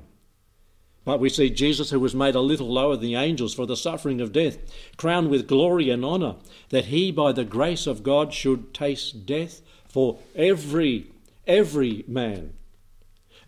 But 1.05 1.19
we 1.19 1.29
see 1.29 1.49
Jesus, 1.49 1.89
who 1.89 1.99
was 1.99 2.15
made 2.15 2.35
a 2.35 2.39
little 2.39 2.71
lower 2.71 2.95
than 2.95 3.07
the 3.07 3.15
angels 3.15 3.53
for 3.53 3.65
the 3.65 3.75
suffering 3.75 4.21
of 4.21 4.31
death, 4.31 4.57
crowned 4.95 5.29
with 5.29 5.47
glory 5.47 5.89
and 5.89 6.05
honour, 6.05 6.37
that 6.69 6.85
he, 6.85 7.11
by 7.11 7.33
the 7.33 7.43
grace 7.43 7.87
of 7.87 8.03
God, 8.03 8.33
should 8.33 8.73
taste 8.73 9.25
death 9.25 9.61
for 9.85 10.19
every, 10.33 11.11
every 11.45 12.05
man. 12.07 12.53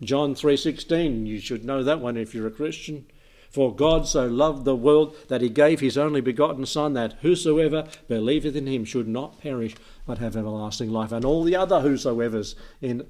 John 0.02 0.34
3.16, 0.34 1.26
you 1.26 1.40
should 1.40 1.64
know 1.64 1.82
that 1.82 2.00
one 2.00 2.18
if 2.18 2.34
you're 2.34 2.46
a 2.46 2.50
Christian. 2.50 3.06
For 3.50 3.74
God 3.74 4.06
so 4.06 4.26
loved 4.26 4.64
the 4.64 4.76
world 4.76 5.16
that 5.28 5.40
he 5.40 5.48
gave 5.48 5.80
his 5.80 5.96
only 5.96 6.20
begotten 6.20 6.66
Son, 6.66 6.92
that 6.94 7.14
whosoever 7.22 7.86
believeth 8.08 8.56
in 8.56 8.66
him 8.66 8.84
should 8.84 9.08
not 9.08 9.40
perish, 9.40 9.74
but 10.06 10.18
have 10.18 10.36
everlasting 10.36 10.90
life, 10.90 11.12
and 11.12 11.24
all 11.24 11.42
the 11.42 11.56
other 11.56 11.80
whosoever's 11.80 12.54
in 12.80 13.06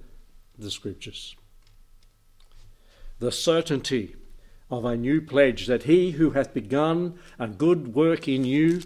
the 0.59 0.71
Scriptures. 0.71 1.37
the 3.19 3.33
certainty 3.33 4.15
of 4.71 4.85
a 4.85 4.97
new 4.97 5.21
pledge 5.21 5.67
that 5.67 5.85
he 5.85 6.13
who 6.13 6.31
hath 6.31 6.53
begun 6.53 7.19
a 7.39 7.47
good 7.47 7.95
work 7.95 8.29
in 8.29 8.45
you 8.45 8.83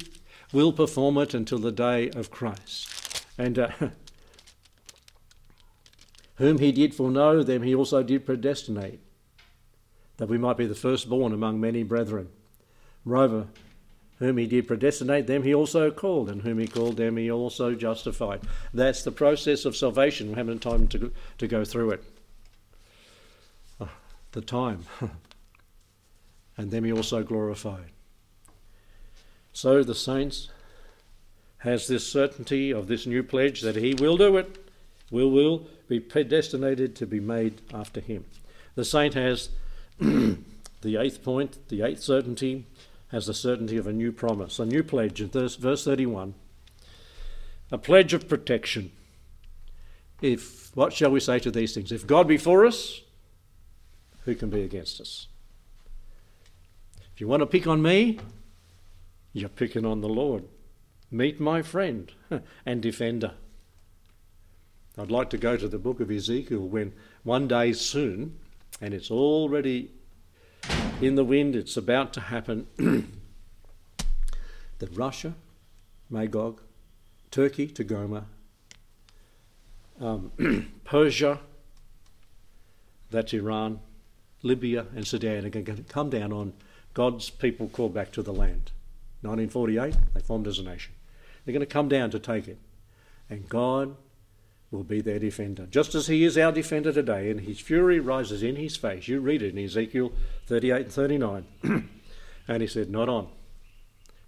will 0.53 0.73
perform 0.73 1.17
it 1.19 1.35
until 1.35 1.59
the 1.59 1.73
day 1.73 2.11
of 2.11 2.31
Christ. 2.31 3.25
And 3.39 3.59
uh, 3.59 3.71
whom 6.37 6.59
he 6.59 6.73
did 6.73 6.95
foreknow, 6.95 7.43
them 7.43 7.63
he 7.63 7.75
also 7.75 8.03
did 8.03 8.27
predestinate, 8.27 9.01
that 10.21 10.29
we 10.29 10.37
might 10.37 10.59
be 10.59 10.67
the 10.67 10.75
firstborn 10.75 11.33
among 11.33 11.59
many 11.59 11.83
brethren. 11.83 12.29
Moreover, 13.07 13.47
whom 14.19 14.37
he 14.37 14.47
did 14.47 14.69
predestinate, 14.69 15.27
them 15.27 15.43
he 15.43 15.55
also 15.55 15.91
called, 15.91 16.29
and 16.29 16.43
whom 16.43 16.59
he 16.59 16.67
called, 16.67 16.99
them 16.99 17.17
he 17.17 17.31
also 17.31 17.75
justified. 17.75 18.43
That's 18.75 19.03
the 19.03 19.13
process 19.13 19.65
of 19.65 19.75
salvation. 19.75 20.29
We 20.29 20.35
haven't 20.35 20.61
time 20.61 20.89
to, 20.89 21.11
to 21.39 21.49
go 21.49 21.65
through 21.65 21.93
it. 21.93 22.05
Oh, 23.81 23.89
the 24.33 24.43
time. 24.43 24.85
and 26.59 26.71
them 26.71 26.85
he 26.85 26.93
also 26.93 27.23
glorified. 27.23 27.91
So 29.55 29.83
the 29.83 29.95
saints 29.95 30.51
has 31.61 31.87
this 31.87 32.07
certainty 32.07 32.75
of 32.75 32.89
this 32.89 33.07
new 33.07 33.23
pledge 33.23 33.63
that 33.63 33.77
he 33.77 33.95
will 33.95 34.19
do 34.19 34.37
it, 34.37 34.71
will 35.11 35.31
will 35.31 35.67
be 35.89 35.99
predestinated 35.99 36.95
to 36.97 37.07
be 37.07 37.21
made 37.21 37.63
after 37.73 38.01
him. 38.01 38.27
The 38.75 38.85
saint 38.85 39.15
has 39.15 39.49
the 40.81 40.97
eighth 40.97 41.23
point, 41.23 41.69
the 41.69 41.83
eighth 41.83 42.01
certainty, 42.01 42.67
has 43.09 43.27
the 43.27 43.35
certainty 43.35 43.77
of 43.77 43.87
a 43.87 43.93
new 43.93 44.13
promise, 44.13 44.59
a 44.59 44.65
new 44.65 44.83
pledge. 44.83 45.21
In 45.21 45.29
verse, 45.29 45.57
verse 45.57 45.85
31, 45.85 46.35
a 47.71 47.79
pledge 47.79 48.15
of 48.15 48.29
protection. 48.29 48.93
If 50.23 50.75
what 50.75 50.93
shall 50.93 51.11
we 51.11 51.21
say 51.21 51.39
to 51.41 51.51
these 51.51 51.75
things? 51.75 51.93
If 51.93 52.07
God 52.07 52.29
be 52.29 52.39
for 52.39 52.65
us, 52.65 53.01
who 54.25 54.35
can 54.35 54.49
be 54.49 54.63
against 54.63 55.01
us? 55.01 55.27
If 57.15 57.21
you 57.21 57.29
want 57.29 57.41
to 57.41 57.47
pick 57.47 57.67
on 57.67 57.83
me, 57.83 58.19
you're 59.33 59.49
picking 59.49 59.85
on 59.85 60.01
the 60.01 60.09
Lord. 60.09 60.45
Meet 61.11 61.41
my 61.41 61.63
friend 61.63 62.11
and 62.67 62.81
defender. 62.81 63.33
I'd 64.97 65.11
like 65.11 65.31
to 65.31 65.39
go 65.39 65.57
to 65.57 65.69
the 65.69 65.79
book 65.79 66.01
of 66.01 66.11
Ezekiel 66.11 66.67
when 66.67 66.93
one 67.23 67.49
day 67.49 67.73
soon, 67.73 68.39
and 68.81 68.95
it's 68.95 69.11
already 69.11 69.91
in 71.01 71.15
the 71.15 71.25
wind, 71.25 71.57
it's 71.57 71.77
about 71.77 72.13
to 72.15 72.21
happen, 72.21 72.67
that 74.79 74.97
Russia, 74.97 75.35
Magog, 76.09 76.61
Turkey, 77.31 77.69
Togarmah, 77.69 78.25
um, 80.01 80.71
Persia, 80.85 81.41
that's 83.11 83.33
Iran, 83.33 83.81
Libya, 84.43 84.87
and 84.95 85.07
Sudan 85.07 85.45
are 85.45 85.51
going 85.51 85.65
to 85.65 85.83
come 85.83 86.11
down 86.11 86.33
on 86.33 86.53
God's 86.95 87.31
people 87.31 87.69
called 87.69 87.95
back 87.95 88.11
to 88.13 88.23
the 88.23 88.33
land. 88.33 88.73
1948, 89.23 89.95
they 90.15 90.21
formed 90.21 90.47
as 90.47 90.59
a 90.59 90.63
nation. 90.63 90.95
They're 91.45 91.53
going 91.53 91.61
to 91.61 91.67
come 91.67 91.89
down 91.89 92.11
to 92.11 92.19
take 92.19 92.49
it. 92.49 92.59
And 93.29 93.49
God 93.49 93.97
will 94.71 94.85
be 94.85 95.01
their 95.01 95.19
defender. 95.19 95.67
Just 95.67 95.95
as 95.95 96.07
he 96.07 96.25
is 96.25 96.39
our 96.39 96.53
defender 96.53 96.93
today, 96.93 97.31
and 97.31 97.41
his 97.41 97.59
fury 97.59 97.99
rises 97.99 98.43
in 98.43 98.57
his 98.57 98.77
face. 98.77 99.09
You 99.09 99.21
read 99.21 99.43
it 99.43 99.57
in 99.57 99.65
Ezekiel 99.65 100.13
38 100.47 100.83
and 100.83 100.93
39. 100.93 101.47
and 102.49 102.63
he 102.63 102.69
said, 102.69 102.91
Not 102.91 103.09
on. 103.09 103.29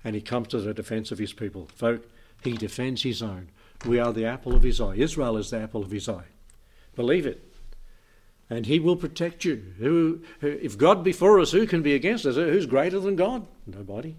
And 0.04 0.16
he 0.16 0.20
comes 0.20 0.48
to 0.48 0.60
the 0.60 0.74
defence 0.74 1.12
of 1.12 1.18
his 1.18 1.32
people. 1.32 1.68
Folk, 1.76 2.04
he 2.42 2.52
defends 2.52 3.02
his 3.02 3.22
own. 3.22 3.50
We 3.86 4.00
are 4.00 4.12
the 4.12 4.26
apple 4.26 4.54
of 4.54 4.64
his 4.64 4.80
eye. 4.80 4.94
Israel 4.94 5.36
is 5.36 5.50
the 5.50 5.60
apple 5.60 5.82
of 5.82 5.92
his 5.92 6.08
eye. 6.08 6.24
Believe 6.96 7.26
it. 7.26 7.48
And 8.50 8.66
he 8.66 8.80
will 8.80 8.96
protect 8.96 9.44
you. 9.44 9.74
Who, 9.78 10.20
who, 10.40 10.48
if 10.60 10.76
God 10.76 11.04
be 11.04 11.12
for 11.12 11.38
us, 11.40 11.52
who 11.52 11.66
can 11.66 11.82
be 11.82 11.94
against 11.94 12.26
us? 12.26 12.34
Who's 12.34 12.66
greater 12.66 13.00
than 13.00 13.16
God? 13.16 13.46
Nobody. 13.66 14.16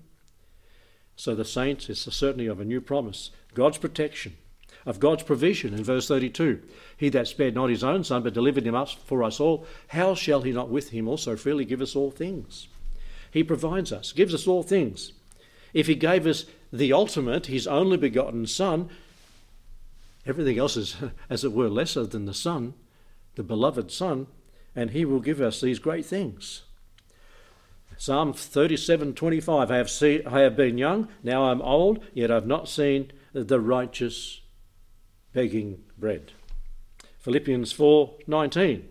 So 1.15 1.35
the 1.35 1.45
saints 1.45 1.89
is 1.89 1.99
certainly 1.99 2.47
of 2.47 2.59
a 2.59 2.65
new 2.65 2.81
promise, 2.81 3.29
God's 3.53 3.77
protection 3.77 4.35
of 4.85 4.99
God's 4.99 5.23
provision 5.23 5.73
in 5.73 5.83
verse 5.83 6.07
32. 6.07 6.61
He 6.97 7.09
that 7.09 7.27
spared 7.27 7.55
not 7.55 7.69
his 7.69 7.83
own 7.83 8.03
son, 8.03 8.23
but 8.23 8.33
delivered 8.33 8.65
him 8.65 8.75
up 8.75 8.89
for 8.89 9.23
us 9.23 9.39
all, 9.39 9.65
how 9.87 10.15
shall 10.15 10.41
he 10.41 10.51
not 10.51 10.69
with 10.69 10.89
him 10.89 11.07
also 11.07 11.35
freely 11.35 11.65
give 11.65 11.81
us 11.81 11.95
all 11.95 12.11
things? 12.11 12.67
He 13.31 13.43
provides 13.43 13.91
us, 13.91 14.11
gives 14.11 14.33
us 14.33 14.47
all 14.47 14.63
things. 14.63 15.13
If 15.73 15.87
he 15.87 15.95
gave 15.95 16.27
us 16.27 16.45
the 16.71 16.93
ultimate, 16.93 17.47
his 17.47 17.67
only 17.67 17.97
begotten 17.97 18.45
Son, 18.45 18.89
everything 20.25 20.59
else 20.59 20.77
is, 20.77 20.95
as 21.29 21.43
it 21.43 21.53
were, 21.53 21.69
lesser 21.69 22.05
than 22.05 22.25
the 22.25 22.33
Son, 22.33 22.73
the 23.35 23.43
beloved 23.43 23.91
Son, 23.91 24.27
and 24.75 24.91
he 24.91 25.05
will 25.05 25.19
give 25.19 25.41
us 25.41 25.61
these 25.61 25.79
great 25.79 26.05
things. 26.05 26.63
Psalm 27.97 28.33
37:25 28.33 29.71
I 29.71 29.77
have 29.77 29.89
seen 29.89 30.25
I 30.25 30.39
have 30.41 30.55
been 30.55 30.79
young 30.79 31.07
now 31.21 31.45
I'm 31.45 31.61
old 31.61 32.03
yet 32.13 32.31
I've 32.31 32.47
not 32.47 32.67
seen 32.67 33.11
the 33.33 33.59
righteous 33.59 34.41
begging 35.33 35.83
bread. 35.97 36.31
Philippians 37.19 37.73
4:19. 37.73 38.83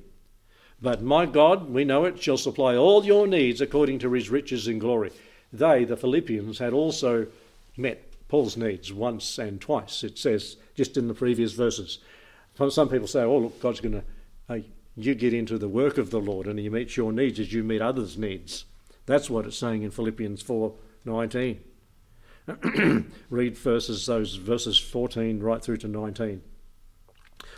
But 0.80 1.02
my 1.02 1.26
God, 1.26 1.70
we 1.70 1.84
know 1.84 2.04
it, 2.04 2.20
shall 2.20 2.36
supply 2.36 2.74
all 2.76 3.04
your 3.04 3.26
needs 3.26 3.60
according 3.60 4.00
to 4.00 4.12
his 4.12 4.30
riches 4.30 4.66
in 4.66 4.80
glory. 4.80 5.12
They, 5.52 5.84
the 5.84 5.96
Philippians, 5.96 6.58
had 6.58 6.72
also 6.72 7.28
met 7.76 8.02
Paul's 8.28 8.56
needs 8.56 8.92
once 8.92 9.38
and 9.38 9.60
twice, 9.60 10.02
it 10.02 10.18
says 10.18 10.56
just 10.74 10.96
in 10.96 11.06
the 11.06 11.14
previous 11.14 11.52
verses. 11.52 11.98
Some 12.70 12.88
people 12.88 13.06
say, 13.06 13.22
oh, 13.22 13.38
look, 13.38 13.60
God's 13.60 13.80
going 13.80 13.92
to, 13.92 14.04
uh, 14.48 14.58
you 14.96 15.14
get 15.14 15.34
into 15.34 15.58
the 15.58 15.68
work 15.68 15.98
of 15.98 16.10
the 16.10 16.20
Lord 16.20 16.46
and 16.46 16.58
he 16.58 16.68
meets 16.68 16.96
your 16.96 17.12
needs 17.12 17.38
as 17.38 17.52
you 17.52 17.62
meet 17.62 17.80
others' 17.80 18.18
needs. 18.18 18.64
That's 19.06 19.30
what 19.30 19.46
it's 19.46 19.56
saying 19.56 19.82
in 19.82 19.90
Philippians 19.90 20.42
4:19. 20.42 21.58
Read 23.30 23.56
verses, 23.56 24.06
those 24.06 24.36
verses 24.36 24.78
14 24.78 25.40
right 25.40 25.62
through 25.62 25.76
to 25.78 25.88
19. 25.88 26.42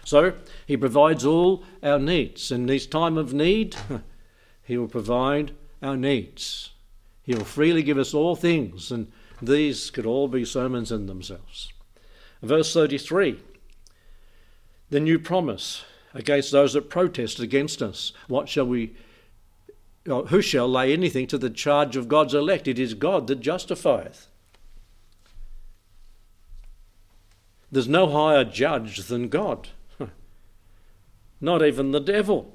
So 0.05 0.35
he 0.67 0.77
provides 0.77 1.25
all 1.25 1.65
our 1.83 1.99
needs. 1.99 2.53
In 2.53 2.67
this 2.67 2.87
time 2.87 3.17
of 3.17 3.33
need, 3.33 3.77
he 4.63 4.77
will 4.77 4.89
provide 4.89 5.53
our 5.83 5.97
needs. 5.97 6.71
He 7.23 7.35
will 7.35 7.45
freely 7.45 7.83
give 7.83 7.99
us 7.99 8.13
all 8.13 8.37
things, 8.37 8.91
and 8.91 9.11
these 9.41 9.91
could 9.91 10.07
all 10.07 10.29
be 10.29 10.45
sermons 10.45 10.93
in 10.93 11.07
themselves. 11.07 11.73
Verse 12.43 12.73
33 12.73 13.41
The 14.91 15.01
new 15.01 15.19
promise 15.19 15.85
against 16.13 16.53
those 16.53 16.75
that 16.75 16.91
protest 16.91 17.41
against 17.41 17.83
us. 17.83 18.13
What 18.29 18.49
shall 18.49 18.67
we 18.67 18.95
uh, 20.09 20.23
who 20.25 20.43
shall 20.43 20.69
lay 20.69 20.93
anything 20.93 21.27
to 21.29 21.39
the 21.39 21.49
charge 21.49 21.97
of 21.97 22.09
God's 22.09 22.35
elect? 22.35 22.69
It 22.69 22.79
is 22.79 22.93
God 22.93 23.27
that 23.29 23.41
justifieth. 23.41 24.29
There's 27.75 27.89
no 27.89 28.09
higher 28.09 28.45
judge 28.45 28.99
than 29.09 29.29
God, 29.29 29.71
not 31.41 31.61
even 31.61 31.91
the 31.91 31.99
devil, 31.99 32.55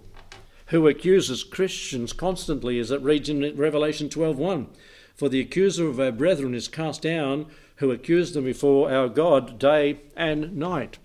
who 0.68 0.88
accuses 0.88 1.44
Christians 1.44 2.14
constantly, 2.14 2.80
as 2.80 2.90
it 2.90 3.02
reads 3.02 3.28
in 3.28 3.42
Revelation 3.58 4.08
12:1. 4.08 4.68
For 5.16 5.28
the 5.28 5.42
accuser 5.42 5.88
of 5.88 6.00
our 6.00 6.14
brethren 6.14 6.56
is 6.56 6.70
cast 6.70 7.02
down, 7.02 7.48
who 7.78 7.92
accused 7.92 8.34
them 8.34 8.46
before 8.46 8.90
our 8.90 9.10
God 9.10 9.60
day 9.60 10.00
and 10.16 10.56
night. 10.56 11.00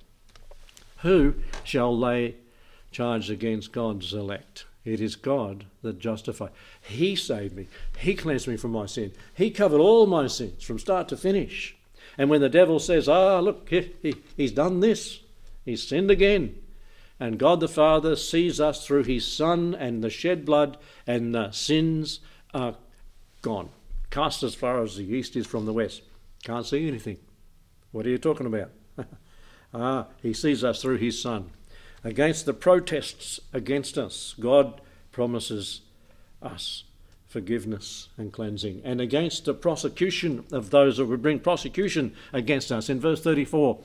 Who 0.99 1.35
shall 1.65 1.99
lay 1.99 2.37
charge 2.93 3.31
against 3.31 3.73
God's 3.73 4.15
elect? 4.15 4.65
It 4.85 5.01
is 5.01 5.17
God 5.17 5.65
that 5.83 5.99
justifies. 5.99 6.53
He 6.81 7.17
saved 7.17 7.57
me. 7.57 7.67
He 7.99 8.15
cleansed 8.15 8.47
me 8.47 8.57
from 8.59 8.71
my 8.71 8.87
sin. 8.87 9.11
He 9.35 9.51
covered 9.51 9.81
all 9.81 10.07
my 10.07 10.29
sins 10.29 10.63
from 10.63 10.79
start 10.79 11.09
to 11.09 11.17
finish. 11.17 11.75
And 12.17 12.31
when 12.31 12.41
the 12.41 12.49
devil 12.49 12.79
says, 12.79 13.09
ah, 13.09 13.41
look, 13.41 13.69
he, 13.69 13.93
he, 14.03 14.15
he's 14.37 14.53
done 14.53 14.81
this, 14.81 15.21
he's 15.65 15.87
sinned 15.87 16.11
again, 16.11 16.57
and 17.19 17.39
God 17.39 17.61
the 17.61 17.69
Father 17.69 18.17
sees 18.17 18.61
us 18.61 18.87
through 18.87 19.05
his 19.05 19.27
Son 19.27 19.75
and 19.75 20.03
the 20.03 20.11
shed 20.11 20.45
blood, 20.45 20.79
and 21.07 21.35
the 21.35 21.51
sins 21.51 22.21
are 22.53 22.77
gone, 23.43 23.71
cast 24.11 24.43
as 24.43 24.55
far 24.55 24.83
as 24.83 24.97
the 24.97 25.05
east 25.05 25.37
is 25.37 25.47
from 25.47 25.67
the 25.67 25.73
west. 25.73 26.03
Can't 26.45 26.67
see 26.67 26.87
anything. 26.87 27.19
What 27.93 28.07
are 28.07 28.11
you 28.11 28.19
talking 28.19 28.47
about? 28.47 28.71
ah, 29.75 30.07
he 30.23 30.33
sees 30.33 30.63
us 30.65 30.83
through 30.83 30.99
his 30.99 31.21
Son. 31.21 31.51
Against 32.03 32.45
the 32.45 32.53
protests 32.53 33.41
against 33.53 33.97
us, 33.97 34.35
God 34.39 34.81
promises 35.11 35.81
us 36.43 36.85
forgiveness 37.35 38.11
and 38.17 38.33
cleansing, 38.33 38.81
and 38.85 39.01
against 39.01 39.45
the 39.45 39.53
prosecution 39.53 40.45
of 40.53 40.71
those 40.71 40.99
that 40.99 41.07
would 41.07 41.21
bring 41.21 41.41
prosecution 41.41 42.15
against 42.33 42.71
us. 42.71 42.89
In 42.89 43.01
verse 43.01 43.21
34, 43.21 43.81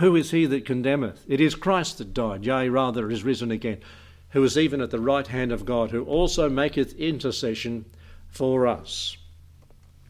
who 0.00 0.14
is 0.14 0.32
he 0.32 0.44
that 0.44 0.66
condemneth? 0.66 1.24
It 1.26 1.40
is 1.40 1.54
Christ 1.54 1.96
that 1.96 2.12
died, 2.12 2.44
yea, 2.44 2.68
rather 2.68 3.10
is 3.10 3.24
risen 3.24 3.50
again, 3.50 3.78
who 4.32 4.44
is 4.44 4.58
even 4.58 4.82
at 4.82 4.90
the 4.90 5.00
right 5.00 5.26
hand 5.26 5.50
of 5.50 5.64
God, 5.64 5.92
who 5.92 6.04
also 6.04 6.50
maketh 6.50 6.92
intercession 6.98 7.86
for 8.28 8.66
us. 8.66 9.16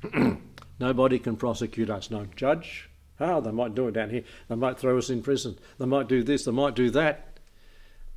Nobody 0.80 1.20
can 1.20 1.36
prosecute 1.36 1.91
us, 1.91 2.11
no 2.11 2.26
judge. 2.34 2.91
How? 3.20 3.36
Oh, 3.36 3.41
they 3.41 3.53
might 3.53 3.76
do 3.76 3.86
it 3.86 3.93
down 3.93 4.11
here. 4.11 4.24
They 4.49 4.57
might 4.57 4.80
throw 4.80 4.99
us 4.99 5.11
in 5.11 5.22
prison. 5.22 5.61
They 5.78 5.86
might 5.86 6.09
do 6.09 6.24
this. 6.24 6.45
They 6.45 6.51
might 6.51 6.74
do 6.74 6.91
that. 6.91 7.38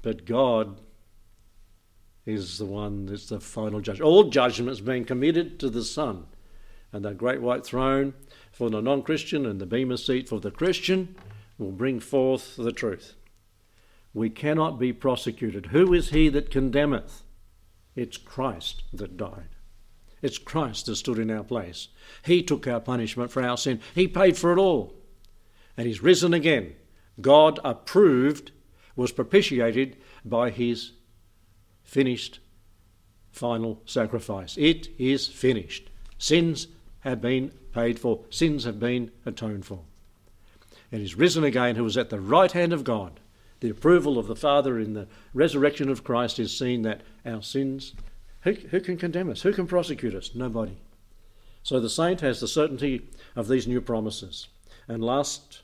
But 0.01 0.25
God 0.25 0.79
is 2.25 2.57
the 2.57 2.65
one 2.65 3.05
that's 3.05 3.27
the 3.27 3.39
final 3.39 3.81
judge. 3.81 3.99
All 4.01 4.25
judgments 4.25 4.79
being 4.79 5.05
committed 5.05 5.59
to 5.59 5.69
the 5.69 5.83
Son. 5.83 6.25
And 6.91 7.03
that 7.03 7.17
great 7.17 7.41
white 7.41 7.65
throne 7.65 8.13
for 8.51 8.69
the 8.69 8.81
non 8.81 9.01
Christian 9.01 9.45
and 9.45 9.59
the 9.59 9.65
Bema 9.65 9.97
seat 9.97 10.29
for 10.29 10.39
the 10.39 10.51
Christian 10.51 11.15
will 11.57 11.71
bring 11.71 11.99
forth 11.99 12.55
the 12.55 12.71
truth. 12.71 13.15
We 14.13 14.29
cannot 14.29 14.79
be 14.79 14.93
prosecuted. 14.93 15.67
Who 15.67 15.93
is 15.93 16.09
he 16.09 16.29
that 16.29 16.51
condemneth? 16.51 17.23
It's 17.95 18.17
Christ 18.17 18.83
that 18.93 19.17
died. 19.17 19.49
It's 20.21 20.37
Christ 20.37 20.85
that 20.85 20.95
stood 20.95 21.19
in 21.19 21.31
our 21.31 21.43
place. 21.43 21.89
He 22.23 22.43
took 22.43 22.67
our 22.67 22.79
punishment 22.79 23.31
for 23.31 23.43
our 23.43 23.57
sin. 23.57 23.81
He 23.93 24.07
paid 24.07 24.37
for 24.37 24.53
it 24.53 24.59
all. 24.59 24.95
And 25.75 25.87
He's 25.87 26.03
risen 26.03 26.33
again. 26.33 26.75
God 27.19 27.59
approved, 27.63 28.51
was 28.95 29.11
propitiated 29.11 29.97
by 30.23 30.49
His 30.51 30.91
finished 31.83 32.39
final 33.31 33.81
sacrifice. 33.85 34.57
It 34.57 34.89
is 34.97 35.27
finished. 35.27 35.89
Sins 36.17 36.67
have 37.01 37.21
been 37.21 37.51
paid 37.73 37.99
for, 37.99 38.21
sins 38.29 38.63
have 38.63 38.79
been 38.79 39.11
atoned 39.25 39.65
for. 39.65 39.81
And 40.91 41.01
He's 41.01 41.15
risen 41.15 41.43
again, 41.43 41.75
who 41.75 41.85
is 41.85 41.97
at 41.97 42.09
the 42.09 42.19
right 42.19 42.51
hand 42.51 42.71
of 42.73 42.83
God. 42.83 43.19
The 43.59 43.69
approval 43.69 44.19
of 44.19 44.27
the 44.27 44.35
Father 44.35 44.77
in 44.79 44.93
the 44.93 45.07
resurrection 45.33 45.89
of 45.89 46.03
Christ 46.03 46.37
is 46.37 46.55
seen 46.55 46.81
that 46.83 47.01
our 47.25 47.41
sins 47.41 47.93
who, 48.43 48.53
who 48.53 48.81
can 48.81 48.97
condemn 48.97 49.29
us? 49.29 49.41
Who 49.41 49.53
can 49.53 49.67
prosecute 49.67 50.13
us? 50.13 50.31
Nobody. 50.35 50.77
So 51.63 51.79
the 51.79 51.89
saint 51.89 52.21
has 52.21 52.39
the 52.39 52.47
certainty 52.47 53.07
of 53.35 53.47
these 53.47 53.67
new 53.67 53.81
promises. 53.81 54.47
And 54.87 55.03
last, 55.03 55.61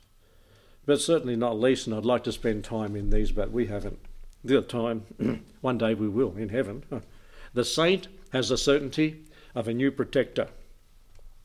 but 0.85 1.01
certainly 1.01 1.35
not 1.35 1.59
least, 1.59 1.87
and 1.87 1.95
I'd 1.95 2.05
like 2.05 2.23
to 2.23 2.31
spend 2.31 2.63
time 2.63 2.95
in 2.95 3.09
these, 3.09 3.31
but 3.31 3.51
we 3.51 3.67
haven't. 3.67 3.99
The 4.43 4.61
time, 4.61 5.03
one 5.61 5.77
day 5.77 5.93
we 5.93 6.07
will 6.07 6.35
in 6.35 6.49
heaven. 6.49 6.83
The 7.51 7.65
saint 7.65 8.07
has 8.31 8.49
the 8.49 8.59
certainty 8.59 9.23
of 9.55 9.67
a 9.67 9.73
new 9.73 9.89
protector. 9.89 10.49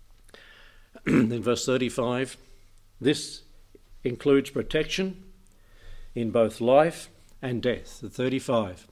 in 1.07 1.43
verse 1.43 1.65
35, 1.65 2.37
this 3.01 3.41
includes 4.05 4.51
protection 4.51 5.23
in 6.15 6.31
both 6.31 6.61
life 6.61 7.09
and 7.41 7.63
death. 7.63 8.01
The 8.03 8.11
35. 8.11 8.87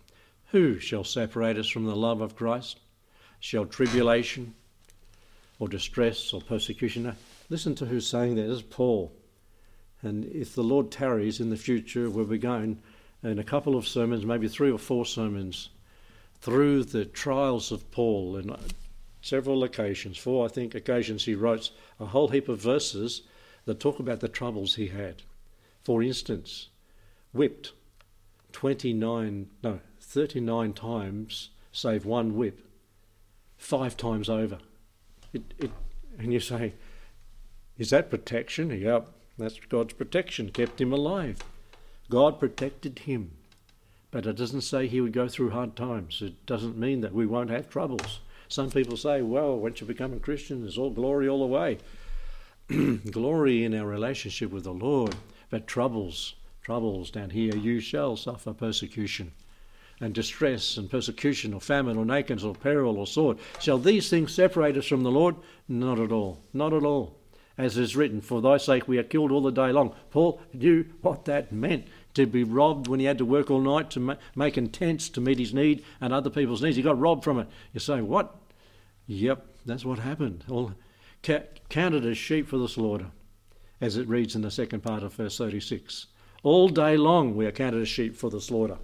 Who 0.52 0.78
shall 0.78 1.04
separate 1.04 1.58
us 1.58 1.68
from 1.68 1.84
the 1.84 1.96
love 1.96 2.20
of 2.20 2.36
Christ? 2.36 2.80
Shall 3.40 3.66
tribulation 3.66 4.54
or 5.58 5.68
distress 5.68 6.32
or 6.32 6.40
persecution? 6.40 7.14
listen 7.48 7.74
to 7.74 7.86
who's 7.86 8.06
saying 8.06 8.36
that. 8.36 8.42
This 8.42 8.56
is 8.58 8.62
Paul. 8.62 9.12
And 10.00 10.24
if 10.24 10.54
the 10.54 10.64
Lord 10.64 10.90
tarries 10.90 11.40
in 11.40 11.50
the 11.50 11.56
future, 11.56 12.08
where 12.08 12.24
we'll 12.24 12.26
be 12.26 12.38
going 12.38 12.82
in 13.22 13.38
a 13.38 13.44
couple 13.44 13.76
of 13.76 13.86
sermons, 13.86 14.24
maybe 14.24 14.48
three 14.48 14.70
or 14.70 14.78
four 14.78 15.06
sermons, 15.06 15.70
through 16.40 16.84
the 16.84 17.04
trials 17.04 17.70
of 17.70 17.90
Paul 17.90 18.36
in 18.36 18.54
several 19.20 19.62
occasions. 19.62 20.18
Four, 20.18 20.44
I 20.44 20.48
think, 20.48 20.74
occasions 20.74 21.24
he 21.24 21.34
writes 21.34 21.70
a 22.00 22.06
whole 22.06 22.28
heap 22.28 22.48
of 22.48 22.60
verses 22.60 23.22
that 23.64 23.78
talk 23.78 24.00
about 24.00 24.20
the 24.20 24.28
troubles 24.28 24.74
he 24.74 24.88
had. 24.88 25.22
For 25.84 26.02
instance, 26.02 26.68
whipped 27.32 27.72
29, 28.52 29.48
no, 29.62 29.80
39 30.00 30.72
times, 30.72 31.50
save 31.70 32.04
one 32.04 32.36
whip, 32.36 32.60
five 33.56 33.96
times 33.96 34.28
over. 34.28 34.58
It, 35.32 35.42
it, 35.58 35.70
and 36.18 36.32
you 36.32 36.40
say, 36.40 36.74
is 37.78 37.90
that 37.90 38.10
protection? 38.10 38.70
Yep, 38.70 39.08
that's 39.38 39.58
God's 39.60 39.94
protection, 39.94 40.50
kept 40.50 40.80
him 40.80 40.92
alive. 40.92 41.38
God 42.12 42.38
protected 42.38 42.98
him. 42.98 43.30
But 44.10 44.26
it 44.26 44.36
doesn't 44.36 44.60
say 44.60 44.86
he 44.86 45.00
would 45.00 45.14
go 45.14 45.28
through 45.28 45.48
hard 45.48 45.74
times. 45.74 46.20
It 46.20 46.44
doesn't 46.44 46.76
mean 46.76 47.00
that 47.00 47.14
we 47.14 47.24
won't 47.24 47.48
have 47.48 47.70
troubles. 47.70 48.20
Some 48.48 48.70
people 48.70 48.98
say, 48.98 49.22
well, 49.22 49.56
once 49.56 49.80
you 49.80 49.86
become 49.86 50.12
a 50.12 50.18
Christian, 50.18 50.66
it's 50.66 50.76
all 50.76 50.90
glory 50.90 51.26
all 51.26 51.40
the 51.40 51.46
way. 51.46 51.78
glory 53.10 53.64
in 53.64 53.74
our 53.74 53.86
relationship 53.86 54.50
with 54.50 54.64
the 54.64 54.74
Lord, 54.74 55.16
but 55.48 55.66
troubles, 55.66 56.34
troubles 56.60 57.10
down 57.10 57.30
here, 57.30 57.56
you 57.56 57.80
shall 57.80 58.18
suffer 58.18 58.52
persecution 58.52 59.32
and 59.98 60.12
distress 60.12 60.76
and 60.76 60.90
persecution 60.90 61.54
or 61.54 61.62
famine 61.62 61.96
or 61.96 62.04
nakedness 62.04 62.44
or 62.44 62.54
peril 62.54 62.98
or 62.98 63.06
sword. 63.06 63.38
Shall 63.58 63.78
these 63.78 64.10
things 64.10 64.34
separate 64.34 64.76
us 64.76 64.84
from 64.84 65.02
the 65.02 65.10
Lord? 65.10 65.36
Not 65.66 65.98
at 65.98 66.12
all. 66.12 66.40
Not 66.52 66.74
at 66.74 66.84
all. 66.84 67.16
As 67.58 67.76
is 67.76 67.96
written, 67.96 68.20
for 68.20 68.40
thy 68.40 68.56
sake 68.56 68.88
we 68.88 68.98
are 68.98 69.02
killed 69.02 69.30
all 69.30 69.42
the 69.42 69.50
day 69.50 69.72
long. 69.72 69.94
Paul 70.10 70.40
knew 70.54 70.86
what 71.02 71.26
that 71.26 71.52
meant 71.52 71.86
to 72.14 72.26
be 72.26 72.44
robbed 72.44 72.88
when 72.88 73.00
he 73.00 73.06
had 73.06 73.18
to 73.18 73.24
work 73.24 73.50
all 73.50 73.60
night 73.60 73.90
to 73.90 74.00
ma- 74.00 74.16
making 74.34 74.70
tents 74.70 75.08
to 75.10 75.20
meet 75.20 75.38
his 75.38 75.54
need 75.54 75.84
and 76.00 76.12
other 76.12 76.30
people's 76.30 76.62
needs. 76.62 76.76
He 76.76 76.82
got 76.82 76.98
robbed 76.98 77.24
from 77.24 77.38
it. 77.38 77.48
You 77.72 77.80
say, 77.80 78.00
what? 78.00 78.34
Yep, 79.06 79.46
that's 79.64 79.84
what 79.84 79.98
happened. 79.98 80.44
All 80.50 80.72
ca- 81.22 81.46
counted 81.68 82.04
as 82.04 82.18
sheep 82.18 82.48
for 82.48 82.58
the 82.58 82.68
slaughter, 82.68 83.06
as 83.80 83.96
it 83.96 84.08
reads 84.08 84.34
in 84.34 84.42
the 84.42 84.50
second 84.50 84.82
part 84.82 85.02
of 85.02 85.14
verse 85.14 85.38
36. 85.38 86.06
All 86.42 86.68
day 86.68 86.96
long 86.96 87.34
we 87.36 87.46
are 87.46 87.52
counted 87.52 87.82
as 87.82 87.88
sheep 87.88 88.16
for 88.16 88.30
the 88.30 88.40
slaughter 88.40 88.78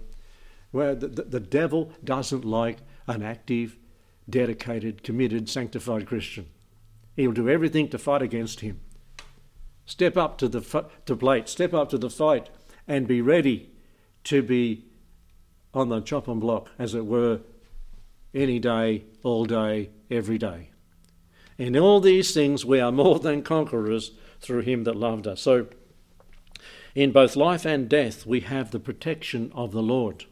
where 0.71 0.95
the, 0.95 1.07
the, 1.07 1.23
the 1.23 1.39
devil 1.39 1.91
doesn't 2.03 2.45
like 2.45 2.77
an 3.07 3.23
active, 3.23 3.77
dedicated, 4.29 5.03
committed, 5.03 5.49
sanctified 5.49 6.05
Christian. 6.05 6.47
He'll 7.15 7.31
do 7.31 7.49
everything 7.49 7.89
to 7.89 7.97
fight 7.97 8.21
against 8.21 8.61
him. 8.61 8.79
Step 9.85 10.15
up 10.15 10.37
to 10.37 10.47
the 10.47 10.85
to 11.07 11.15
plate, 11.15 11.49
step 11.49 11.73
up 11.73 11.89
to 11.89 11.97
the 11.97 12.09
fight, 12.09 12.49
and 12.89 13.07
be 13.07 13.21
ready 13.21 13.69
to 14.25 14.41
be 14.41 14.83
on 15.73 15.87
the 15.89 16.01
chopping 16.01 16.39
block, 16.39 16.71
as 16.79 16.95
it 16.95 17.05
were, 17.05 17.39
any 18.33 18.59
day, 18.59 19.03
all 19.23 19.45
day, 19.45 19.91
every 20.09 20.39
day. 20.39 20.71
In 21.57 21.77
all 21.77 21.99
these 21.99 22.33
things, 22.33 22.65
we 22.65 22.79
are 22.79 22.91
more 22.91 23.19
than 23.19 23.43
conquerors 23.43 24.11
through 24.41 24.61
him 24.61 24.85
that 24.85 24.95
loved 24.95 25.27
us. 25.27 25.41
So, 25.41 25.67
in 26.95 27.11
both 27.11 27.35
life 27.35 27.65
and 27.65 27.87
death, 27.87 28.25
we 28.25 28.39
have 28.41 28.71
the 28.71 28.79
protection 28.79 29.51
of 29.53 29.71
the 29.71 29.83
Lord. 29.83 30.25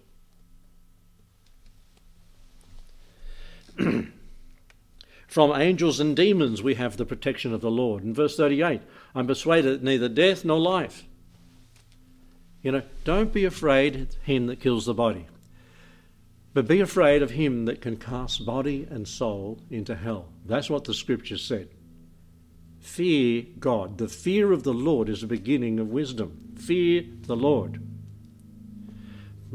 From 5.27 5.51
angels 5.53 5.99
and 5.99 6.15
demons 6.15 6.63
we 6.63 6.73
have 6.75 6.97
the 6.97 7.05
protection 7.05 7.53
of 7.53 7.61
the 7.61 7.69
Lord. 7.69 8.03
In 8.03 8.15
verse 8.15 8.35
38, 8.35 8.81
I'm 9.13 9.27
persuaded 9.27 9.73
that 9.73 9.83
neither 9.83 10.09
death 10.09 10.43
nor 10.43 10.59
life. 10.59 11.03
You 12.67 12.73
know, 12.73 12.81
don't 13.05 13.31
be 13.31 13.45
afraid 13.45 13.95
of 13.95 14.13
him 14.23 14.47
that 14.47 14.59
kills 14.59 14.87
the 14.87 14.93
body, 14.93 15.27
but 16.53 16.67
be 16.67 16.81
afraid 16.81 17.23
of 17.23 17.31
him 17.31 17.63
that 17.63 17.79
can 17.79 17.95
cast 17.95 18.45
body 18.45 18.85
and 18.89 19.07
soul 19.07 19.61
into 19.71 19.95
hell. 19.95 20.25
That's 20.45 20.69
what 20.69 20.83
the 20.83 20.93
scripture 20.93 21.37
said. 21.37 21.69
Fear 22.81 23.45
God. 23.57 23.97
The 23.97 24.09
fear 24.09 24.51
of 24.51 24.63
the 24.63 24.73
Lord 24.73 25.07
is 25.07 25.21
the 25.21 25.27
beginning 25.27 25.79
of 25.79 25.87
wisdom. 25.87 26.55
Fear 26.57 27.05
the 27.21 27.37
Lord. 27.37 27.81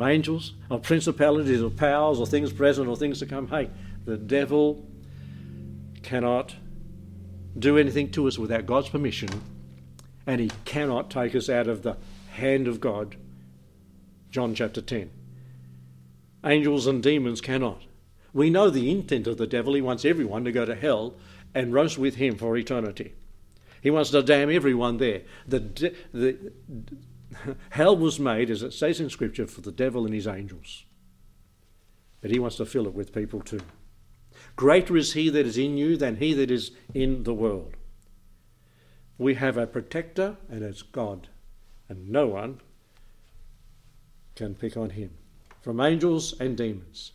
Angels, 0.01 0.55
or 0.71 0.79
principalities, 0.79 1.61
or 1.61 1.69
powers, 1.69 2.19
or 2.19 2.27
things 2.27 2.51
present, 2.51 2.89
or 2.89 2.97
things 2.97 3.19
to 3.19 3.27
come. 3.27 3.47
Hey, 3.49 3.69
the 4.07 4.17
devil 4.17 4.87
cannot 6.03 6.57
do 7.59 7.77
anything 7.77 8.11
to 8.13 8.27
us 8.27 8.39
without 8.39 8.65
God's 8.65 8.89
permission, 8.89 9.29
and 10.27 10.41
he 10.41 10.51
cannot 10.65 11.11
take 11.11 11.35
us 11.35 11.51
out 11.51 11.69
of 11.69 11.83
the 11.83 11.99
hand 12.33 12.67
of 12.69 12.81
God. 12.81 13.17
John 14.31 14.55
chapter 14.55 14.81
10. 14.81 15.11
Angels 16.45 16.87
and 16.87 17.03
demons 17.03 17.41
cannot. 17.41 17.83
We 18.33 18.51
know 18.51 18.71
the 18.71 18.91
intent 18.91 19.27
of 19.27 19.37
the 19.37 19.47
devil. 19.47 19.75
He 19.75 19.83
wants 19.83 20.05
everyone 20.05 20.45
to 20.45 20.53
go 20.53 20.65
to 20.65 20.75
hell 20.75 21.15
and 21.55 21.73
roast 21.73 21.99
with 21.99 22.17
him 22.17 22.37
for 22.37 22.57
eternity. 22.57 23.13
He 23.83 23.91
wants 23.91 24.11
to 24.11 24.23
damn 24.23 24.51
everyone 24.51 24.97
there. 24.97 25.23
The, 25.47 25.61
de- 25.61 25.95
the, 26.13 26.53
hell 27.71 27.97
was 27.97 28.19
made, 28.19 28.49
as 28.49 28.63
it 28.63 28.73
says 28.73 29.01
in 29.01 29.11
Scripture, 29.11 29.47
for 29.47 29.61
the 29.61 29.73
devil 29.73 30.05
and 30.07 30.15
his 30.15 30.27
angels. 30.27 30.85
But 32.21 32.31
he 32.31 32.39
wants 32.39 32.57
to 32.57 32.67
fill 32.67 32.87
it 32.87 32.95
with 32.95 33.13
people 33.13 33.41
too. 33.41 33.61
Greater 34.57 34.97
is 34.97 35.13
he 35.13 35.29
that 35.29 35.47
is 35.47 35.59
in 35.59 35.77
you 35.77 35.97
than 35.97 36.17
he 36.17 36.33
that 36.35 36.51
is 36.51 36.71
in 36.95 37.25
the 37.25 37.35
world. 37.35 37.75
We 39.19 39.35
have 39.35 39.57
a 39.57 39.67
protector, 39.67 40.37
and 40.49 40.63
it's 40.63 40.83
God, 40.83 41.29
and 41.93 42.09
no 42.09 42.27
one 42.27 42.61
can 44.35 44.55
pick 44.55 44.77
on 44.77 44.91
him. 44.91 45.11
From 45.61 45.81
angels 45.81 46.35
and 46.41 46.57
demons, 46.57 47.13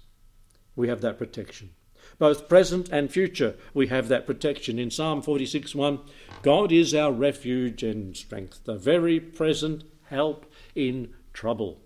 we 0.75 0.88
have 0.88 1.01
that 1.01 1.17
protection. 1.17 1.71
Both 2.19 2.47
present 2.47 2.89
and 2.89 3.11
future, 3.11 3.55
we 3.73 3.88
have 3.88 4.07
that 4.07 4.25
protection. 4.25 4.80
In 4.80 4.91
Psalm 4.91 5.21
46 5.21 5.75
1, 5.75 5.99
God 6.41 6.71
is 6.71 6.93
our 6.93 7.11
refuge 7.11 7.84
and 7.84 8.15
strength, 8.15 8.63
the 8.63 8.75
very 8.75 9.19
present 9.19 9.84
help 10.09 10.45
in 10.75 11.13
trouble. 11.34 11.82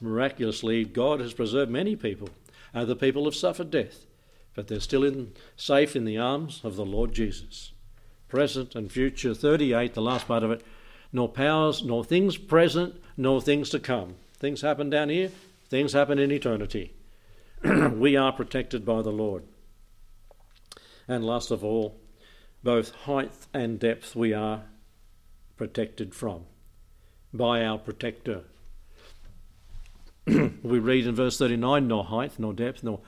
Miraculously, 0.00 0.84
God 0.84 1.20
has 1.20 1.34
preserved 1.34 1.70
many 1.70 1.96
people. 1.96 2.30
Uh, 2.74 2.80
Other 2.80 2.94
people 2.94 3.24
have 3.24 3.34
suffered 3.34 3.70
death 3.70 4.06
but 4.56 4.68
they're 4.68 4.80
still 4.80 5.04
in, 5.04 5.32
safe 5.54 5.94
in 5.94 6.06
the 6.06 6.18
arms 6.18 6.62
of 6.64 6.74
the 6.74 6.84
Lord 6.84 7.12
Jesus. 7.12 7.72
Present 8.26 8.74
and 8.74 8.90
future, 8.90 9.34
38, 9.34 9.94
the 9.94 10.00
last 10.02 10.26
part 10.26 10.42
of 10.42 10.50
it, 10.50 10.64
nor 11.12 11.28
powers, 11.28 11.84
nor 11.84 12.04
things 12.04 12.36
present, 12.36 12.94
nor 13.16 13.40
things 13.40 13.70
to 13.70 13.78
come. 13.78 14.14
Things 14.38 14.60
happen 14.60 14.90
down 14.90 15.08
here, 15.08 15.30
things 15.68 15.92
happen 15.92 16.18
in 16.18 16.30
eternity. 16.30 16.92
we 17.92 18.16
are 18.16 18.32
protected 18.32 18.84
by 18.84 19.02
the 19.02 19.10
Lord. 19.10 19.44
And 21.08 21.24
last 21.24 21.50
of 21.50 21.64
all, 21.64 21.98
both 22.62 22.94
height 23.04 23.32
and 23.54 23.78
depth 23.78 24.16
we 24.16 24.32
are 24.34 24.64
protected 25.56 26.14
from 26.14 26.44
by 27.32 27.64
our 27.64 27.78
protector. 27.78 28.42
we 30.26 30.78
read 30.78 31.06
in 31.06 31.14
verse 31.14 31.38
39 31.38 31.86
nor 31.86 32.04
height, 32.04 32.32
nor 32.38 32.52
depth, 32.52 32.82
nor 32.82 33.00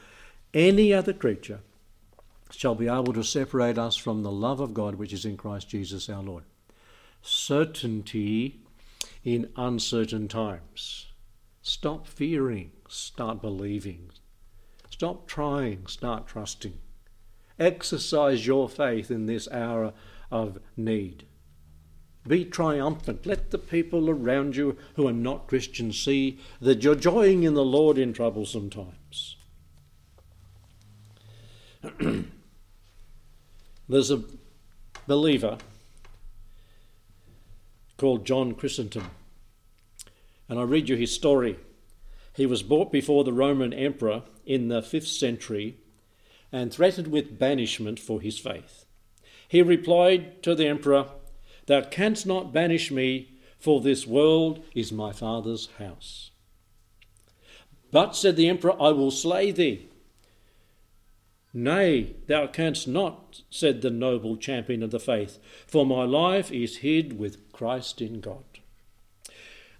any 0.54 0.94
other 0.94 1.12
creature 1.12 1.60
shall 2.50 2.74
be 2.74 2.88
able 2.88 3.12
to 3.12 3.22
separate 3.22 3.76
us 3.76 3.96
from 3.96 4.22
the 4.22 4.30
love 4.30 4.60
of 4.60 4.72
God 4.72 4.94
which 4.94 5.12
is 5.12 5.24
in 5.24 5.36
Christ 5.36 5.68
Jesus 5.68 6.08
our 6.08 6.22
Lord. 6.22 6.44
Certainty 7.30 8.62
in 9.22 9.50
uncertain 9.54 10.28
times. 10.28 11.08
Stop 11.60 12.06
fearing, 12.06 12.72
start 12.88 13.42
believing. 13.42 14.10
Stop 14.88 15.28
trying, 15.28 15.86
start 15.88 16.26
trusting. 16.26 16.78
Exercise 17.58 18.46
your 18.46 18.66
faith 18.66 19.10
in 19.10 19.26
this 19.26 19.46
hour 19.50 19.92
of 20.30 20.58
need. 20.74 21.26
Be 22.26 22.46
triumphant. 22.46 23.26
Let 23.26 23.50
the 23.50 23.58
people 23.58 24.08
around 24.08 24.56
you 24.56 24.78
who 24.96 25.06
are 25.06 25.12
not 25.12 25.48
Christians 25.48 26.00
see 26.00 26.38
that 26.62 26.82
you're 26.82 26.94
joying 26.94 27.42
in 27.42 27.52
the 27.52 27.62
Lord 27.62 27.98
in 27.98 28.14
troublesome 28.14 28.70
times. 28.70 29.36
There's 33.86 34.10
a 34.10 34.24
believer 35.06 35.58
called 37.98 38.24
John 38.24 38.54
Chrysostom, 38.54 39.10
and 40.48 40.58
I 40.58 40.62
read 40.62 40.88
you 40.88 40.96
his 40.96 41.14
story. 41.14 41.58
He 42.34 42.46
was 42.46 42.62
brought 42.62 42.90
before 42.90 43.24
the 43.24 43.32
Roman 43.32 43.74
emperor 43.74 44.22
in 44.46 44.68
the 44.68 44.80
5th 44.80 45.18
century 45.18 45.76
and 46.50 46.72
threatened 46.72 47.08
with 47.08 47.38
banishment 47.38 47.98
for 47.98 48.20
his 48.20 48.38
faith. 48.38 48.86
He 49.48 49.60
replied 49.60 50.42
to 50.44 50.54
the 50.54 50.66
emperor, 50.66 51.08
Thou 51.66 51.82
canst 51.82 52.26
not 52.26 52.52
banish 52.52 52.90
me, 52.90 53.32
for 53.58 53.80
this 53.80 54.06
world 54.06 54.64
is 54.74 54.92
my 54.92 55.12
father's 55.12 55.68
house. 55.78 56.30
But, 57.90 58.14
said 58.14 58.36
the 58.36 58.48
emperor, 58.48 58.80
I 58.80 58.90
will 58.90 59.10
slay 59.10 59.50
thee. 59.50 59.88
Nay, 61.60 62.14
thou 62.28 62.46
canst 62.46 62.86
not, 62.86 63.42
said 63.50 63.82
the 63.82 63.90
noble 63.90 64.36
champion 64.36 64.80
of 64.80 64.92
the 64.92 65.00
faith, 65.00 65.40
for 65.66 65.84
my 65.84 66.04
life 66.04 66.52
is 66.52 66.78
hid 66.78 67.18
with 67.18 67.50
Christ 67.50 68.00
in 68.00 68.20
God. 68.20 68.44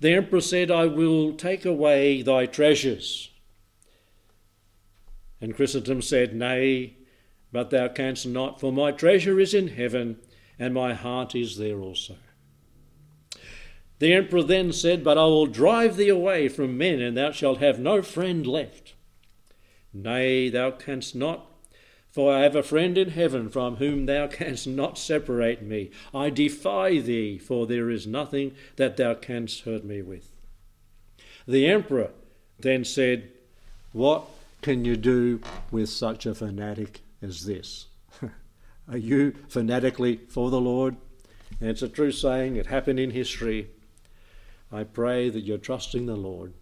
The 0.01 0.15
emperor 0.15 0.41
said, 0.41 0.73
I 0.73 0.87
will 0.87 1.35
take 1.35 1.65
away 1.65 2.23
thy 2.23 2.47
treasures. 2.47 3.31
And 5.41 5.55
Chrysostom 5.55 6.03
said, 6.03 6.35
Nay, 6.35 6.97
but 7.53 7.71
thou 7.71 7.87
canst 7.87 8.27
not, 8.27 8.59
for 8.59 8.73
my 8.73 8.91
treasure 8.91 9.39
is 9.39 9.55
in 9.55 9.69
heaven, 9.69 10.19
and 10.59 10.75
my 10.75 10.95
heart 10.95 11.37
is 11.37 11.59
there 11.59 11.79
also. 11.79 12.17
The 14.01 14.15
emperor 14.15 14.43
then 14.43 14.73
said, 14.73 15.05
But 15.05 15.17
I 15.17 15.27
will 15.27 15.47
drive 15.47 15.97
thee 15.97 16.09
away 16.09 16.49
from 16.49 16.77
men, 16.77 17.01
and 17.01 17.17
thou 17.17 17.31
shalt 17.31 17.59
have 17.59 17.79
no 17.79 18.03
friend 18.03 18.45
left. 18.49 18.95
Nay, 19.93 20.49
thou 20.49 20.73
canst 20.73 21.15
not, 21.15 21.48
for 22.19 22.35
I 22.35 22.41
have 22.41 22.57
a 22.57 22.65
friend 22.65 22.99
in 22.99 23.11
heaven 23.11 23.49
from 23.49 23.77
whom 23.77 24.07
thou 24.07 24.27
canst 24.27 24.67
not 24.67 24.99
separate 24.99 25.63
me. 25.63 25.93
I 26.13 26.31
defy 26.31 26.99
thee, 26.99 27.39
for 27.39 27.65
there 27.65 27.91
is 27.91 28.09
nothing 28.09 28.57
that 28.75 28.97
thou 28.97 29.15
canst 29.15 29.61
hurt 29.61 29.85
me 29.85 30.03
with. 30.03 30.33
The 31.47 31.69
emperor 31.69 32.11
then 32.59 32.85
said, 32.85 33.31
What 33.93 34.25
can 34.63 34.85
you 34.85 34.97
do 34.97 35.41
with 35.71 35.91
such 35.91 36.27
a 36.27 36.35
fanatic 36.35 37.03
as 37.23 37.47
this? 37.47 37.87
Are 38.91 38.99
you 38.99 39.37
fanatically 39.49 40.17
for 40.29 40.51
the 40.51 40.61
Lord? 40.61 40.97
And 41.61 41.71
it's 41.71 41.83
a 41.83 41.89
true 41.89 42.11
saying, 42.11 42.57
it 42.57 42.67
happened 42.67 42.99
in 42.99 43.13
history. 43.13 43.69
I 44.73 44.83
pray 44.83 45.31
that 45.31 45.45
you're 45.45 45.57
trusting 45.57 46.07
the 46.07 46.17
Lord. 46.17 46.53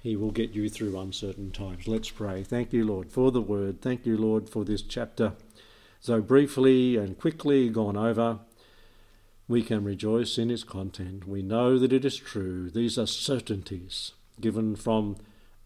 He 0.00 0.16
will 0.16 0.30
get 0.30 0.52
you 0.52 0.70
through 0.70 0.98
uncertain 0.98 1.50
times. 1.50 1.86
Let's 1.86 2.08
pray. 2.10 2.42
Thank 2.42 2.72
you, 2.72 2.84
Lord, 2.84 3.12
for 3.12 3.30
the 3.30 3.42
word. 3.42 3.82
Thank 3.82 4.06
you, 4.06 4.16
Lord, 4.16 4.48
for 4.48 4.64
this 4.64 4.80
chapter. 4.80 5.34
So 6.00 6.22
briefly 6.22 6.96
and 6.96 7.18
quickly 7.18 7.68
gone 7.68 7.98
over, 7.98 8.38
we 9.46 9.62
can 9.62 9.84
rejoice 9.84 10.38
in 10.38 10.50
its 10.50 10.64
content. 10.64 11.28
We 11.28 11.42
know 11.42 11.78
that 11.78 11.92
it 11.92 12.06
is 12.06 12.16
true. 12.16 12.70
These 12.70 12.96
are 12.96 13.06
certainties 13.06 14.12
given 14.40 14.74
from 14.74 15.16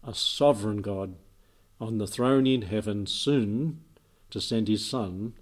a 0.03 0.13
sovereign 0.13 0.81
God 0.81 1.15
on 1.79 1.97
the 1.97 2.07
throne 2.07 2.45
in 2.45 2.63
heaven, 2.63 3.07
soon 3.07 3.79
to 4.31 4.41
send 4.41 4.67
his 4.67 4.85
Son 4.85 5.33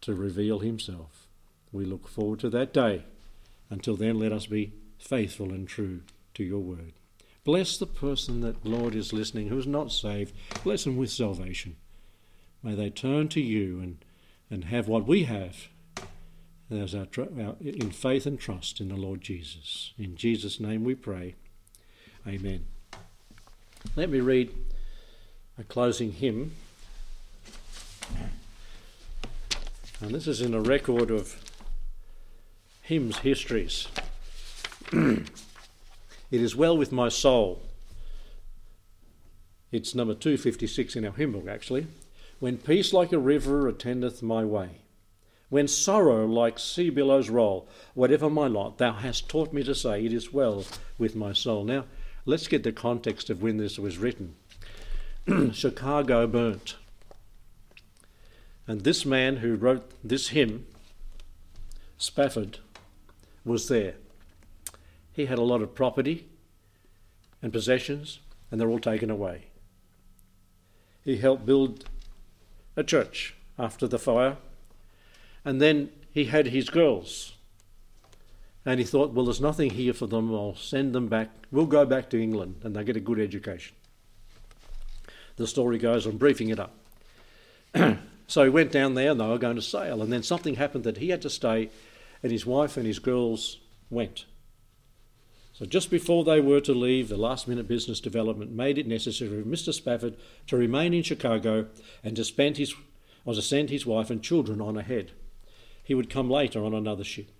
to 0.00 0.14
reveal 0.14 0.60
himself. 0.60 1.28
We 1.70 1.84
look 1.84 2.08
forward 2.08 2.40
to 2.40 2.50
that 2.50 2.72
day. 2.72 3.04
Until 3.68 3.96
then, 3.96 4.18
let 4.18 4.32
us 4.32 4.46
be 4.46 4.72
faithful 4.98 5.52
and 5.52 5.68
true 5.68 6.02
to 6.34 6.44
your 6.44 6.60
word. 6.60 6.94
Bless 7.46 7.76
the 7.76 7.86
person 7.86 8.40
that, 8.40 8.66
Lord, 8.66 8.96
is 8.96 9.12
listening 9.12 9.46
who 9.46 9.58
is 9.58 9.68
not 9.68 9.92
saved. 9.92 10.34
Bless 10.64 10.82
them 10.82 10.96
with 10.96 11.12
salvation. 11.12 11.76
May 12.60 12.74
they 12.74 12.90
turn 12.90 13.28
to 13.28 13.40
you 13.40 13.78
and, 13.78 14.04
and 14.50 14.64
have 14.64 14.88
what 14.88 15.06
we 15.06 15.22
have 15.22 15.68
as 16.72 16.92
our, 16.92 17.06
our, 17.16 17.54
in 17.60 17.92
faith 17.92 18.26
and 18.26 18.40
trust 18.40 18.80
in 18.80 18.88
the 18.88 18.96
Lord 18.96 19.20
Jesus. 19.20 19.92
In 19.96 20.16
Jesus' 20.16 20.58
name 20.58 20.82
we 20.82 20.96
pray. 20.96 21.36
Amen. 22.26 22.64
Let 23.94 24.10
me 24.10 24.18
read 24.18 24.52
a 25.56 25.62
closing 25.62 26.10
hymn. 26.10 26.50
And 30.00 30.10
this 30.10 30.26
is 30.26 30.40
in 30.40 30.52
a 30.52 30.60
record 30.60 31.12
of 31.12 31.40
hymns 32.82 33.18
histories. 33.18 33.86
it 36.30 36.40
is 36.40 36.56
well 36.56 36.76
with 36.76 36.92
my 36.92 37.08
soul. 37.08 37.62
It's 39.72 39.94
number 39.94 40.14
256 40.14 40.96
in 40.96 41.04
our 41.04 41.12
hymn 41.12 41.32
book, 41.32 41.48
actually. 41.48 41.86
When 42.38 42.58
peace 42.58 42.92
like 42.92 43.12
a 43.12 43.18
river 43.18 43.68
attendeth 43.68 44.22
my 44.22 44.44
way, 44.44 44.82
when 45.48 45.68
sorrow 45.68 46.26
like 46.26 46.58
sea 46.58 46.90
billows 46.90 47.30
roll, 47.30 47.68
whatever 47.94 48.28
my 48.28 48.46
lot, 48.46 48.78
thou 48.78 48.92
hast 48.92 49.28
taught 49.28 49.52
me 49.52 49.62
to 49.62 49.74
say, 49.74 50.04
It 50.04 50.12
is 50.12 50.32
well 50.32 50.64
with 50.98 51.14
my 51.14 51.32
soul. 51.32 51.64
Now, 51.64 51.84
let's 52.24 52.48
get 52.48 52.62
the 52.62 52.72
context 52.72 53.30
of 53.30 53.42
when 53.42 53.56
this 53.56 53.78
was 53.78 53.98
written. 53.98 54.34
Chicago 55.52 56.26
burnt. 56.26 56.76
And 58.66 58.82
this 58.82 59.06
man 59.06 59.36
who 59.36 59.54
wrote 59.54 59.90
this 60.02 60.28
hymn, 60.28 60.66
Spafford, 61.96 62.58
was 63.44 63.68
there. 63.68 63.94
He 65.16 65.24
had 65.24 65.38
a 65.38 65.42
lot 65.42 65.62
of 65.62 65.74
property 65.74 66.26
and 67.40 67.50
possessions, 67.50 68.20
and 68.50 68.60
they're 68.60 68.68
all 68.68 68.78
taken 68.78 69.10
away. 69.10 69.46
He 71.02 71.16
helped 71.16 71.46
build 71.46 71.88
a 72.76 72.84
church 72.84 73.34
after 73.58 73.88
the 73.88 73.98
fire, 73.98 74.36
and 75.42 75.58
then 75.58 75.88
he 76.12 76.26
had 76.26 76.48
his 76.48 76.68
girls. 76.68 77.32
And 78.66 78.78
he 78.78 78.84
thought, 78.84 79.12
well, 79.12 79.24
there's 79.24 79.40
nothing 79.40 79.70
here 79.70 79.94
for 79.94 80.06
them. 80.06 80.34
I'll 80.34 80.54
send 80.54 80.92
them 80.92 81.08
back. 81.08 81.30
We'll 81.50 81.64
go 81.64 81.86
back 81.86 82.10
to 82.10 82.20
England 82.20 82.56
and 82.64 82.74
they 82.74 82.84
get 82.84 82.96
a 82.96 83.00
good 83.00 83.20
education. 83.20 83.76
The 85.36 85.46
story 85.46 85.78
goes, 85.78 86.04
I'm 86.04 86.18
briefing 86.18 86.50
it 86.50 86.60
up. 86.60 86.74
So 88.28 88.42
he 88.42 88.50
went 88.50 88.72
down 88.72 88.94
there 88.94 89.12
and 89.12 89.20
they 89.20 89.28
were 89.28 89.38
going 89.38 89.54
to 89.54 89.62
sail. 89.62 90.02
And 90.02 90.12
then 90.12 90.24
something 90.24 90.56
happened 90.56 90.82
that 90.82 90.96
he 90.96 91.10
had 91.10 91.22
to 91.22 91.30
stay, 91.30 91.70
and 92.24 92.32
his 92.32 92.44
wife 92.44 92.76
and 92.76 92.84
his 92.84 92.98
girls 92.98 93.58
went. 93.88 94.24
So 95.56 95.64
just 95.64 95.90
before 95.90 96.22
they 96.22 96.38
were 96.38 96.60
to 96.60 96.74
leave, 96.74 97.08
the 97.08 97.16
last 97.16 97.48
minute 97.48 97.66
business 97.66 97.98
development 97.98 98.52
made 98.52 98.76
it 98.76 98.86
necessary 98.86 99.42
for 99.42 99.48
Mr. 99.48 99.72
Spafford 99.72 100.14
to 100.48 100.56
remain 100.56 100.92
in 100.92 101.02
Chicago 101.02 101.68
and 102.04 102.14
to, 102.16 102.24
spend 102.24 102.58
his, 102.58 102.74
or 103.24 103.32
to 103.32 103.40
send 103.40 103.70
his 103.70 103.86
wife 103.86 104.10
and 104.10 104.22
children 104.22 104.60
on 104.60 104.76
ahead. 104.76 105.12
He 105.82 105.94
would 105.94 106.10
come 106.10 106.28
later 106.28 106.62
on 106.62 106.74
another 106.74 107.04
ship. 107.04 107.30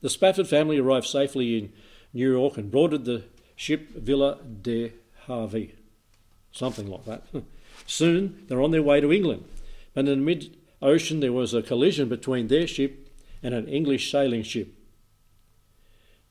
The 0.00 0.08
Spafford 0.08 0.48
family 0.48 0.78
arrived 0.78 1.08
safely 1.08 1.58
in 1.58 1.72
New 2.14 2.32
York 2.32 2.56
and 2.56 2.70
boarded 2.70 3.04
the 3.04 3.24
ship 3.54 3.90
Villa 3.90 4.38
de 4.42 4.94
Harvey, 5.26 5.74
something 6.50 6.88
like 6.88 7.04
that. 7.04 7.24
Soon 7.86 8.46
they're 8.48 8.62
on 8.62 8.70
their 8.70 8.82
way 8.82 9.02
to 9.02 9.12
England 9.12 9.44
and 9.94 10.08
in 10.08 10.20
the 10.20 10.24
mid 10.24 10.56
ocean 10.80 11.20
there 11.20 11.34
was 11.34 11.52
a 11.52 11.62
collision 11.62 12.08
between 12.08 12.48
their 12.48 12.66
ship 12.66 13.10
and 13.42 13.52
an 13.52 13.68
English 13.68 14.10
sailing 14.10 14.42
ship. 14.42 14.72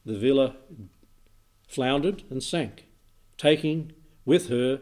The 0.04 0.18
Villa 0.18 0.56
floundered 1.68 2.24
and 2.30 2.41
sank, 2.41 2.86
taking 3.38 3.91
with 4.26 4.49
her 4.49 4.82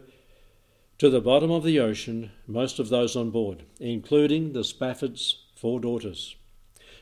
to 0.97 1.09
the 1.09 1.19
bottom 1.19 1.51
of 1.51 1.63
the 1.63 1.79
ocean 1.79 2.31
most 2.47 2.79
of 2.79 2.89
those 2.89 3.15
on 3.15 3.31
board, 3.31 3.63
including 3.79 4.53
the 4.53 4.63
Spafford's 4.63 5.43
four 5.55 5.79
daughters. 5.79 6.35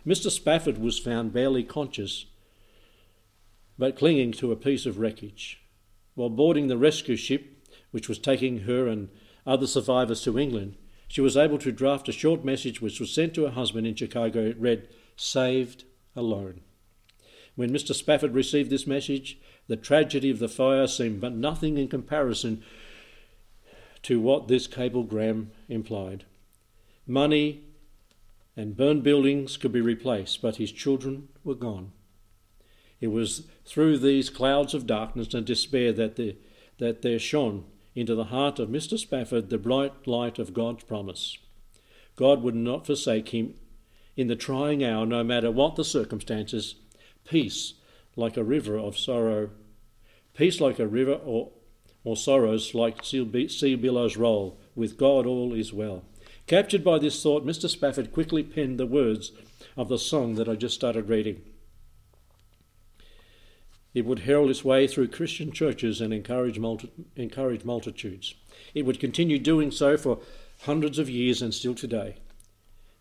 Mr. 0.05 0.31
Spafford 0.31 0.77
was 0.77 0.97
found 0.97 1.31
barely 1.31 1.63
conscious, 1.63 2.25
but 3.77 3.95
clinging 3.95 4.31
to 4.31 4.51
a 4.51 4.55
piece 4.55 4.85
of 4.85 4.97
wreckage. 4.97 5.61
While 6.15 6.29
boarding 6.29 6.67
the 6.67 6.77
rescue 6.77 7.15
ship 7.15 7.67
which 7.91 8.09
was 8.09 8.19
taking 8.19 8.61
her 8.61 8.87
and 8.87 9.09
other 9.45 9.67
survivors 9.67 10.21
to 10.23 10.39
England, 10.39 10.77
she 11.07 11.21
was 11.21 11.37
able 11.37 11.59
to 11.59 11.71
draft 11.71 12.09
a 12.09 12.11
short 12.11 12.43
message 12.43 12.81
which 12.81 12.99
was 12.99 13.13
sent 13.13 13.33
to 13.35 13.43
her 13.43 13.51
husband 13.51 13.85
in 13.85 13.95
Chicago. 13.95 14.45
It 14.45 14.59
read, 14.59 14.87
Saved 15.15 15.83
Alone. 16.15 16.61
When 17.55 17.71
Mr. 17.71 17.93
Spafford 17.93 18.33
received 18.33 18.71
this 18.71 18.87
message, 18.87 19.37
the 19.67 19.75
tragedy 19.75 20.29
of 20.29 20.39
the 20.39 20.49
fire 20.49 20.87
seemed 20.87 21.21
but 21.21 21.33
nothing 21.33 21.77
in 21.77 21.87
comparison 21.87 22.63
to 24.03 24.19
what 24.19 24.47
this 24.47 24.67
cablegram 24.67 25.51
implied. 25.69 26.25
Money 27.07 27.63
and 28.55 28.77
burned 28.77 29.03
buildings 29.03 29.57
could 29.57 29.71
be 29.71 29.81
replaced, 29.81 30.41
but 30.41 30.57
his 30.57 30.71
children 30.71 31.29
were 31.43 31.55
gone. 31.55 31.91
It 33.01 33.07
was 33.07 33.47
through 33.65 33.97
these 33.97 34.29
clouds 34.29 34.73
of 34.73 34.87
darkness 34.87 35.33
and 35.33 35.45
despair 35.45 35.91
that, 35.93 36.15
the, 36.15 36.37
that 36.77 37.01
there 37.01 37.19
shone 37.19 37.65
into 37.95 38.15
the 38.15 38.25
heart 38.25 38.59
of 38.59 38.69
Mr. 38.69 38.97
Spafford 38.97 39.49
the 39.49 39.57
bright 39.57 40.07
light 40.07 40.39
of 40.39 40.53
God's 40.53 40.83
promise. 40.83 41.37
God 42.15 42.41
would 42.43 42.55
not 42.55 42.85
forsake 42.85 43.29
him 43.29 43.55
in 44.15 44.27
the 44.27 44.35
trying 44.35 44.83
hour, 44.83 45.05
no 45.05 45.23
matter 45.23 45.51
what 45.51 45.75
the 45.75 45.83
circumstances. 45.83 46.75
Peace, 47.25 47.73
like 48.15 48.37
a 48.37 48.43
river 48.43 48.77
of 48.77 48.97
sorrow, 48.97 49.49
peace 50.35 50.59
like 50.59 50.79
a 50.79 50.87
river, 50.87 51.13
or, 51.13 51.51
or 52.03 52.15
sorrows 52.15 52.73
like 52.73 53.03
sea 53.03 53.75
billows 53.75 54.17
roll. 54.17 54.59
With 54.75 54.97
God, 54.97 55.25
all 55.25 55.53
is 55.53 55.71
well. 55.71 56.03
Captured 56.47 56.83
by 56.83 56.99
this 56.99 57.21
thought, 57.21 57.45
Mr. 57.45 57.69
Spafford 57.69 58.11
quickly 58.11 58.43
penned 58.43 58.79
the 58.79 58.85
words 58.85 59.31
of 59.77 59.87
the 59.87 59.97
song 59.97 60.35
that 60.35 60.49
I 60.49 60.55
just 60.55 60.75
started 60.75 61.09
reading. 61.09 61.41
It 63.93 64.05
would 64.05 64.19
herald 64.19 64.49
its 64.49 64.65
way 64.65 64.87
through 64.87 65.09
Christian 65.09 65.51
churches 65.51 66.01
and 66.01 66.13
encourage, 66.13 66.57
multi- 66.57 66.91
encourage 67.15 67.63
multitudes. 67.63 68.33
It 68.73 68.85
would 68.85 68.99
continue 68.99 69.37
doing 69.37 69.69
so 69.71 69.97
for 69.97 70.19
hundreds 70.61 70.97
of 70.97 71.09
years 71.09 71.41
and 71.41 71.53
still 71.53 71.75
today. 71.75 72.17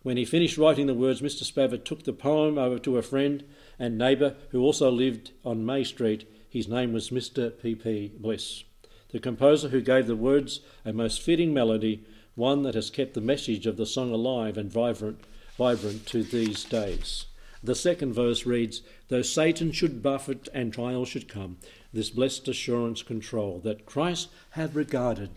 When 0.02 0.16
he 0.16 0.24
finished 0.24 0.58
writing 0.58 0.86
the 0.86 0.94
words, 0.94 1.22
Mr. 1.22 1.44
Spafford 1.44 1.84
took 1.84 2.02
the 2.04 2.12
poem 2.12 2.58
over 2.58 2.78
to 2.80 2.98
a 2.98 3.02
friend 3.02 3.44
and 3.82 3.98
neighbour 3.98 4.36
who 4.50 4.62
also 4.62 4.88
lived 4.88 5.32
on 5.44 5.66
May 5.66 5.82
Street. 5.82 6.24
His 6.48 6.68
name 6.68 6.92
was 6.92 7.10
Mr. 7.10 7.50
P. 7.60 7.74
P. 7.74 8.12
Bliss, 8.16 8.62
the 9.10 9.18
composer 9.18 9.70
who 9.70 9.80
gave 9.80 10.06
the 10.06 10.14
words 10.14 10.60
a 10.84 10.92
most 10.92 11.20
fitting 11.20 11.52
melody, 11.52 12.04
one 12.36 12.62
that 12.62 12.76
has 12.76 12.90
kept 12.90 13.14
the 13.14 13.20
message 13.20 13.66
of 13.66 13.76
the 13.76 13.84
song 13.84 14.12
alive 14.12 14.56
and 14.56 14.70
vibrant, 14.70 15.18
vibrant 15.58 16.06
to 16.06 16.22
these 16.22 16.62
days. 16.62 17.26
The 17.60 17.74
second 17.74 18.12
verse 18.12 18.46
reads, 18.46 18.82
Though 19.08 19.22
Satan 19.22 19.72
should 19.72 20.00
buffet 20.00 20.48
and 20.54 20.72
trial 20.72 21.04
should 21.04 21.26
come, 21.26 21.56
this 21.92 22.10
blessed 22.10 22.46
assurance 22.46 23.02
control 23.02 23.58
that 23.64 23.84
Christ 23.84 24.28
hath 24.50 24.76
regarded 24.76 25.30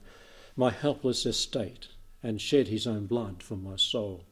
my 0.55 0.69
helpless 0.69 1.25
estate 1.25 1.87
and 2.21 2.39
shed 2.39 2.67
his 2.67 2.85
own 2.85 3.07
blood 3.07 3.41
for 3.41 3.55
my 3.55 3.75
soul. 3.75 4.23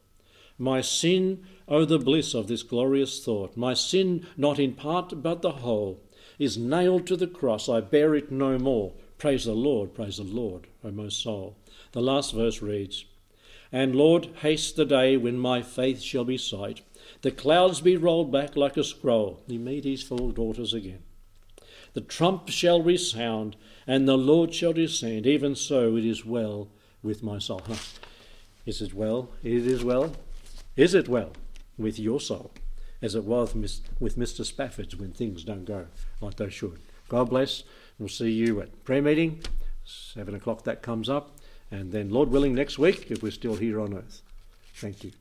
My 0.58 0.80
sin, 0.80 1.44
oh 1.66 1.84
the 1.84 1.98
bliss 1.98 2.34
of 2.34 2.46
this 2.46 2.62
glorious 2.62 3.24
thought, 3.24 3.56
my 3.56 3.74
sin 3.74 4.26
not 4.36 4.58
in 4.58 4.74
part 4.74 5.22
but 5.22 5.42
the 5.42 5.50
whole, 5.52 6.00
is 6.38 6.56
nailed 6.56 7.06
to 7.08 7.16
the 7.16 7.26
cross, 7.26 7.68
I 7.68 7.80
bear 7.80 8.14
it 8.14 8.30
no 8.30 8.58
more. 8.58 8.92
Praise 9.18 9.44
the 9.44 9.54
Lord, 9.54 9.94
praise 9.94 10.18
the 10.18 10.24
Lord, 10.24 10.66
O 10.84 10.90
my 10.90 11.08
soul. 11.08 11.56
The 11.92 12.00
last 12.00 12.34
verse 12.34 12.60
reads, 12.60 13.04
And 13.72 13.94
Lord, 13.94 14.28
haste 14.42 14.76
the 14.76 14.84
day 14.84 15.16
when 15.16 15.38
my 15.38 15.62
faith 15.62 16.00
shall 16.00 16.24
be 16.24 16.38
sight, 16.38 16.82
the 17.22 17.30
clouds 17.30 17.80
be 17.80 17.96
rolled 17.96 18.30
back 18.30 18.56
like 18.56 18.76
a 18.76 18.84
scroll. 18.84 19.42
He 19.46 19.58
made 19.58 19.84
his 19.84 20.02
four 20.02 20.32
daughters 20.32 20.74
again. 20.74 21.02
The 21.94 22.00
trump 22.00 22.48
shall 22.48 22.82
resound, 22.82 23.56
and 23.86 24.06
the 24.06 24.18
Lord 24.18 24.54
shall 24.54 24.72
descend. 24.72 25.26
Even 25.26 25.54
so 25.54 25.96
it 25.96 26.04
is 26.04 26.24
well 26.24 26.68
with 27.02 27.22
my 27.22 27.38
soul. 27.38 27.62
Is 28.66 28.82
it 28.82 28.94
well? 28.94 29.30
It 29.42 29.66
is 29.66 29.84
well. 29.84 30.12
Is 30.76 30.94
it 30.94 31.08
well 31.08 31.32
with 31.78 31.98
your 31.98 32.20
soul, 32.20 32.52
as 33.00 33.14
it 33.14 33.24
was 33.24 33.54
with 33.54 34.18
Mr. 34.18 34.44
Spafford's 34.44 34.96
when 34.96 35.12
things 35.12 35.44
don't 35.44 35.64
go 35.64 35.86
like 36.20 36.36
they 36.36 36.50
should? 36.50 36.80
God 37.08 37.30
bless. 37.30 37.62
We'll 37.98 38.08
see 38.08 38.30
you 38.30 38.60
at 38.60 38.84
prayer 38.84 39.02
meeting. 39.02 39.42
Seven 39.84 40.34
o'clock 40.34 40.64
that 40.64 40.82
comes 40.82 41.08
up. 41.08 41.36
And 41.70 41.92
then, 41.92 42.10
Lord 42.10 42.30
willing, 42.30 42.54
next 42.54 42.78
week, 42.78 43.10
if 43.10 43.22
we're 43.22 43.32
still 43.32 43.56
here 43.56 43.80
on 43.80 43.94
earth. 43.94 44.22
Thank 44.74 45.04
you. 45.04 45.12